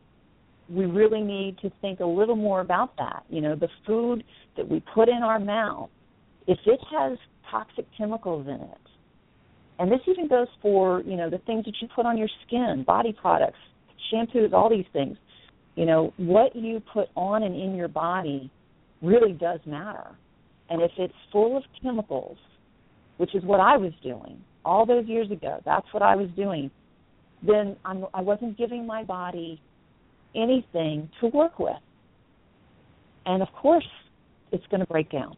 we 0.71 0.87
really 0.87 1.21
need 1.21 1.59
to 1.59 1.71
think 1.83 2.01
a 2.01 2.07
little 2.07 2.37
more 2.37 2.61
about 2.61 2.97
that. 2.97 3.25
You 3.29 3.43
know, 3.43 3.57
the 3.57 3.69
food 3.87 4.25
that 4.57 4.67
we 4.67 4.83
put 4.95 5.09
in 5.09 5.23
our 5.23 5.39
mouth, 5.39 5.91
if 6.47 6.59
it 6.65 6.81
has 6.91 7.19
toxic 7.51 7.87
chemicals 7.97 8.47
in 8.47 8.55
it, 8.55 8.79
and 9.79 9.93
this 9.93 10.01
even 10.07 10.29
goes 10.29 10.49
for, 10.63 11.03
you 11.03 11.17
know, 11.17 11.29
the 11.29 11.39
things 11.39 11.67
that 11.67 11.75
you 11.83 11.89
put 11.95 12.07
on 12.07 12.17
your 12.17 12.29
skin, 12.47 12.85
body 12.87 13.13
products, 13.13 13.59
shampoos, 14.13 14.53
all 14.53 14.71
these 14.71 14.87
things. 14.93 15.17
You 15.75 15.85
know, 15.85 16.13
what 16.17 16.57
you 16.57 16.83
put 16.93 17.09
on 17.17 17.43
and 17.43 17.55
in 17.55 17.75
your 17.75 17.89
body 17.89 18.51
really 19.03 19.33
does 19.33 19.61
matter. 19.67 20.17
And 20.71 20.83
if 20.83 20.91
it's 20.99 21.15
full 21.31 21.57
of 21.57 21.63
chemicals, 21.83 22.39
which 23.19 23.35
is 23.35 23.45
what 23.45 23.61
I 23.61 23.77
was 23.77 23.93
doing 24.03 24.41
all 24.65 24.85
those 24.87 25.07
years 25.07 25.31
ago, 25.31 25.61
that's 25.65 25.87
what 25.93 26.03
I 26.03 26.17
was 26.17 26.29
doing, 26.35 26.71
then 27.47 27.77
I'm, 27.85 28.07
I 28.15 28.21
wasn't 28.21 28.59
giving 28.59 28.87
my 28.87 29.05
body 29.05 29.61
anything 30.35 31.09
to 31.21 31.29
work 31.29 31.59
with. 31.59 31.77
And 33.27 33.43
of 33.43 33.49
course, 33.53 33.87
it's 34.53 34.65
going 34.71 34.81
to 34.81 34.87
break 34.87 35.11
down. 35.11 35.37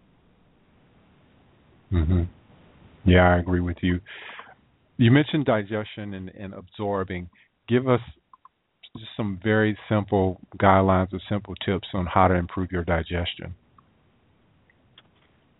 hmm 1.90 2.22
Yeah, 3.04 3.34
I 3.34 3.38
agree 3.38 3.60
with 3.60 3.78
you. 3.82 4.00
You 4.98 5.10
mentioned 5.10 5.46
digestion 5.46 6.14
and, 6.14 6.30
and 6.30 6.54
absorbing. 6.54 7.28
Give 7.68 7.88
us 7.88 8.00
just 8.99 9.11
some 9.16 9.40
very 9.42 9.78
simple 9.88 10.40
guidelines 10.61 11.12
or 11.12 11.20
simple 11.28 11.55
tips 11.64 11.88
on 11.94 12.07
how 12.07 12.28
to 12.28 12.34
improve 12.34 12.70
your 12.72 12.84
digestion. 12.84 13.55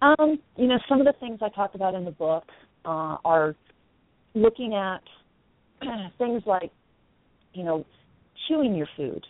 Um, 0.01 0.39
you 0.57 0.69
know, 0.69 0.79
some 0.89 1.01
of 1.01 1.07
the 1.07 1.15
things 1.19 1.41
I 1.43 1.49
talked 1.49 1.75
about 1.75 1.95
in 1.95 2.05
the 2.05 2.13
book 2.13 2.45
uh, 2.85 3.17
are 3.25 3.57
looking 4.35 4.75
at 4.75 5.01
things 6.19 6.43
like, 6.47 6.71
you 7.53 7.65
know, 7.65 7.85
chewing 8.47 8.75
your 8.75 8.89
food. 8.97 9.25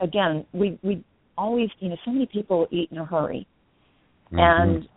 Again, 0.00 0.44
we 0.52 0.78
we 0.82 1.04
always, 1.38 1.68
you 1.78 1.88
know, 1.88 1.96
so 2.04 2.10
many 2.10 2.26
people 2.26 2.66
eat 2.70 2.88
in 2.90 2.98
a 2.98 3.04
hurry, 3.04 3.46
Mm-hmm. 4.32 4.40
and 4.40 4.88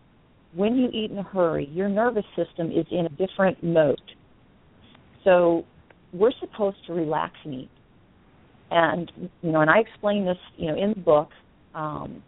when 0.53 0.75
you 0.75 0.89
eat 0.89 1.11
in 1.11 1.17
a 1.17 1.23
hurry, 1.23 1.69
your 1.73 1.89
nervous 1.89 2.23
system 2.35 2.71
is 2.71 2.85
in 2.91 3.05
a 3.05 3.09
different 3.09 3.61
mode. 3.61 3.99
So 5.23 5.65
we're 6.13 6.31
supposed 6.39 6.77
to 6.87 6.93
relax 6.93 7.33
and 7.43 7.53
eat. 7.53 7.69
And 8.71 9.11
you 9.41 9.51
know, 9.51 9.61
and 9.61 9.69
I 9.69 9.79
explain 9.79 10.25
this, 10.25 10.37
you 10.57 10.67
know, 10.67 10.77
in 10.77 10.89
the 10.89 10.99
book, 10.99 11.29
um, 11.73 12.23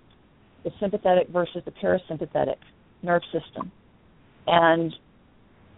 the 0.63 0.71
sympathetic 0.79 1.29
versus 1.29 1.61
the 1.65 1.71
parasympathetic 1.71 2.57
nerve 3.01 3.23
system. 3.31 3.71
And 4.45 4.93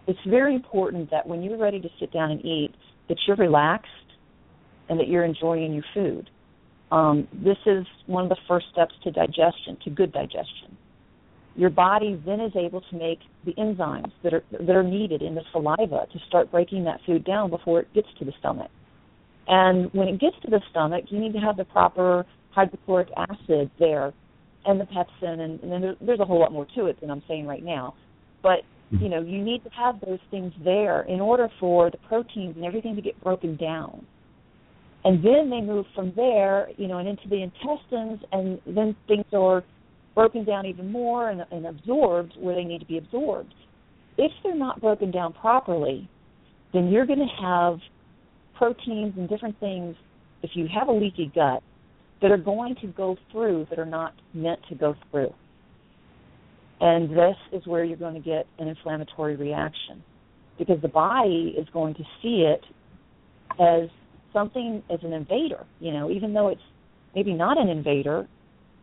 it's 0.06 0.18
very 0.26 0.54
important 0.54 1.10
that 1.10 1.26
when 1.26 1.42
you're 1.42 1.58
ready 1.58 1.80
to 1.80 1.88
sit 1.98 2.12
down 2.12 2.30
and 2.30 2.44
eat, 2.44 2.74
that 3.08 3.18
you're 3.26 3.36
relaxed 3.36 3.88
and 4.88 4.98
that 4.98 5.08
you're 5.08 5.24
enjoying 5.24 5.72
your 5.72 5.84
food. 5.94 6.28
Um, 6.90 7.28
this 7.32 7.58
is 7.66 7.86
one 8.06 8.24
of 8.24 8.28
the 8.28 8.38
first 8.48 8.66
steps 8.72 8.94
to 9.04 9.12
digestion, 9.12 9.76
to 9.84 9.90
good 9.90 10.12
digestion. 10.12 10.76
Your 11.56 11.70
body 11.70 12.20
then 12.26 12.40
is 12.40 12.52
able 12.56 12.80
to 12.80 12.96
make 12.96 13.20
the 13.44 13.52
enzymes 13.52 14.12
that 14.22 14.34
are 14.34 14.42
that 14.50 14.74
are 14.74 14.82
needed 14.82 15.22
in 15.22 15.34
the 15.34 15.42
saliva 15.52 16.06
to 16.12 16.18
start 16.28 16.50
breaking 16.50 16.84
that 16.84 17.00
food 17.06 17.24
down 17.24 17.50
before 17.50 17.80
it 17.80 17.92
gets 17.92 18.08
to 18.18 18.24
the 18.24 18.32
stomach. 18.38 18.70
And 19.50 19.92
when 19.92 20.06
it 20.06 20.20
gets 20.20 20.36
to 20.44 20.50
the 20.50 20.60
stomach, 20.70 21.06
you 21.08 21.18
need 21.18 21.32
to 21.32 21.40
have 21.40 21.56
the 21.56 21.64
proper 21.64 22.24
hydrochloric 22.52 23.08
acid 23.16 23.68
there 23.80 24.12
and 24.64 24.80
the 24.80 24.84
pepsin, 24.84 25.40
and, 25.40 25.60
and 25.60 25.72
then 25.72 25.96
there's 26.00 26.20
a 26.20 26.24
whole 26.24 26.38
lot 26.38 26.52
more 26.52 26.66
to 26.76 26.86
it 26.86 27.00
than 27.00 27.10
I'm 27.10 27.22
saying 27.26 27.46
right 27.46 27.64
now. 27.64 27.94
But 28.42 28.60
you 28.90 29.08
know, 29.08 29.20
you 29.20 29.42
need 29.42 29.64
to 29.64 29.70
have 29.70 30.00
those 30.00 30.18
things 30.30 30.52
there 30.64 31.02
in 31.02 31.20
order 31.20 31.48
for 31.58 31.90
the 31.90 31.98
proteins 32.08 32.56
and 32.56 32.64
everything 32.64 32.96
to 32.96 33.02
get 33.02 33.20
broken 33.22 33.56
down. 33.56 34.04
And 35.04 35.24
then 35.24 35.50
they 35.50 35.60
move 35.60 35.86
from 35.94 36.12
there, 36.14 36.68
you 36.76 36.86
know, 36.86 36.98
and 36.98 37.08
into 37.08 37.28
the 37.28 37.42
intestines, 37.42 38.20
and 38.32 38.60
then 38.66 38.94
things 39.08 39.24
are 39.32 39.64
broken 40.14 40.44
down 40.44 40.66
even 40.66 40.90
more 40.92 41.30
and, 41.30 41.44
and 41.50 41.66
absorbed 41.66 42.34
where 42.38 42.54
they 42.54 42.64
need 42.64 42.80
to 42.80 42.86
be 42.86 42.98
absorbed. 42.98 43.54
If 44.18 44.32
they're 44.42 44.56
not 44.56 44.80
broken 44.80 45.10
down 45.10 45.32
properly, 45.32 46.08
then 46.72 46.88
you're 46.88 47.06
going 47.06 47.20
to 47.20 47.42
have 47.42 47.78
proteins 48.60 49.14
and 49.16 49.26
different 49.26 49.58
things, 49.58 49.96
if 50.42 50.50
you 50.52 50.68
have 50.72 50.88
a 50.88 50.92
leaky 50.92 51.32
gut, 51.34 51.62
that 52.20 52.30
are 52.30 52.36
going 52.36 52.76
to 52.82 52.88
go 52.88 53.16
through 53.32 53.66
that 53.70 53.78
are 53.78 53.86
not 53.86 54.12
meant 54.34 54.60
to 54.68 54.74
go 54.74 54.94
through. 55.10 55.32
And 56.78 57.10
this 57.10 57.36
is 57.52 57.66
where 57.66 57.82
you're 57.82 57.96
going 57.96 58.14
to 58.14 58.20
get 58.20 58.46
an 58.58 58.68
inflammatory 58.68 59.36
reaction 59.36 60.02
because 60.58 60.76
the 60.82 60.88
body 60.88 61.54
is 61.58 61.66
going 61.72 61.94
to 61.94 62.02
see 62.20 62.46
it 62.46 62.60
as 63.58 63.88
something 64.34 64.82
as 64.92 64.98
an 65.02 65.14
invader, 65.14 65.64
you 65.80 65.92
know, 65.92 66.10
even 66.10 66.34
though 66.34 66.48
it's 66.48 66.60
maybe 67.14 67.32
not 67.32 67.58
an 67.58 67.68
invader 67.68 68.28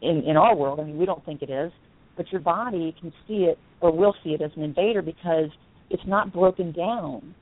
in 0.02 0.24
in 0.24 0.38
our 0.38 0.56
world. 0.56 0.80
I 0.80 0.86
mean, 0.86 0.98
we 0.98 1.06
don't 1.06 1.24
think 1.24 1.44
it 1.44 1.52
is, 1.52 1.72
but 2.16 2.32
your 2.32 2.42
body 2.42 2.96
can 3.00 3.14
see 3.28 3.44
it 3.44 3.60
or 3.82 3.92
will 3.96 4.16
see 4.24 4.32
it 4.32 4.42
as 4.42 4.52
an 4.56 4.64
invader 4.64 5.04
because 5.04 5.50
it's 5.92 6.04
not 6.08 6.34
broken 6.34 6.72
down 6.72 7.36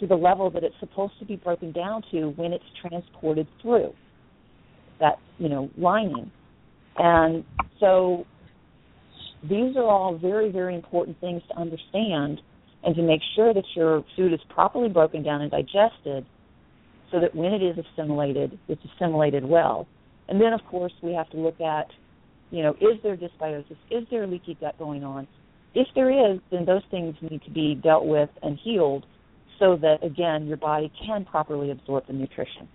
to 0.00 0.06
the 0.06 0.14
level 0.14 0.50
that 0.50 0.62
it's 0.64 0.74
supposed 0.80 1.18
to 1.18 1.24
be 1.24 1.36
broken 1.36 1.72
down 1.72 2.02
to 2.10 2.28
when 2.36 2.52
it's 2.52 2.64
transported 2.80 3.46
through 3.62 3.92
that 5.00 5.18
you 5.38 5.48
know 5.48 5.70
lining. 5.76 6.30
And 6.98 7.44
so 7.80 8.26
these 9.42 9.76
are 9.76 9.84
all 9.84 10.18
very 10.18 10.50
very 10.50 10.74
important 10.74 11.20
things 11.20 11.42
to 11.50 11.58
understand 11.58 12.40
and 12.84 12.94
to 12.94 13.02
make 13.02 13.20
sure 13.34 13.52
that 13.52 13.64
your 13.74 14.04
food 14.16 14.32
is 14.32 14.40
properly 14.48 14.88
broken 14.88 15.22
down 15.22 15.42
and 15.42 15.50
digested 15.50 16.26
so 17.10 17.20
that 17.20 17.34
when 17.34 17.52
it 17.52 17.62
is 17.62 17.76
assimilated 17.78 18.58
it's 18.68 18.82
assimilated 18.94 19.44
well. 19.44 19.86
And 20.28 20.40
then 20.40 20.52
of 20.52 20.60
course 20.70 20.92
we 21.02 21.12
have 21.12 21.28
to 21.30 21.36
look 21.36 21.60
at 21.60 21.86
you 22.50 22.62
know 22.62 22.72
is 22.80 23.00
there 23.02 23.16
dysbiosis? 23.16 23.76
Is 23.90 24.04
there 24.10 24.26
leaky 24.26 24.56
gut 24.60 24.78
going 24.78 25.04
on? 25.04 25.26
If 25.74 25.88
there 25.94 26.32
is 26.32 26.40
then 26.50 26.64
those 26.64 26.82
things 26.90 27.14
need 27.20 27.42
to 27.44 27.50
be 27.50 27.74
dealt 27.74 28.06
with 28.06 28.30
and 28.42 28.58
healed 28.62 29.04
so 29.58 29.76
that 29.80 30.04
again 30.04 30.46
your 30.46 30.56
body 30.56 30.92
can 31.06 31.24
properly 31.24 31.70
absorb 31.70 32.06
the 32.06 32.12
nutrition. 32.12 32.68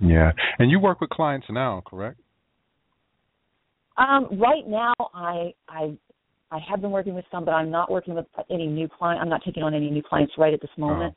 Yeah, 0.00 0.32
and 0.58 0.70
you 0.70 0.78
work 0.78 1.00
with 1.00 1.10
clients 1.10 1.46
now, 1.50 1.82
correct? 1.86 2.20
Um, 3.96 4.28
right 4.38 4.66
now, 4.66 4.94
I 5.12 5.52
I 5.68 5.96
I 6.50 6.58
have 6.70 6.80
been 6.80 6.90
working 6.90 7.14
with 7.14 7.24
some, 7.30 7.44
but 7.44 7.52
I'm 7.52 7.70
not 7.70 7.90
working 7.90 8.14
with 8.14 8.26
any 8.50 8.66
new 8.66 8.88
client. 8.88 9.20
I'm 9.20 9.28
not 9.28 9.42
taking 9.44 9.62
on 9.62 9.74
any 9.74 9.90
new 9.90 10.02
clients 10.02 10.32
right 10.38 10.54
at 10.54 10.60
this 10.60 10.70
moment 10.78 11.14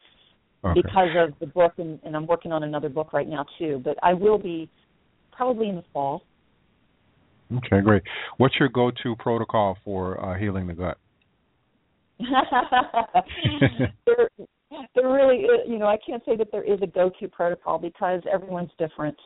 oh, 0.64 0.70
okay. 0.70 0.82
because 0.82 1.10
of 1.16 1.34
the 1.39 1.46
book, 1.46 1.74
and, 1.78 2.00
and 2.04 2.16
I'm 2.16 2.26
working 2.26 2.52
on 2.52 2.64
another 2.64 2.89
book 2.89 3.14
right 3.14 3.28
now 3.28 3.46
too. 3.60 3.82
But 3.84 3.98
I 4.02 4.14
will 4.14 4.39
be 4.39 4.70
probably 5.32 5.70
in 5.70 5.76
the 5.76 5.84
fall. 5.94 6.24
Okay, 7.58 7.82
great. 7.82 8.04
What's 8.38 8.56
your 8.60 8.70
go-to 8.70 9.16
protocol 9.18 9.78
for 9.84 10.24
uh, 10.24 10.39
healing 10.39 10.68
the 10.68 10.74
gut? 10.74 10.98
there, 14.06 14.30
there 14.95 15.11
really 15.11 15.38
is, 15.38 15.59
you 15.67 15.78
know, 15.78 15.88
I 15.88 15.97
can't 16.05 16.24
say 16.26 16.36
that 16.38 16.47
there 16.51 16.63
is 16.63 16.80
a 16.82 16.88
go-to 16.88 17.28
protocol 17.28 17.78
because 17.78 18.22
everyone's 18.32 18.72
different. 18.78 19.17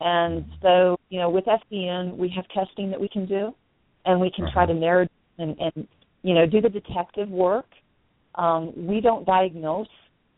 And 0.00 0.44
mm-hmm. 0.44 0.52
so, 0.62 0.96
you 1.10 1.20
know, 1.20 1.30
with 1.30 1.44
FDN, 1.44 2.16
we 2.16 2.32
have 2.34 2.46
testing 2.48 2.90
that 2.90 3.00
we 3.00 3.08
can 3.08 3.26
do, 3.26 3.54
and 4.06 4.20
we 4.20 4.30
can 4.34 4.50
try 4.52 4.66
to 4.66 4.72
mm-hmm. 4.72 4.80
narrow 4.80 5.08
and, 5.38 5.56
and 5.58 5.88
you 6.22 6.34
know, 6.34 6.46
do 6.46 6.60
the 6.60 6.68
detective 6.68 7.28
work. 7.28 7.66
Um, 8.34 8.72
we 8.76 9.00
don't 9.00 9.26
diagnose 9.26 9.88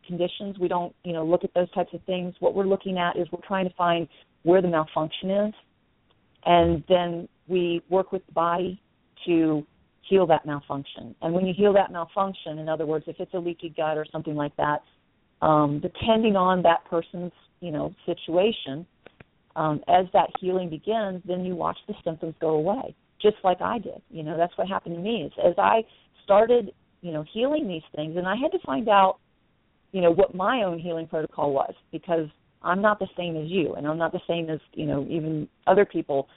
conditions. 0.06 0.58
We 0.58 0.68
don't, 0.68 0.94
you 1.04 1.12
know, 1.12 1.24
look 1.24 1.44
at 1.44 1.54
those 1.54 1.70
types 1.72 1.92
of 1.92 2.02
things. 2.04 2.34
What 2.40 2.54
we're 2.54 2.66
looking 2.66 2.98
at 2.98 3.16
is 3.16 3.26
we're 3.32 3.46
trying 3.46 3.68
to 3.68 3.74
find 3.74 4.08
where 4.42 4.62
the 4.62 4.68
malfunction 4.68 5.30
is, 5.30 5.54
and 6.44 6.82
then 6.88 7.28
we 7.46 7.82
work 7.88 8.12
with 8.12 8.24
the 8.26 8.32
body 8.32 8.80
to 9.26 9.64
heal 10.08 10.26
that 10.26 10.44
malfunction. 10.46 11.14
And 11.22 11.32
when 11.32 11.46
you 11.46 11.54
heal 11.56 11.72
that 11.74 11.92
malfunction, 11.92 12.58
in 12.58 12.68
other 12.68 12.86
words, 12.86 13.04
if 13.08 13.16
it's 13.18 13.32
a 13.34 13.38
leaky 13.38 13.72
gut 13.76 13.96
or 13.96 14.06
something 14.10 14.34
like 14.34 14.54
that, 14.56 14.82
um, 15.40 15.80
depending 15.80 16.36
on 16.36 16.62
that 16.62 16.84
person's 16.88 17.32
you 17.60 17.70
know 17.70 17.94
situation, 18.06 18.86
um, 19.56 19.80
as 19.88 20.06
that 20.12 20.30
healing 20.40 20.70
begins, 20.70 21.22
then 21.26 21.44
you 21.44 21.54
watch 21.54 21.78
the 21.86 21.94
symptoms 22.04 22.34
go 22.40 22.50
away, 22.50 22.94
just 23.20 23.36
like 23.44 23.60
I 23.60 23.78
did. 23.78 24.02
You 24.10 24.22
know, 24.22 24.36
that's 24.36 24.56
what 24.56 24.68
happened 24.68 24.96
to 24.96 25.00
me. 25.00 25.22
Is 25.22 25.32
as 25.44 25.54
I 25.58 25.84
started, 26.24 26.72
you 27.00 27.12
know, 27.12 27.24
healing 27.32 27.68
these 27.68 27.82
things, 27.94 28.16
and 28.16 28.26
I 28.26 28.36
had 28.36 28.52
to 28.52 28.58
find 28.64 28.88
out, 28.88 29.18
you 29.92 30.00
know, 30.00 30.10
what 30.10 30.34
my 30.34 30.62
own 30.62 30.78
healing 30.78 31.06
protocol 31.06 31.52
was 31.52 31.74
because 31.90 32.28
I'm 32.62 32.80
not 32.80 32.98
the 32.98 33.08
same 33.16 33.36
as 33.36 33.48
you, 33.48 33.74
and 33.74 33.86
I'm 33.86 33.98
not 33.98 34.12
the 34.12 34.20
same 34.28 34.48
as 34.48 34.60
you 34.74 34.86
know 34.86 35.06
even 35.08 35.48
other 35.66 35.84
people 35.84 36.28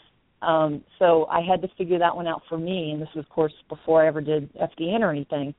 um, 0.45 0.83
so 0.99 1.25
I 1.25 1.41
had 1.41 1.61
to 1.63 1.67
figure 1.77 1.97
that 1.99 2.15
one 2.15 2.27
out 2.27 2.43
for 2.47 2.57
me, 2.57 2.91
and 2.91 3.01
this 3.01 3.09
was, 3.15 3.25
of 3.25 3.29
course, 3.29 3.53
before 3.67 4.03
I 4.03 4.07
ever 4.07 4.21
did 4.21 4.53
FDN 4.53 4.99
or 4.99 5.09
anything. 5.09 5.55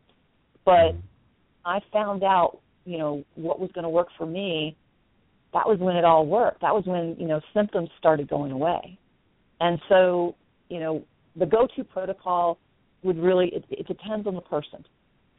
But 0.64 0.95
I 1.64 1.80
found 1.93 2.22
out, 2.22 2.61
you 2.84 2.99
know, 2.99 3.24
what 3.34 3.59
was 3.59 3.70
going 3.72 3.82
to 3.82 3.89
work 3.89 4.09
for 4.16 4.26
me. 4.26 4.76
That 5.53 5.66
was 5.66 5.78
when 5.80 5.97
it 5.97 6.05
all 6.05 6.26
worked. 6.26 6.61
That 6.61 6.74
was 6.74 6.84
when 6.87 7.16
you 7.18 7.26
know 7.26 7.41
symptoms 7.55 7.89
started 7.99 8.28
going 8.28 8.53
away, 8.53 8.99
and 9.61 9.80
so 9.89 10.34
you 10.68 10.80
know 10.80 11.03
the 11.34 11.47
go-to 11.47 11.82
protocol 11.82 12.59
would 13.03 13.16
really 13.18 13.49
it, 13.55 13.64
it 13.70 13.87
depends 13.87 14.26
on 14.26 14.34
the 14.34 14.41
person. 14.43 14.84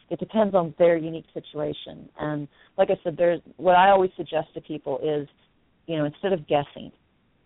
It 0.10 0.20
depends 0.20 0.56
on 0.56 0.74
their 0.80 0.98
unique 0.98 1.28
situation, 1.34 2.10
and 2.20 2.48
like 2.78 2.90
I 2.90 2.96
said, 3.04 3.16
there's 3.18 3.42
what 3.58 3.76
I 3.76 3.92
always 3.92 4.12
suggest 4.18 4.54
to 4.56 4.62
people 4.62 5.00
is, 5.04 5.28
you 5.86 5.98
know, 5.98 6.06
instead 6.06 6.34
of 6.34 6.48
guessing, 6.48 6.92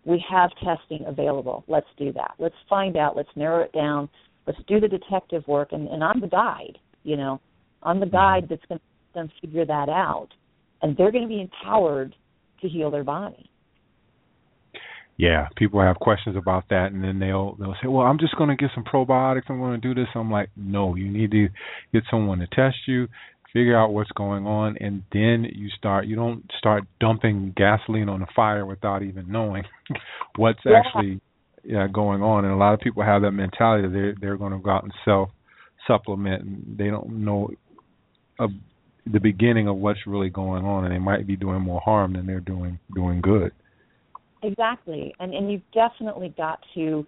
we 0.04 0.24
have 0.28 0.50
testing 0.64 1.04
available. 1.06 1.64
Let's 1.68 1.86
do 1.96 2.12
that. 2.12 2.32
Let's 2.38 2.54
find 2.68 2.96
out. 2.96 3.16
Let's 3.16 3.28
narrow 3.36 3.62
it 3.62 3.72
down. 3.72 4.08
Let's 4.46 4.58
do 4.66 4.80
the 4.80 4.88
detective 4.88 5.46
work. 5.46 5.72
And, 5.72 5.88
and 5.88 6.02
I'm 6.02 6.20
the 6.20 6.26
guide, 6.26 6.78
you 7.04 7.16
know. 7.16 7.40
I'm 7.82 8.00
the 8.00 8.06
mm-hmm. 8.06 8.16
guide 8.16 8.46
that's 8.48 8.64
going 8.68 8.78
to 8.78 8.84
help 8.84 9.28
them 9.28 9.32
figure 9.40 9.64
that 9.64 9.88
out. 9.88 10.28
And 10.82 10.96
they're 10.96 11.12
going 11.12 11.24
to 11.24 11.28
be 11.28 11.40
empowered 11.40 12.14
to 12.60 12.68
heal 12.68 12.90
their 12.90 13.04
body. 13.04 13.48
Yeah, 15.18 15.46
people 15.56 15.80
have 15.80 15.96
questions 15.96 16.36
about 16.36 16.64
that, 16.70 16.90
and 16.90 17.04
then 17.04 17.18
they'll 17.18 17.54
they'll 17.56 17.76
say, 17.82 17.86
"Well, 17.86 18.06
I'm 18.06 18.18
just 18.18 18.34
going 18.36 18.48
to 18.48 18.56
get 18.56 18.70
some 18.74 18.82
probiotics. 18.82 19.42
I'm 19.48 19.60
going 19.60 19.78
to 19.80 19.94
do 19.94 19.94
this." 19.94 20.08
I'm 20.14 20.30
like, 20.30 20.48
"No, 20.56 20.96
you 20.96 21.08
need 21.08 21.30
to 21.32 21.48
get 21.92 22.02
someone 22.10 22.38
to 22.38 22.46
test 22.48 22.76
you 22.88 23.06
figure 23.52 23.76
out 23.76 23.92
what's 23.92 24.10
going 24.12 24.46
on 24.46 24.76
and 24.80 25.02
then 25.12 25.46
you 25.54 25.68
start 25.76 26.06
you 26.06 26.16
don't 26.16 26.50
start 26.58 26.84
dumping 27.00 27.52
gasoline 27.56 28.08
on 28.08 28.22
a 28.22 28.26
fire 28.34 28.64
without 28.64 29.02
even 29.02 29.30
knowing 29.30 29.64
what's 30.36 30.60
yeah. 30.64 30.80
actually 30.84 31.20
yeah 31.64 31.86
going 31.92 32.22
on. 32.22 32.44
And 32.44 32.52
a 32.52 32.56
lot 32.56 32.74
of 32.74 32.80
people 32.80 33.02
have 33.02 33.22
that 33.22 33.32
mentality. 33.32 33.88
They're 33.88 34.14
they're 34.20 34.36
going 34.36 34.52
to 34.52 34.58
go 34.58 34.70
out 34.70 34.84
and 34.84 34.92
self 35.04 35.30
supplement 35.86 36.42
and 36.42 36.78
they 36.78 36.86
don't 36.86 37.24
know 37.24 37.50
of 38.38 38.50
the 39.10 39.18
beginning 39.18 39.68
of 39.68 39.76
what's 39.76 40.06
really 40.06 40.30
going 40.30 40.64
on 40.64 40.84
and 40.84 40.94
they 40.94 40.98
might 40.98 41.26
be 41.26 41.36
doing 41.36 41.60
more 41.60 41.80
harm 41.80 42.12
than 42.12 42.26
they're 42.26 42.40
doing 42.40 42.78
doing 42.94 43.20
good. 43.20 43.52
Exactly. 44.42 45.14
And 45.20 45.34
and 45.34 45.50
you've 45.50 45.70
definitely 45.74 46.32
got 46.36 46.60
to 46.74 47.06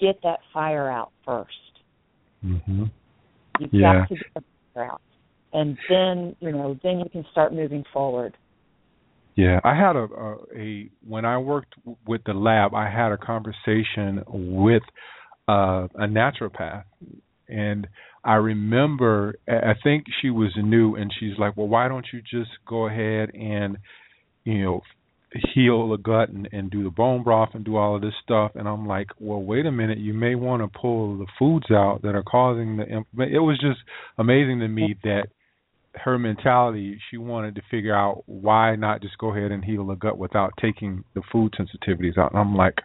get 0.00 0.20
that 0.22 0.40
fire 0.52 0.90
out 0.90 1.12
1st 1.26 1.46
mhm 2.44 2.90
you've 3.60 3.72
yeah. 3.72 4.00
got 4.00 4.08
to 4.08 4.14
get 4.16 4.34
the 4.34 4.42
fire 4.74 4.90
out 4.90 5.00
and 5.54 5.78
then 5.88 6.36
you 6.40 6.52
know 6.52 6.78
then 6.82 6.98
you 6.98 7.08
can 7.10 7.24
start 7.32 7.54
moving 7.54 7.84
forward. 7.92 8.36
Yeah 9.36 9.60
i 9.64 9.74
had 9.74 9.96
a, 9.96 10.04
a, 10.04 10.36
a 10.56 10.90
when 11.06 11.24
i 11.24 11.38
worked 11.38 11.74
with 12.06 12.22
the 12.26 12.34
lab 12.34 12.74
i 12.74 12.90
had 12.90 13.12
a 13.12 13.16
conversation 13.16 14.22
with 14.28 14.82
uh, 15.48 15.88
a 15.94 16.06
naturopath. 16.06 16.84
And 17.48 17.86
i 18.24 18.34
remember 18.34 19.36
i 19.48 19.74
think 19.82 20.04
she 20.20 20.30
was 20.30 20.52
new 20.56 20.96
and 20.96 21.12
she's 21.18 21.38
like 21.38 21.56
well 21.56 21.68
why 21.68 21.88
don't 21.88 22.06
you 22.12 22.20
just 22.20 22.50
go 22.68 22.86
ahead 22.86 23.30
and 23.34 23.78
you 24.44 24.62
know 24.62 24.82
heal 25.52 25.88
the 25.88 25.96
gut 25.96 26.28
and, 26.28 26.48
and 26.52 26.70
do 26.70 26.84
the 26.84 26.90
bone 26.90 27.24
broth 27.24 27.50
and 27.54 27.64
do 27.64 27.76
all 27.76 27.96
of 27.96 28.02
this 28.02 28.14
stuff? 28.22 28.52
And 28.54 28.68
i'm 28.68 28.86
like 28.86 29.08
well 29.18 29.42
wait 29.42 29.66
a 29.66 29.72
minute. 29.72 29.98
You 29.98 30.14
may 30.14 30.34
want 30.36 30.62
to 30.62 30.78
pull 30.78 31.18
the 31.18 31.26
foods 31.38 31.70
out 31.70 32.02
that 32.02 32.14
are 32.14 32.22
causing 32.22 32.76
the 32.76 32.84
it 32.84 33.40
was 33.40 33.58
just 33.60 33.80
amazing 34.16 34.60
to 34.60 34.68
me 34.68 34.96
that 35.02 35.26
her 35.96 36.18
mentality, 36.18 36.98
she 37.10 37.16
wanted 37.16 37.54
to 37.54 37.62
figure 37.70 37.94
out 37.94 38.24
why 38.26 38.76
not 38.76 39.02
just 39.02 39.18
go 39.18 39.34
ahead 39.34 39.52
and 39.52 39.64
heal 39.64 39.86
the 39.86 39.94
gut 39.94 40.18
without 40.18 40.52
taking 40.60 41.04
the 41.14 41.22
food 41.30 41.54
sensitivities 41.58 42.18
out. 42.18 42.32
And 42.32 42.40
I'm 42.40 42.56
like, 42.56 42.78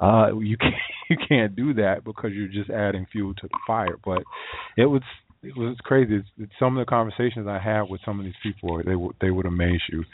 uh, 0.00 0.36
you 0.38 0.56
can't 0.60 0.74
you 1.10 1.16
can't 1.28 1.54
do 1.56 1.74
that 1.74 2.04
because 2.04 2.32
you're 2.32 2.48
just 2.48 2.70
adding 2.70 3.06
fuel 3.12 3.34
to 3.34 3.48
the 3.48 3.58
fire. 3.66 3.96
But 4.04 4.22
it 4.76 4.86
was 4.86 5.02
it 5.42 5.56
was 5.56 5.76
crazy. 5.82 6.16
It's, 6.16 6.28
it's 6.38 6.52
some 6.58 6.76
of 6.76 6.86
the 6.86 6.88
conversations 6.88 7.46
I 7.46 7.58
had 7.58 7.82
with 7.82 8.00
some 8.04 8.18
of 8.18 8.24
these 8.24 8.34
people, 8.42 8.80
they 8.84 8.96
would 8.96 9.16
they 9.20 9.30
would 9.30 9.46
amaze 9.46 9.82
you. 9.90 10.04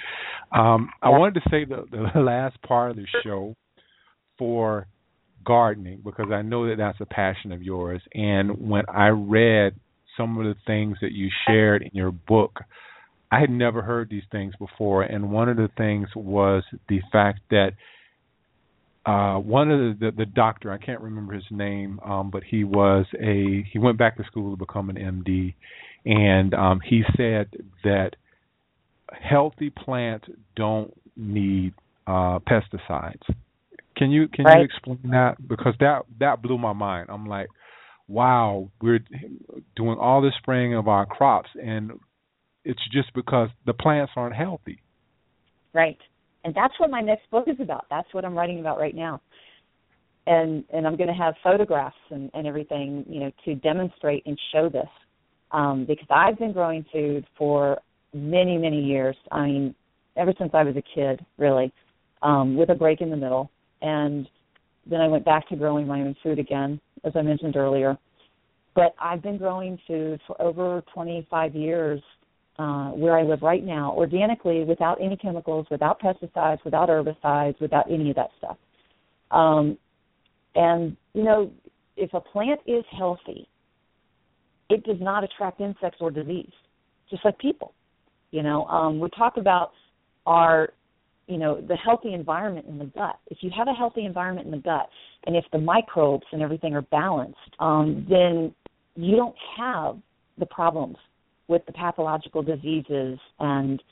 Um, 0.52 0.90
I 1.02 1.10
wanted 1.10 1.34
to 1.34 1.50
say 1.50 1.64
the 1.64 1.84
the 1.90 2.20
last 2.20 2.60
part 2.62 2.90
of 2.90 2.96
the 2.96 3.06
show 3.22 3.54
for 4.38 4.86
gardening 5.44 6.02
because 6.04 6.30
I 6.32 6.42
know 6.42 6.68
that 6.68 6.76
that's 6.76 7.00
a 7.00 7.06
passion 7.06 7.52
of 7.52 7.62
yours. 7.62 8.02
And 8.12 8.68
when 8.68 8.84
I 8.88 9.08
read 9.08 9.74
some 10.20 10.38
of 10.38 10.44
the 10.44 10.54
things 10.66 10.98
that 11.00 11.12
you 11.12 11.28
shared 11.46 11.82
in 11.82 11.90
your 11.92 12.12
book. 12.12 12.60
I 13.32 13.40
had 13.40 13.50
never 13.50 13.80
heard 13.80 14.10
these 14.10 14.24
things 14.30 14.54
before, 14.58 15.02
and 15.02 15.30
one 15.30 15.48
of 15.48 15.56
the 15.56 15.70
things 15.78 16.08
was 16.14 16.62
the 16.88 17.00
fact 17.10 17.40
that 17.50 17.70
uh 19.06 19.38
one 19.38 19.70
of 19.70 19.78
the, 19.78 20.06
the 20.06 20.16
the 20.18 20.26
doctor 20.26 20.70
I 20.70 20.78
can't 20.78 21.00
remember 21.00 21.32
his 21.32 21.44
name, 21.50 22.00
um, 22.04 22.30
but 22.30 22.42
he 22.42 22.64
was 22.64 23.06
a 23.18 23.64
he 23.72 23.78
went 23.78 23.98
back 23.98 24.16
to 24.18 24.24
school 24.24 24.50
to 24.54 24.58
become 24.58 24.90
an 24.90 24.96
MD, 24.96 25.54
and 26.04 26.52
um, 26.54 26.80
he 26.84 27.02
said 27.16 27.48
that 27.84 28.16
healthy 29.10 29.70
plants 29.70 30.26
don't 30.54 30.92
need 31.16 31.72
uh 32.06 32.40
pesticides. 32.40 33.22
Can 33.96 34.10
you 34.10 34.28
can 34.28 34.44
right. 34.44 34.58
you 34.58 34.64
explain 34.64 34.98
that? 35.10 35.36
Because 35.46 35.74
that 35.80 36.02
that 36.18 36.42
blew 36.42 36.58
my 36.58 36.72
mind. 36.72 37.08
I'm 37.10 37.26
like, 37.26 37.48
wow, 38.10 38.68
we're 38.82 39.04
doing 39.76 39.96
all 39.98 40.20
this 40.20 40.34
spraying 40.38 40.74
of 40.74 40.88
our 40.88 41.06
crops, 41.06 41.50
and 41.62 41.92
it's 42.64 42.82
just 42.92 43.14
because 43.14 43.48
the 43.64 43.72
plants 43.72 44.12
aren't 44.16 44.34
healthy. 44.34 44.82
Right, 45.72 45.98
and 46.44 46.52
that's 46.54 46.74
what 46.80 46.90
my 46.90 47.00
next 47.00 47.30
book 47.30 47.46
is 47.46 47.60
about. 47.60 47.84
That's 47.88 48.12
what 48.12 48.24
I'm 48.24 48.36
writing 48.36 48.58
about 48.58 48.78
right 48.78 48.96
now, 48.96 49.20
and 50.26 50.64
and 50.72 50.86
I'm 50.86 50.96
going 50.96 51.12
to 51.14 51.22
have 51.24 51.34
photographs 51.42 52.02
and 52.10 52.30
and 52.34 52.46
everything, 52.46 53.04
you 53.08 53.20
know, 53.20 53.30
to 53.44 53.54
demonstrate 53.54 54.26
and 54.26 54.36
show 54.52 54.68
this. 54.68 54.90
um, 55.52 55.84
because 55.86 56.06
I've 56.10 56.38
been 56.38 56.52
growing 56.52 56.84
food 56.92 57.26
for 57.36 57.78
many, 58.14 58.56
many 58.56 58.82
years. 58.82 59.16
I 59.30 59.46
mean, 59.46 59.74
ever 60.16 60.32
since 60.38 60.50
I 60.54 60.62
was 60.62 60.76
a 60.76 60.82
kid, 60.94 61.24
really, 61.38 61.72
um, 62.22 62.56
with 62.56 62.70
a 62.70 62.74
break 62.74 63.00
in 63.00 63.10
the 63.10 63.16
middle. 63.16 63.50
And 63.82 64.28
then 64.86 65.00
I 65.00 65.08
went 65.08 65.24
back 65.24 65.48
to 65.48 65.56
growing 65.56 65.86
my 65.86 66.00
own 66.00 66.16
food 66.22 66.38
again, 66.38 66.80
as 67.04 67.12
I 67.14 67.22
mentioned 67.22 67.56
earlier. 67.56 67.96
But 68.74 68.94
I've 69.00 69.22
been 69.22 69.38
growing 69.38 69.78
food 69.86 70.20
for 70.26 70.40
over 70.40 70.82
25 70.94 71.54
years 71.54 72.00
uh, 72.58 72.90
where 72.90 73.16
I 73.16 73.22
live 73.22 73.42
right 73.42 73.64
now, 73.64 73.92
organically, 73.96 74.64
without 74.64 75.00
any 75.00 75.16
chemicals, 75.16 75.66
without 75.70 76.00
pesticides, 76.00 76.62
without 76.64 76.88
herbicides, 76.88 77.60
without 77.60 77.90
any 77.90 78.10
of 78.10 78.16
that 78.16 78.30
stuff. 78.38 78.56
Um, 79.30 79.78
and 80.54 80.96
you 81.14 81.24
know, 81.24 81.50
if 81.96 82.12
a 82.14 82.20
plant 82.20 82.60
is 82.66 82.84
healthy, 82.96 83.48
it 84.68 84.84
does 84.84 84.98
not 85.00 85.24
attract 85.24 85.60
insects 85.60 85.98
or 86.00 86.10
disease, 86.10 86.52
just 87.08 87.24
like 87.24 87.38
people. 87.38 87.72
You 88.30 88.42
know, 88.42 88.64
um, 88.66 89.00
we 89.00 89.08
talk 89.10 89.36
about 89.36 89.72
our, 90.26 90.70
you 91.30 91.38
know, 91.38 91.60
the 91.60 91.76
healthy 91.76 92.12
environment 92.12 92.66
in 92.66 92.78
the 92.78 92.86
gut. 92.86 93.18
If 93.28 93.38
you 93.40 93.50
have 93.56 93.68
a 93.68 93.72
healthy 93.72 94.04
environment 94.04 94.46
in 94.46 94.50
the 94.50 94.58
gut, 94.58 94.88
and 95.26 95.36
if 95.36 95.44
the 95.52 95.58
microbes 95.58 96.24
and 96.32 96.42
everything 96.42 96.74
are 96.74 96.82
balanced, 96.82 97.38
um, 97.60 98.04
then 98.10 98.52
you 98.96 99.16
don't 99.16 99.36
have 99.56 99.96
the 100.38 100.46
problems 100.46 100.96
with 101.46 101.62
the 101.66 101.72
pathological 101.72 102.42
diseases 102.42 103.18
and 103.38 103.82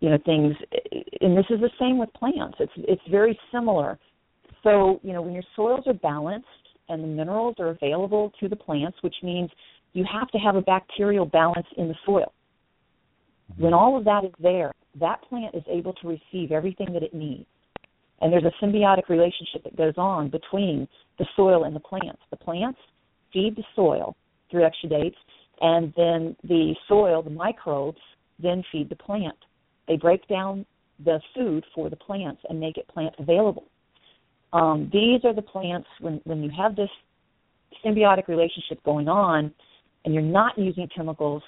you 0.00 0.10
know 0.10 0.18
things 0.24 0.54
and 1.20 1.36
this 1.36 1.44
is 1.50 1.60
the 1.60 1.70
same 1.78 1.98
with 1.98 2.12
plants. 2.14 2.56
It's 2.58 2.72
it's 2.76 3.02
very 3.10 3.38
similar. 3.52 3.98
So 4.64 5.00
you 5.02 5.12
know 5.12 5.22
when 5.22 5.32
your 5.32 5.44
soils 5.54 5.84
are 5.86 5.94
balanced 5.94 6.46
and 6.88 7.02
the 7.02 7.08
minerals 7.08 7.56
are 7.60 7.68
available 7.68 8.32
to 8.40 8.48
the 8.48 8.56
plants 8.56 8.98
which 9.02 9.14
means 9.22 9.50
you 9.92 10.04
have 10.10 10.28
to 10.28 10.38
have 10.38 10.56
a 10.56 10.62
bacterial 10.62 11.26
balance 11.26 11.66
in 11.76 11.86
the 11.88 11.94
soil. 12.04 12.32
When 13.56 13.74
all 13.74 13.96
of 13.96 14.04
that 14.04 14.24
is 14.24 14.32
there 14.40 14.72
that 14.98 15.22
plant 15.28 15.54
is 15.54 15.62
able 15.68 15.92
to 15.94 16.08
receive 16.08 16.52
everything 16.52 16.92
that 16.92 17.02
it 17.02 17.14
needs 17.14 17.46
and 18.20 18.32
there's 18.32 18.44
a 18.44 18.64
symbiotic 18.64 19.08
relationship 19.08 19.64
that 19.64 19.76
goes 19.76 19.94
on 19.96 20.30
between 20.30 20.86
the 21.18 21.26
soil 21.36 21.64
and 21.64 21.74
the 21.74 21.80
plants 21.80 22.20
the 22.30 22.36
plants 22.36 22.78
feed 23.32 23.56
the 23.56 23.64
soil 23.74 24.14
through 24.50 24.62
exudates 24.62 25.16
and 25.62 25.92
then 25.96 26.36
the 26.42 26.74
soil, 26.88 27.22
the 27.22 27.30
microbes, 27.30 28.00
then 28.38 28.62
feed 28.72 28.88
the 28.88 28.96
plant. 28.96 29.36
They 29.86 29.96
break 29.96 30.26
down 30.28 30.66
the 31.04 31.20
food 31.34 31.64
for 31.74 31.88
the 31.88 31.96
plants 31.96 32.42
and 32.48 32.58
make 32.58 32.76
it 32.76 32.88
plant 32.88 33.14
available. 33.18 33.64
Um, 34.52 34.90
these 34.92 35.24
are 35.24 35.34
the 35.34 35.42
plants 35.42 35.88
when 36.00 36.20
when 36.24 36.42
you 36.42 36.50
have 36.56 36.76
this 36.76 36.90
symbiotic 37.84 38.28
relationship 38.28 38.82
going 38.84 39.08
on, 39.08 39.52
and 40.04 40.12
you're 40.12 40.22
not 40.22 40.58
using 40.58 40.88
chemicals, 40.94 41.42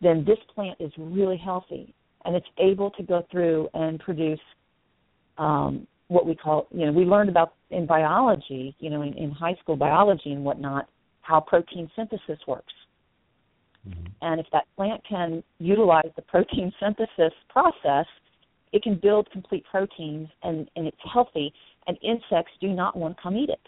then 0.00 0.24
this 0.24 0.38
plant 0.54 0.76
is 0.80 0.90
really 0.96 1.36
healthy 1.36 1.92
and 2.26 2.36
it's 2.36 2.46
able 2.58 2.90
to 2.90 3.02
go 3.02 3.26
through 3.30 3.68
and 3.72 3.98
produce 4.00 4.40
um, 5.38 5.86
what 6.08 6.26
we 6.26 6.34
call 6.34 6.66
you 6.70 6.84
know 6.86 6.92
we 6.92 7.04
learned 7.04 7.30
about 7.30 7.54
in 7.70 7.86
biology 7.86 8.74
you 8.78 8.90
know 8.90 9.02
in, 9.02 9.14
in 9.14 9.30
high 9.30 9.54
school 9.62 9.76
biology 9.76 10.32
and 10.32 10.44
whatnot 10.44 10.88
how 11.22 11.40
protein 11.40 11.90
synthesis 11.96 12.38
works 12.46 12.72
Mm-hmm. 13.88 14.06
And 14.22 14.40
if 14.40 14.46
that 14.52 14.64
plant 14.76 15.02
can 15.08 15.42
utilize 15.58 16.10
the 16.16 16.22
protein 16.22 16.72
synthesis 16.80 17.32
process, 17.48 18.06
it 18.72 18.82
can 18.82 18.98
build 19.00 19.30
complete 19.30 19.64
proteins 19.70 20.28
and, 20.42 20.68
and 20.76 20.86
it's 20.86 20.96
healthy 21.12 21.52
and 21.86 21.96
insects 22.02 22.52
do 22.60 22.68
not 22.68 22.96
want 22.96 23.16
to 23.16 23.22
come 23.22 23.36
eat 23.36 23.48
it. 23.48 23.60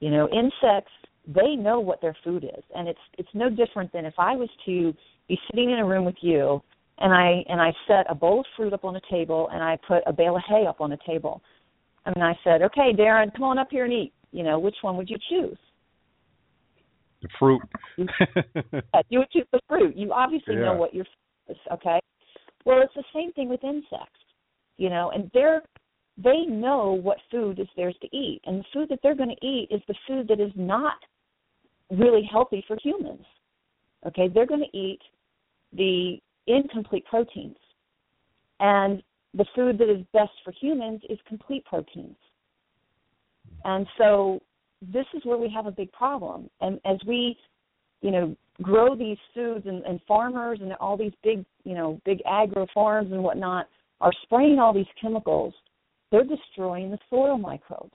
You 0.00 0.10
know, 0.10 0.28
insects 0.30 0.90
they 1.28 1.54
know 1.54 1.78
what 1.78 2.00
their 2.00 2.16
food 2.24 2.42
is 2.42 2.64
and 2.74 2.88
it's 2.88 2.98
it's 3.16 3.28
no 3.32 3.48
different 3.48 3.92
than 3.92 4.04
if 4.04 4.14
I 4.18 4.34
was 4.34 4.48
to 4.66 4.92
be 5.28 5.38
sitting 5.48 5.70
in 5.70 5.78
a 5.78 5.84
room 5.84 6.04
with 6.04 6.16
you 6.20 6.60
and 6.98 7.12
I 7.12 7.44
and 7.48 7.60
I 7.60 7.72
set 7.88 8.06
a 8.08 8.14
bowl 8.14 8.40
of 8.40 8.46
fruit 8.56 8.72
up 8.72 8.84
on 8.84 8.96
a 8.96 9.00
table 9.10 9.48
and 9.52 9.62
I 9.62 9.78
put 9.86 10.02
a 10.06 10.12
bale 10.12 10.36
of 10.36 10.42
hay 10.48 10.66
up 10.66 10.80
on 10.80 10.92
a 10.92 10.98
table. 11.06 11.42
And 12.04 12.22
I 12.22 12.36
said, 12.44 12.62
Okay, 12.62 12.92
Darren, 12.92 13.32
come 13.32 13.44
on 13.44 13.58
up 13.58 13.68
here 13.70 13.84
and 13.84 13.92
eat. 13.92 14.12
You 14.32 14.42
know, 14.42 14.58
which 14.58 14.76
one 14.82 14.96
would 14.96 15.10
you 15.10 15.18
choose? 15.28 15.58
the 17.22 17.28
fruit. 17.38 17.62
you 17.96 19.18
would 19.18 19.30
choose 19.30 19.46
the 19.52 19.60
fruit. 19.68 19.96
You 19.96 20.12
obviously 20.12 20.54
yeah. 20.54 20.62
know 20.62 20.74
what 20.74 20.92
your 20.92 21.04
fruit 21.04 21.56
is, 21.56 21.72
okay? 21.72 22.00
Well, 22.64 22.82
it's 22.82 22.94
the 22.94 23.04
same 23.14 23.32
thing 23.32 23.48
with 23.48 23.64
insects, 23.64 24.20
you 24.76 24.90
know, 24.90 25.10
and 25.14 25.30
they're 25.32 25.62
they 26.22 26.44
know 26.46 26.92
what 26.92 27.16
food 27.30 27.58
is 27.58 27.66
theirs 27.74 27.96
to 28.02 28.16
eat, 28.16 28.42
and 28.44 28.60
the 28.60 28.64
food 28.72 28.88
that 28.90 28.98
they're 29.02 29.14
going 29.14 29.34
to 29.34 29.46
eat 29.46 29.68
is 29.70 29.80
the 29.88 29.94
food 30.06 30.28
that 30.28 30.40
is 30.40 30.52
not 30.54 30.96
really 31.90 32.28
healthy 32.30 32.62
for 32.68 32.76
humans. 32.82 33.24
Okay, 34.06 34.28
they're 34.28 34.46
going 34.46 34.64
to 34.70 34.78
eat 34.78 35.00
the 35.72 36.18
incomplete 36.46 37.04
proteins, 37.06 37.56
and 38.60 39.02
the 39.34 39.46
food 39.54 39.78
that 39.78 39.90
is 39.90 40.04
best 40.12 40.32
for 40.44 40.52
humans 40.52 41.00
is 41.08 41.18
complete 41.26 41.64
proteins. 41.64 42.16
And 43.64 43.86
so 43.98 44.40
this 44.80 45.06
is 45.14 45.24
where 45.24 45.38
we 45.38 45.50
have 45.54 45.66
a 45.66 45.70
big 45.70 45.90
problem. 45.92 46.50
And 46.60 46.80
as 46.84 46.98
we, 47.06 47.36
you 48.00 48.10
know, 48.10 48.36
grow 48.60 48.94
these 48.94 49.18
foods 49.34 49.66
and, 49.66 49.82
and 49.84 50.00
farmers 50.06 50.58
and 50.60 50.72
all 50.74 50.96
these 50.96 51.12
big, 51.22 51.44
you 51.64 51.74
know, 51.74 52.00
big 52.04 52.18
agro 52.28 52.66
farms 52.74 53.12
and 53.12 53.22
whatnot 53.22 53.68
are 54.00 54.12
spraying 54.22 54.58
all 54.58 54.74
these 54.74 54.86
chemicals, 55.00 55.54
they're 56.10 56.24
destroying 56.24 56.90
the 56.90 56.98
soil 57.08 57.38
microbes. 57.38 57.94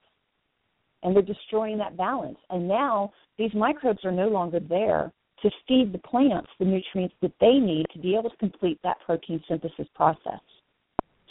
And 1.04 1.16
they're 1.16 1.22
destroying 1.22 1.78
that 1.78 1.96
balance. 1.96 2.40
And 2.50 2.68
now 2.68 3.14
these 3.38 3.54
microbes 3.54 4.04
are 4.04 4.12
no 4.12 4.28
longer 4.28 4.60
there 4.60 5.12
to 5.42 5.52
feed 5.68 5.94
the 5.94 6.00
plants 6.00 6.50
the 6.60 6.66
nutrients 6.66 7.16
that 7.22 7.34
they 7.40 7.54
need 7.54 7.86
to 7.94 8.00
be 8.00 8.16
able 8.16 8.30
to 8.30 8.38
complete 8.38 8.80
that 8.84 8.98
protein 9.06 9.42
synthesis 9.48 9.88
process. 9.96 10.40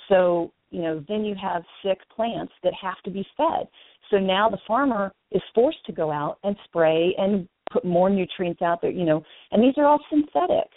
So, 0.09 0.53
you 0.71 0.83
know, 0.83 1.05
then 1.09 1.25
you 1.25 1.35
have 1.41 1.63
sick 1.83 1.99
plants 2.15 2.53
that 2.63 2.73
have 2.81 3.01
to 3.05 3.11
be 3.11 3.27
fed. 3.37 3.67
So 4.11 4.19
now 4.19 4.49
the 4.49 4.59
farmer 4.67 5.13
is 5.33 5.43
forced 5.55 5.85
to 5.87 5.93
go 5.93 6.11
out 6.11 6.39
and 6.45 6.57
spray 6.65 7.15
and 7.19 7.49
put 7.73 7.85
more 7.85 8.09
nutrients 8.09 8.63
out 8.63 8.81
there, 8.81 8.91
you 8.91 9.05
know, 9.05 9.25
and 9.51 9.63
these 9.63 9.75
are 9.77 9.87
all 9.87 10.01
synthetic. 10.09 10.71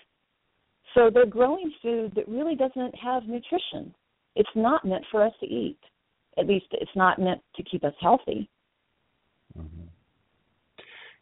So 0.95 1.11
they're 1.13 1.27
growing 1.27 1.71
food 1.83 2.13
that 2.15 2.27
really 2.27 2.55
doesn't 2.55 2.95
have 2.95 3.23
nutrition. 3.23 3.93
It's 4.35 4.49
not 4.55 4.85
meant 4.85 5.05
for 5.11 5.23
us 5.23 5.33
to 5.41 5.45
eat. 5.45 5.77
At 6.37 6.47
least 6.47 6.65
it's 6.71 6.95
not 6.95 7.19
meant 7.19 7.41
to 7.55 7.63
keep 7.63 7.83
us 7.83 7.93
healthy. 8.01 8.49
Mm-hmm. 9.57 9.85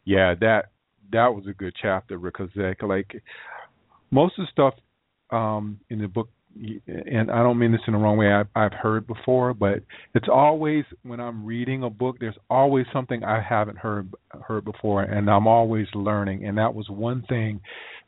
Yeah, 0.04 0.34
that 0.40 0.70
that 1.12 1.28
was 1.28 1.44
a 1.48 1.52
good 1.52 1.74
chapter 1.80 2.18
because 2.18 2.50
like 2.82 3.22
most 4.10 4.38
of 4.38 4.46
the 4.46 4.50
stuff 4.52 4.74
um, 5.30 5.78
in 5.90 6.00
the 6.00 6.08
book 6.08 6.28
and 6.86 7.30
I 7.30 7.42
don't 7.42 7.58
mean 7.58 7.72
this 7.72 7.80
in 7.86 7.92
the 7.92 7.98
wrong 7.98 8.16
way. 8.16 8.32
I've, 8.32 8.48
I've 8.54 8.72
heard 8.72 9.06
before, 9.06 9.54
but 9.54 9.82
it's 10.14 10.28
always 10.32 10.84
when 11.02 11.20
I'm 11.20 11.44
reading 11.44 11.84
a 11.84 11.90
book, 11.90 12.16
there's 12.18 12.38
always 12.50 12.86
something 12.92 13.22
I 13.22 13.40
haven't 13.40 13.78
heard 13.78 14.12
heard 14.46 14.64
before, 14.64 15.02
and 15.02 15.30
I'm 15.30 15.46
always 15.46 15.86
learning. 15.94 16.46
And 16.46 16.58
that 16.58 16.74
was 16.74 16.88
one 16.88 17.22
thing 17.28 17.60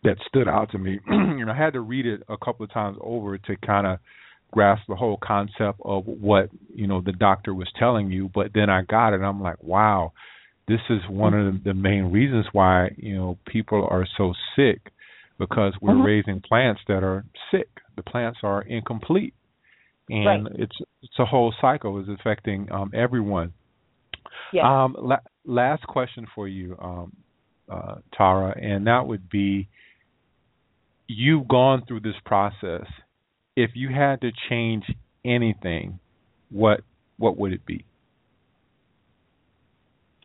that 0.03 0.17
stood 0.27 0.49
out 0.49 0.71
to 0.73 0.79
me. 0.79 0.99
and 1.07 1.51
I 1.51 1.57
had 1.57 1.75
to 1.75 1.81
read 1.81 2.07
it 2.07 2.23
a 2.29 2.37
couple 2.37 2.65
of 2.65 2.73
times 2.73 2.99
over 3.01 3.39
to 3.39 3.57
kind 3.65 3.87
of 3.87 3.99
grasp 4.53 4.83
the 4.89 4.97
whole 4.97 5.19
concept 5.23 5.79
of 5.85 6.05
what 6.07 6.51
you 6.75 6.87
know 6.87 7.01
the 7.01 7.13
doctor 7.13 7.55
was 7.55 7.69
telling 7.79 8.11
you. 8.11 8.31
But 8.35 8.49
then 8.55 8.69
I 8.69 8.83
got 8.83 9.15
it. 9.15 9.21
I'm 9.21 9.41
like, 9.41 9.63
wow, 9.63 10.13
this 10.71 10.81
is 10.89 11.01
one 11.09 11.35
of 11.35 11.65
the 11.65 11.75
main 11.75 12.13
reasons 12.13 12.47
why 12.53 12.91
you 12.97 13.17
know 13.17 13.39
people 13.45 13.87
are 13.91 14.07
so 14.17 14.33
sick 14.55 14.93
because 15.37 15.73
we're 15.81 15.95
mm-hmm. 15.95 16.03
raising 16.03 16.41
plants 16.41 16.81
that 16.87 17.03
are 17.03 17.25
sick. 17.51 17.69
The 17.97 18.03
plants 18.03 18.39
are 18.45 18.63
incomplete, 18.63 19.35
and 20.09 20.45
right. 20.45 20.53
it's 20.57 20.77
it's 21.03 21.19
a 21.19 21.25
whole 21.25 21.53
cycle 21.61 22.01
is 22.01 22.07
affecting 22.09 22.71
um, 22.71 22.93
everyone. 22.95 23.53
Yeah. 24.53 24.85
Um, 24.85 24.97
la- 24.97 25.27
last 25.45 25.83
question 25.89 26.27
for 26.35 26.47
you, 26.47 26.77
um, 26.81 27.17
uh, 27.69 27.97
Tara, 28.17 28.57
and 28.57 28.87
that 28.87 29.09
would 29.09 29.29
be: 29.29 29.69
You've 31.09 31.49
gone 31.49 31.85
through 31.87 32.01
this 32.01 32.15
process. 32.25 32.87
If 33.57 33.73
you 33.75 33.89
had 33.89 34.21
to 34.21 34.31
change 34.49 34.85
anything, 35.25 35.99
what 36.49 36.83
what 37.19 37.37
would 37.39 37.53
it 37.53 37.67
be? 37.67 37.85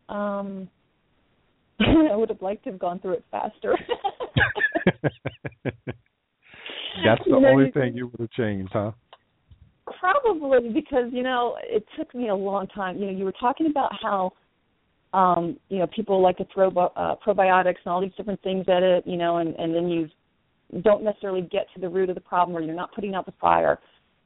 Um, 0.09 0.69
I 1.79 2.15
would 2.15 2.29
have 2.29 2.41
liked 2.41 2.63
to 2.65 2.71
have 2.71 2.79
gone 2.79 2.99
through 2.99 3.13
it 3.13 3.25
faster. 3.31 3.77
That's 7.03 7.23
the 7.25 7.37
you 7.39 7.47
only 7.47 7.71
thing 7.71 7.95
you 7.95 8.07
would 8.07 8.19
have 8.19 8.31
changed, 8.31 8.71
huh? 8.73 8.91
Probably 9.99 10.69
because 10.69 11.05
you 11.11 11.23
know 11.23 11.57
it 11.61 11.85
took 11.97 12.13
me 12.15 12.29
a 12.29 12.35
long 12.35 12.67
time. 12.67 12.97
You 12.97 13.07
know, 13.07 13.11
you 13.11 13.25
were 13.25 13.33
talking 13.33 13.67
about 13.67 13.91
how 14.01 14.31
um, 15.13 15.57
you 15.69 15.79
know 15.79 15.87
people 15.87 16.21
like 16.21 16.37
to 16.37 16.45
throw 16.53 16.69
uh, 16.69 17.15
probiotics 17.25 17.75
and 17.83 17.87
all 17.87 18.01
these 18.01 18.13
different 18.17 18.41
things 18.41 18.65
at 18.69 18.83
it. 18.83 19.05
You 19.05 19.17
know, 19.17 19.37
and 19.37 19.55
and 19.55 19.75
then 19.75 19.89
you 19.89 20.09
don't 20.81 21.03
necessarily 21.03 21.41
get 21.41 21.67
to 21.75 21.81
the 21.81 21.89
root 21.89 22.09
of 22.09 22.15
the 22.15 22.21
problem, 22.21 22.55
or 22.57 22.61
you're 22.61 22.75
not 22.75 22.93
putting 22.93 23.15
out 23.15 23.25
the 23.25 23.33
fire. 23.39 23.79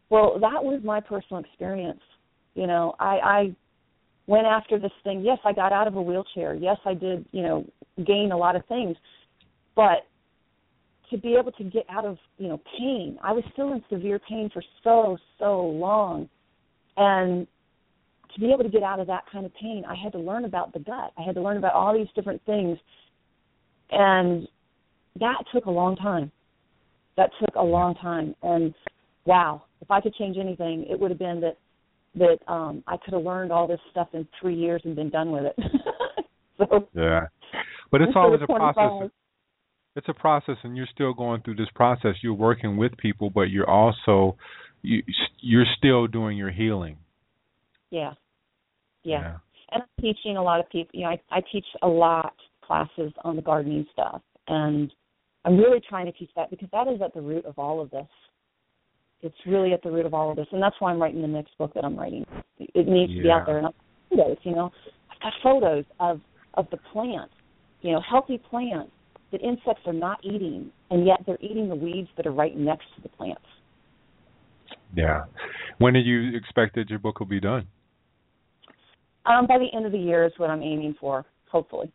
Well, 0.10 0.40
that 0.40 0.64
was 0.64 0.82
my 0.84 1.00
personal 1.00 1.44
experience. 1.44 2.02
You 2.56 2.68
know, 2.68 2.96
I, 3.00 3.20
I 3.24 3.56
went 4.30 4.46
after 4.46 4.78
this 4.78 4.92
thing. 5.04 5.22
Yes, 5.22 5.40
I 5.44 5.52
got 5.52 5.74
out 5.74 5.88
of 5.88 5.96
a 5.96 6.02
wheelchair. 6.02 6.54
Yes, 6.54 6.78
I 6.86 6.94
did. 6.94 7.26
You 7.32 7.42
know, 7.42 7.66
gain 8.06 8.32
a 8.32 8.38
lot 8.38 8.56
of 8.56 8.64
things, 8.68 8.96
but 9.76 10.06
to 11.10 11.18
be 11.18 11.36
able 11.36 11.52
to 11.54 11.64
get 11.64 11.86
out 11.90 12.06
of 12.06 12.18
you 12.38 12.48
know 12.48 12.62
pain. 12.78 13.18
I 13.24 13.32
was 13.32 13.44
still 13.54 13.74
in 13.74 13.84
severe 13.90 14.20
pain 14.30 14.50
for 14.54 14.64
so 14.84 15.18
so 15.40 15.62
long, 15.66 16.30
and 16.96 17.48
to 18.36 18.40
be 18.40 18.52
able 18.54 18.64
to 18.64 18.70
get 18.70 18.84
out 18.84 19.00
of 19.00 19.08
that 19.08 19.24
kind 19.32 19.48
of 19.48 19.54
pain, 19.56 19.84
I 19.90 19.96
had 19.96 20.12
to 20.12 20.20
learn 20.20 20.46
about 20.46 20.74
the 20.74 20.80
gut. 20.80 21.12
I 21.18 21.24
had 21.24 21.34
to 21.34 21.42
learn 21.42 21.58
about 21.58 21.74
all 21.74 21.98
these 21.98 22.08
different 22.14 22.42
things, 22.46 22.78
and 23.90 24.48
that 25.20 25.44
took 25.52 25.66
a 25.66 25.72
long 25.72 25.96
time. 25.96 26.32
That 27.18 27.32
took 27.40 27.56
a 27.56 27.64
long 27.64 27.96
time, 27.96 28.36
and 28.44 28.76
wow, 29.26 29.64
if 29.82 29.90
I 29.90 30.02
could 30.02 30.14
change 30.14 30.38
anything, 30.38 30.86
it 30.88 31.00
would 31.00 31.10
have 31.10 31.20
been 31.20 31.42
that 31.42 31.58
that 32.20 32.38
um 32.52 32.84
I 32.88 32.98
could 32.98 33.14
have 33.14 33.24
learned 33.24 33.52
all 33.52 33.68
this 33.68 33.80
stuff 33.92 34.10
in 34.14 34.28
three 34.40 34.56
years 34.56 34.82
and 34.86 34.96
been 34.96 35.10
done 35.10 35.32
with 35.32 35.46
it. 35.46 35.56
so 36.58 36.88
yeah, 36.94 37.28
but 37.92 38.02
it's 38.02 38.14
always 38.16 38.42
a 38.42 38.48
process. 38.48 39.10
It's 39.96 40.08
a 40.08 40.14
process, 40.14 40.56
and 40.64 40.78
you're 40.78 40.88
still 40.94 41.14
going 41.14 41.42
through 41.42 41.56
this 41.56 41.68
process. 41.74 42.16
You're 42.22 42.34
working 42.34 42.78
with 42.78 42.96
people, 42.98 43.30
but 43.30 43.50
you're 43.50 43.70
also 43.70 44.38
you 44.82 45.04
you're 45.40 45.66
still 45.78 46.08
doing 46.08 46.38
your 46.38 46.52
healing. 46.52 46.98
Yeah, 47.90 48.14
yeah. 49.04 49.22
yeah. 49.22 49.38
And 49.72 49.84
I'm 49.84 50.02
teaching 50.02 50.38
a 50.38 50.44
lot 50.44 50.60
of 50.60 50.70
people. 50.70 50.92
You 50.94 51.06
know, 51.06 51.12
I 51.12 51.20
I 51.32 51.42
teach 51.52 51.66
a 51.82 51.88
lot 51.88 52.34
classes 52.64 53.12
on 53.24 53.36
the 53.36 53.42
gardening 53.42 53.86
stuff, 53.92 54.22
and 54.48 54.92
I'm 55.46 55.58
really 55.58 55.82
trying 55.88 56.06
to 56.06 56.12
teach 56.12 56.30
that 56.36 56.50
because 56.50 56.70
that 56.72 56.88
is 56.88 57.02
at 57.02 57.14
the 57.14 57.22
root 57.22 57.46
of 57.46 57.58
all 57.58 57.82
of 57.82 57.90
this 57.90 58.08
it's 59.22 59.36
really 59.46 59.74
at 59.74 59.84
the 59.84 59.92
root 59.92 60.06
of 60.06 60.14
all 60.14 60.32
of 60.32 60.38
this, 60.38 60.48
and 60.52 60.62
that's 60.62 60.76
why 60.80 60.92
I'm 60.92 61.02
writing 61.02 61.22
the 61.22 61.28
next 61.28 61.58
book 61.58 61.74
that 61.74 61.84
I'm 61.84 61.98
writing. 61.98 62.26
It 62.58 62.88
needs 62.88 63.12
yeah. 63.12 63.18
to 63.18 63.24
be 63.24 63.32
out 63.32 63.46
there, 63.46 63.58
and 63.58 63.68
photos. 64.10 64.38
You 64.44 64.56
know, 64.56 64.72
I've 65.12 65.22
got 65.22 65.34
photos 65.44 65.86
of 66.00 66.22
of 66.56 66.68
the 66.72 66.78
plants, 66.92 67.34
you 67.82 67.92
know, 67.92 68.02
healthy 68.02 68.38
plants 68.50 68.92
that 69.32 69.42
insects 69.42 69.84
are 69.86 69.94
not 69.94 70.20
eating, 70.24 70.72
and 70.90 71.06
yet 71.06 71.22
they're 71.26 71.38
eating 71.42 71.70
the 71.70 71.76
weeds 71.76 72.10
that 72.18 72.26
are 72.26 72.32
right 72.32 72.58
next 72.58 72.86
to 72.96 73.02
the 73.02 73.10
plants. 73.10 73.42
Yeah. 74.96 75.26
When 75.78 75.94
do 75.94 76.00
you 76.00 76.36
expect 76.36 76.76
that 76.76 76.90
your 76.90 77.00
book 77.00 77.20
will 77.20 77.28
be 77.28 77.40
done? 77.40 77.68
Um, 79.26 79.46
by 79.46 79.60
the 79.60 79.68
end 79.76 79.86
of 79.86 79.92
the 79.92 80.00
year 80.00 80.26
is 80.26 80.32
what 80.38 80.50
I'm 80.50 80.64
aiming 80.64 80.96
for, 81.00 81.26
hopefully. 81.52 81.92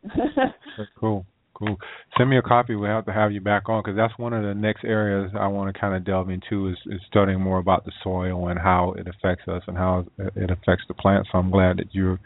cool. 0.98 1.26
Cool. 1.54 1.76
Send 2.18 2.28
me 2.28 2.36
a 2.36 2.42
copy. 2.42 2.74
We'll 2.74 2.90
have 2.90 3.06
to 3.06 3.12
have 3.12 3.30
you 3.30 3.40
back 3.40 3.68
on 3.68 3.82
because 3.82 3.96
that's 3.96 4.18
one 4.18 4.32
of 4.32 4.42
the 4.42 4.54
next 4.54 4.84
areas 4.84 5.30
I 5.38 5.46
want 5.46 5.72
to 5.72 5.80
kind 5.80 5.94
of 5.94 6.04
delve 6.04 6.28
into 6.28 6.68
is, 6.68 6.76
is 6.86 7.00
studying 7.06 7.40
more 7.40 7.58
about 7.58 7.84
the 7.84 7.92
soil 8.02 8.48
and 8.48 8.58
how 8.58 8.94
it 8.98 9.06
affects 9.06 9.46
us 9.46 9.62
and 9.68 9.76
how 9.76 10.04
it 10.18 10.50
affects 10.50 10.84
the 10.88 10.94
plants. 10.94 11.28
So 11.30 11.38
I'm 11.38 11.50
glad 11.50 11.78
that 11.78 11.94
you're 11.94 12.18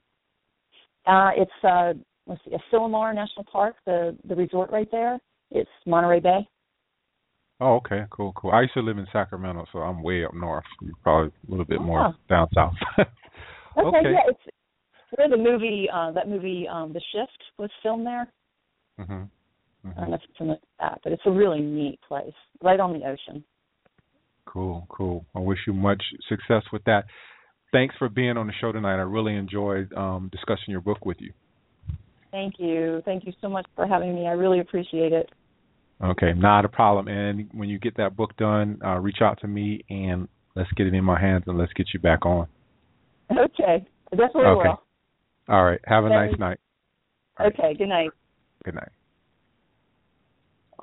Uh, 1.06 1.32
it's 1.36 1.52
uh, 1.64 1.94
let's 2.28 2.42
see, 2.46 2.52
Asilomar 2.52 3.14
National 3.14 3.46
Park, 3.52 3.76
the 3.86 4.16
the 4.28 4.36
resort 4.36 4.72
right 4.72 4.90
there. 4.92 5.20
It's 5.52 5.70
Monterey 5.86 6.20
Bay. 6.20 6.48
Oh, 7.60 7.76
okay, 7.76 8.06
cool, 8.10 8.34
cool. 8.36 8.52
I 8.52 8.62
used 8.62 8.74
to 8.74 8.82
live 8.82 8.98
in 8.98 9.08
Sacramento, 9.14 9.66
so 9.72 9.80
I'm 9.80 10.02
way 10.02 10.26
up 10.26 10.34
north. 10.34 10.66
You're 10.82 10.94
probably 11.04 11.32
a 11.48 11.52
little 11.52 11.66
bit 11.66 11.82
more 11.82 12.08
oh. 12.08 12.14
down 12.28 12.48
south. 12.54 12.74
okay, 13.00 13.08
okay, 13.78 14.12
yeah, 14.12 14.20
it's 14.28 14.40
where 15.16 15.30
the 15.30 15.38
movie, 15.38 15.88
uh, 15.94 16.12
that 16.12 16.28
movie, 16.28 16.68
um, 16.70 16.92
The 16.94 17.02
Shift, 17.12 17.38
was 17.58 17.70
filmed 17.82 18.06
there. 18.06 18.28
Mhm. 19.00 19.30
Mm-hmm. 19.86 19.98
I 19.98 20.02
don't 20.02 20.10
know 20.12 20.16
if 20.16 20.22
it's 20.30 20.40
like 20.40 20.60
that, 20.80 21.00
but 21.04 21.12
it's 21.12 21.22
a 21.26 21.32
really 21.32 21.62
neat 21.62 22.00
place, 22.08 22.34
right 22.62 22.80
on 22.80 22.94
the 22.94 23.06
ocean. 23.06 23.44
Cool, 24.46 24.86
cool. 24.90 25.26
I 25.36 25.40
wish 25.40 25.60
you 25.68 25.74
much 25.74 26.02
success 26.30 26.64
with 26.72 26.84
that. 26.86 27.06
Thanks 27.72 27.96
for 27.98 28.08
being 28.08 28.38
on 28.38 28.48
the 28.48 28.54
show 28.62 28.72
tonight. 28.72 28.96
I 28.96 29.02
really 29.02 29.36
enjoyed 29.36 29.92
um, 29.94 30.30
discussing 30.32 30.70
your 30.70 30.82
book 30.82 31.06
with 31.06 31.18
you. 31.20 31.34
Thank 32.32 32.56
you. 32.60 33.02
Thank 33.06 33.26
you 33.26 33.34
so 33.42 33.50
much 33.50 33.66
for 33.76 33.88
having 33.88 34.16
me. 34.16 34.28
I 34.28 34.32
really 34.32 34.60
appreciate 34.60 35.12
it. 35.12 35.30
Okay, 36.04 36.34
not 36.36 36.66
a 36.66 36.70
problem. 36.70 37.08
And 37.08 37.50
when 37.54 37.70
you 37.70 37.80
get 37.80 37.98
that 37.98 38.16
book 38.16 38.36
done, 38.38 38.80
uh, 38.86 38.98
reach 39.00 39.18
out 39.22 39.40
to 39.42 39.48
me 39.48 39.84
and 39.90 40.28
let's 40.56 40.70
get 40.76 40.88
it 40.88 40.94
in 40.94 41.04
my 41.04 41.20
hands 41.20 41.44
and 41.48 41.58
let's 41.58 41.74
get 41.74 41.88
you 41.94 42.00
back 42.00 42.26
on. 42.26 42.48
Okay, 43.32 43.86
definitely 44.12 44.44
okay. 44.44 44.70
will. 44.70 44.84
All 45.50 45.64
right. 45.64 45.80
Have 45.86 46.06
a 46.06 46.10
Thanks. 46.10 46.38
nice 46.38 46.40
night. 46.40 46.60
okay. 47.40 47.76
Good 47.78 47.90
night. 47.90 48.10
Good 48.64 48.76
night. 48.76 48.90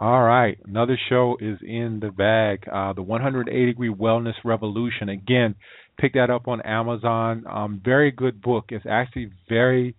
All 0.00 0.22
right, 0.22 0.58
another 0.66 0.98
show 1.10 1.36
is 1.38 1.58
in 1.60 2.00
the 2.00 2.10
bag. 2.10 2.66
Uh, 2.72 2.94
the 2.94 3.02
180 3.02 3.66
Degree 3.66 3.90
Wellness 3.90 4.32
Revolution. 4.46 5.10
Again, 5.10 5.54
pick 5.98 6.14
that 6.14 6.30
up 6.30 6.48
on 6.48 6.62
Amazon. 6.62 7.44
Um, 7.46 7.82
very 7.84 8.10
good 8.10 8.40
book. 8.40 8.64
It's 8.70 8.86
actually 8.88 9.30
very 9.46 9.94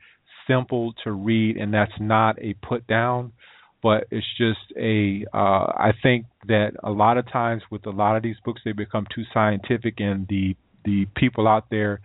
simple 0.47 0.95
to 1.03 1.11
read, 1.11 1.57
and 1.57 1.71
that's 1.71 1.91
not 1.99 2.41
a 2.41 2.55
put 2.67 2.87
down, 2.87 3.31
but 3.83 4.07
it's 4.09 4.25
just 4.39 4.73
a. 4.75 5.23
Uh, 5.31 5.69
I 5.77 5.91
think 6.01 6.25
that 6.47 6.71
a 6.83 6.89
lot 6.89 7.19
of 7.19 7.31
times 7.31 7.61
with 7.69 7.85
a 7.85 7.91
lot 7.91 8.17
of 8.17 8.23
these 8.23 8.37
books, 8.43 8.61
they 8.65 8.71
become 8.71 9.05
too 9.13 9.23
scientific, 9.31 9.99
and 9.99 10.27
the 10.29 10.55
the 10.83 11.05
people 11.15 11.47
out 11.47 11.65
there 11.69 12.01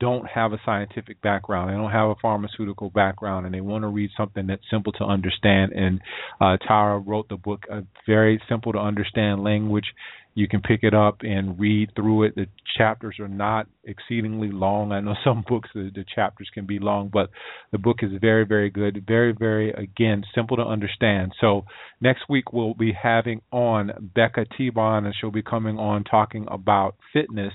don't 0.00 0.26
have 0.26 0.52
a 0.52 0.60
scientific 0.64 1.20
background, 1.22 1.70
they 1.70 1.74
don't 1.74 1.92
have 1.92 2.10
a 2.10 2.14
pharmaceutical 2.20 2.90
background, 2.90 3.46
and 3.46 3.54
they 3.54 3.60
want 3.60 3.82
to 3.82 3.88
read 3.88 4.10
something 4.16 4.46
that's 4.46 4.62
simple 4.70 4.92
to 4.92 5.04
understand. 5.04 5.72
And 5.72 6.00
uh, 6.40 6.56
Tara 6.56 6.98
wrote 6.98 7.28
the 7.28 7.36
book 7.36 7.64
a 7.70 7.82
very 8.06 8.40
simple 8.48 8.72
to 8.72 8.78
understand 8.78 9.44
language. 9.44 9.86
You 10.34 10.46
can 10.46 10.60
pick 10.62 10.80
it 10.82 10.94
up 10.94 11.18
and 11.22 11.58
read 11.58 11.90
through 11.96 12.24
it. 12.24 12.34
The 12.36 12.46
chapters 12.76 13.16
are 13.18 13.28
not 13.28 13.66
exceedingly 13.84 14.50
long. 14.50 14.92
I 14.92 15.00
know 15.00 15.14
some 15.24 15.44
books 15.46 15.68
the, 15.74 15.90
the 15.94 16.04
chapters 16.14 16.48
can 16.52 16.66
be 16.66 16.78
long, 16.78 17.10
but 17.12 17.30
the 17.72 17.78
book 17.78 17.98
is 18.02 18.10
very, 18.20 18.44
very 18.46 18.70
good. 18.70 19.04
Very, 19.06 19.32
very 19.32 19.70
again 19.72 20.24
simple 20.34 20.56
to 20.56 20.62
understand. 20.62 21.32
So 21.40 21.64
next 22.00 22.28
week 22.28 22.52
we'll 22.52 22.74
be 22.74 22.92
having 22.92 23.42
on 23.52 24.10
Becca 24.14 24.46
T-Bon, 24.56 25.06
and 25.06 25.14
she'll 25.18 25.30
be 25.30 25.42
coming 25.42 25.78
on 25.78 26.04
talking 26.04 26.46
about 26.48 26.96
fitness 27.12 27.52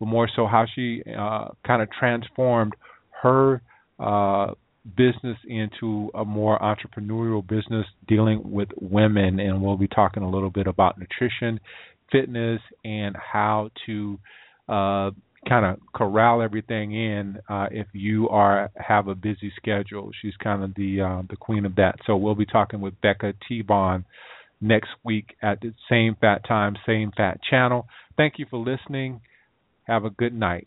but 0.00 0.06
more 0.06 0.28
so 0.34 0.46
how 0.46 0.66
she 0.74 1.02
uh, 1.06 1.48
kind 1.64 1.82
of 1.82 1.88
transformed 1.92 2.74
her 3.22 3.62
uh, 4.00 4.54
business 4.96 5.36
into 5.46 6.10
a 6.14 6.24
more 6.24 6.58
entrepreneurial 6.58 7.46
business 7.46 7.86
dealing 8.08 8.40
with 8.50 8.68
women. 8.80 9.38
And 9.38 9.62
we'll 9.62 9.76
be 9.76 9.88
talking 9.88 10.22
a 10.22 10.30
little 10.30 10.50
bit 10.50 10.66
about 10.66 10.98
nutrition, 10.98 11.60
fitness, 12.10 12.60
and 12.84 13.14
how 13.14 13.70
to 13.86 14.18
uh, 14.68 15.10
kind 15.48 15.64
of 15.66 15.78
corral 15.94 16.42
everything 16.42 16.94
in 16.94 17.38
uh, 17.48 17.66
if 17.70 17.86
you 17.92 18.28
are 18.28 18.70
have 18.76 19.08
a 19.08 19.14
busy 19.14 19.52
schedule. 19.56 20.10
She's 20.20 20.36
kind 20.42 20.64
of 20.64 20.74
the 20.74 21.00
uh, 21.00 21.22
the 21.28 21.36
queen 21.36 21.64
of 21.66 21.76
that. 21.76 21.96
So 22.06 22.16
we'll 22.16 22.34
be 22.34 22.46
talking 22.46 22.80
with 22.80 22.98
Becca 23.00 23.34
T-Bon 23.48 24.04
next 24.60 24.90
week 25.04 25.34
at 25.42 25.60
the 25.60 25.72
same 25.88 26.16
fat 26.20 26.46
time, 26.46 26.76
same 26.86 27.12
fat 27.16 27.40
channel. 27.48 27.86
Thank 28.16 28.34
you 28.38 28.46
for 28.50 28.58
listening. 28.58 29.20
Have 29.90 30.06
a 30.06 30.10
good 30.10 30.32
night. 30.32 30.58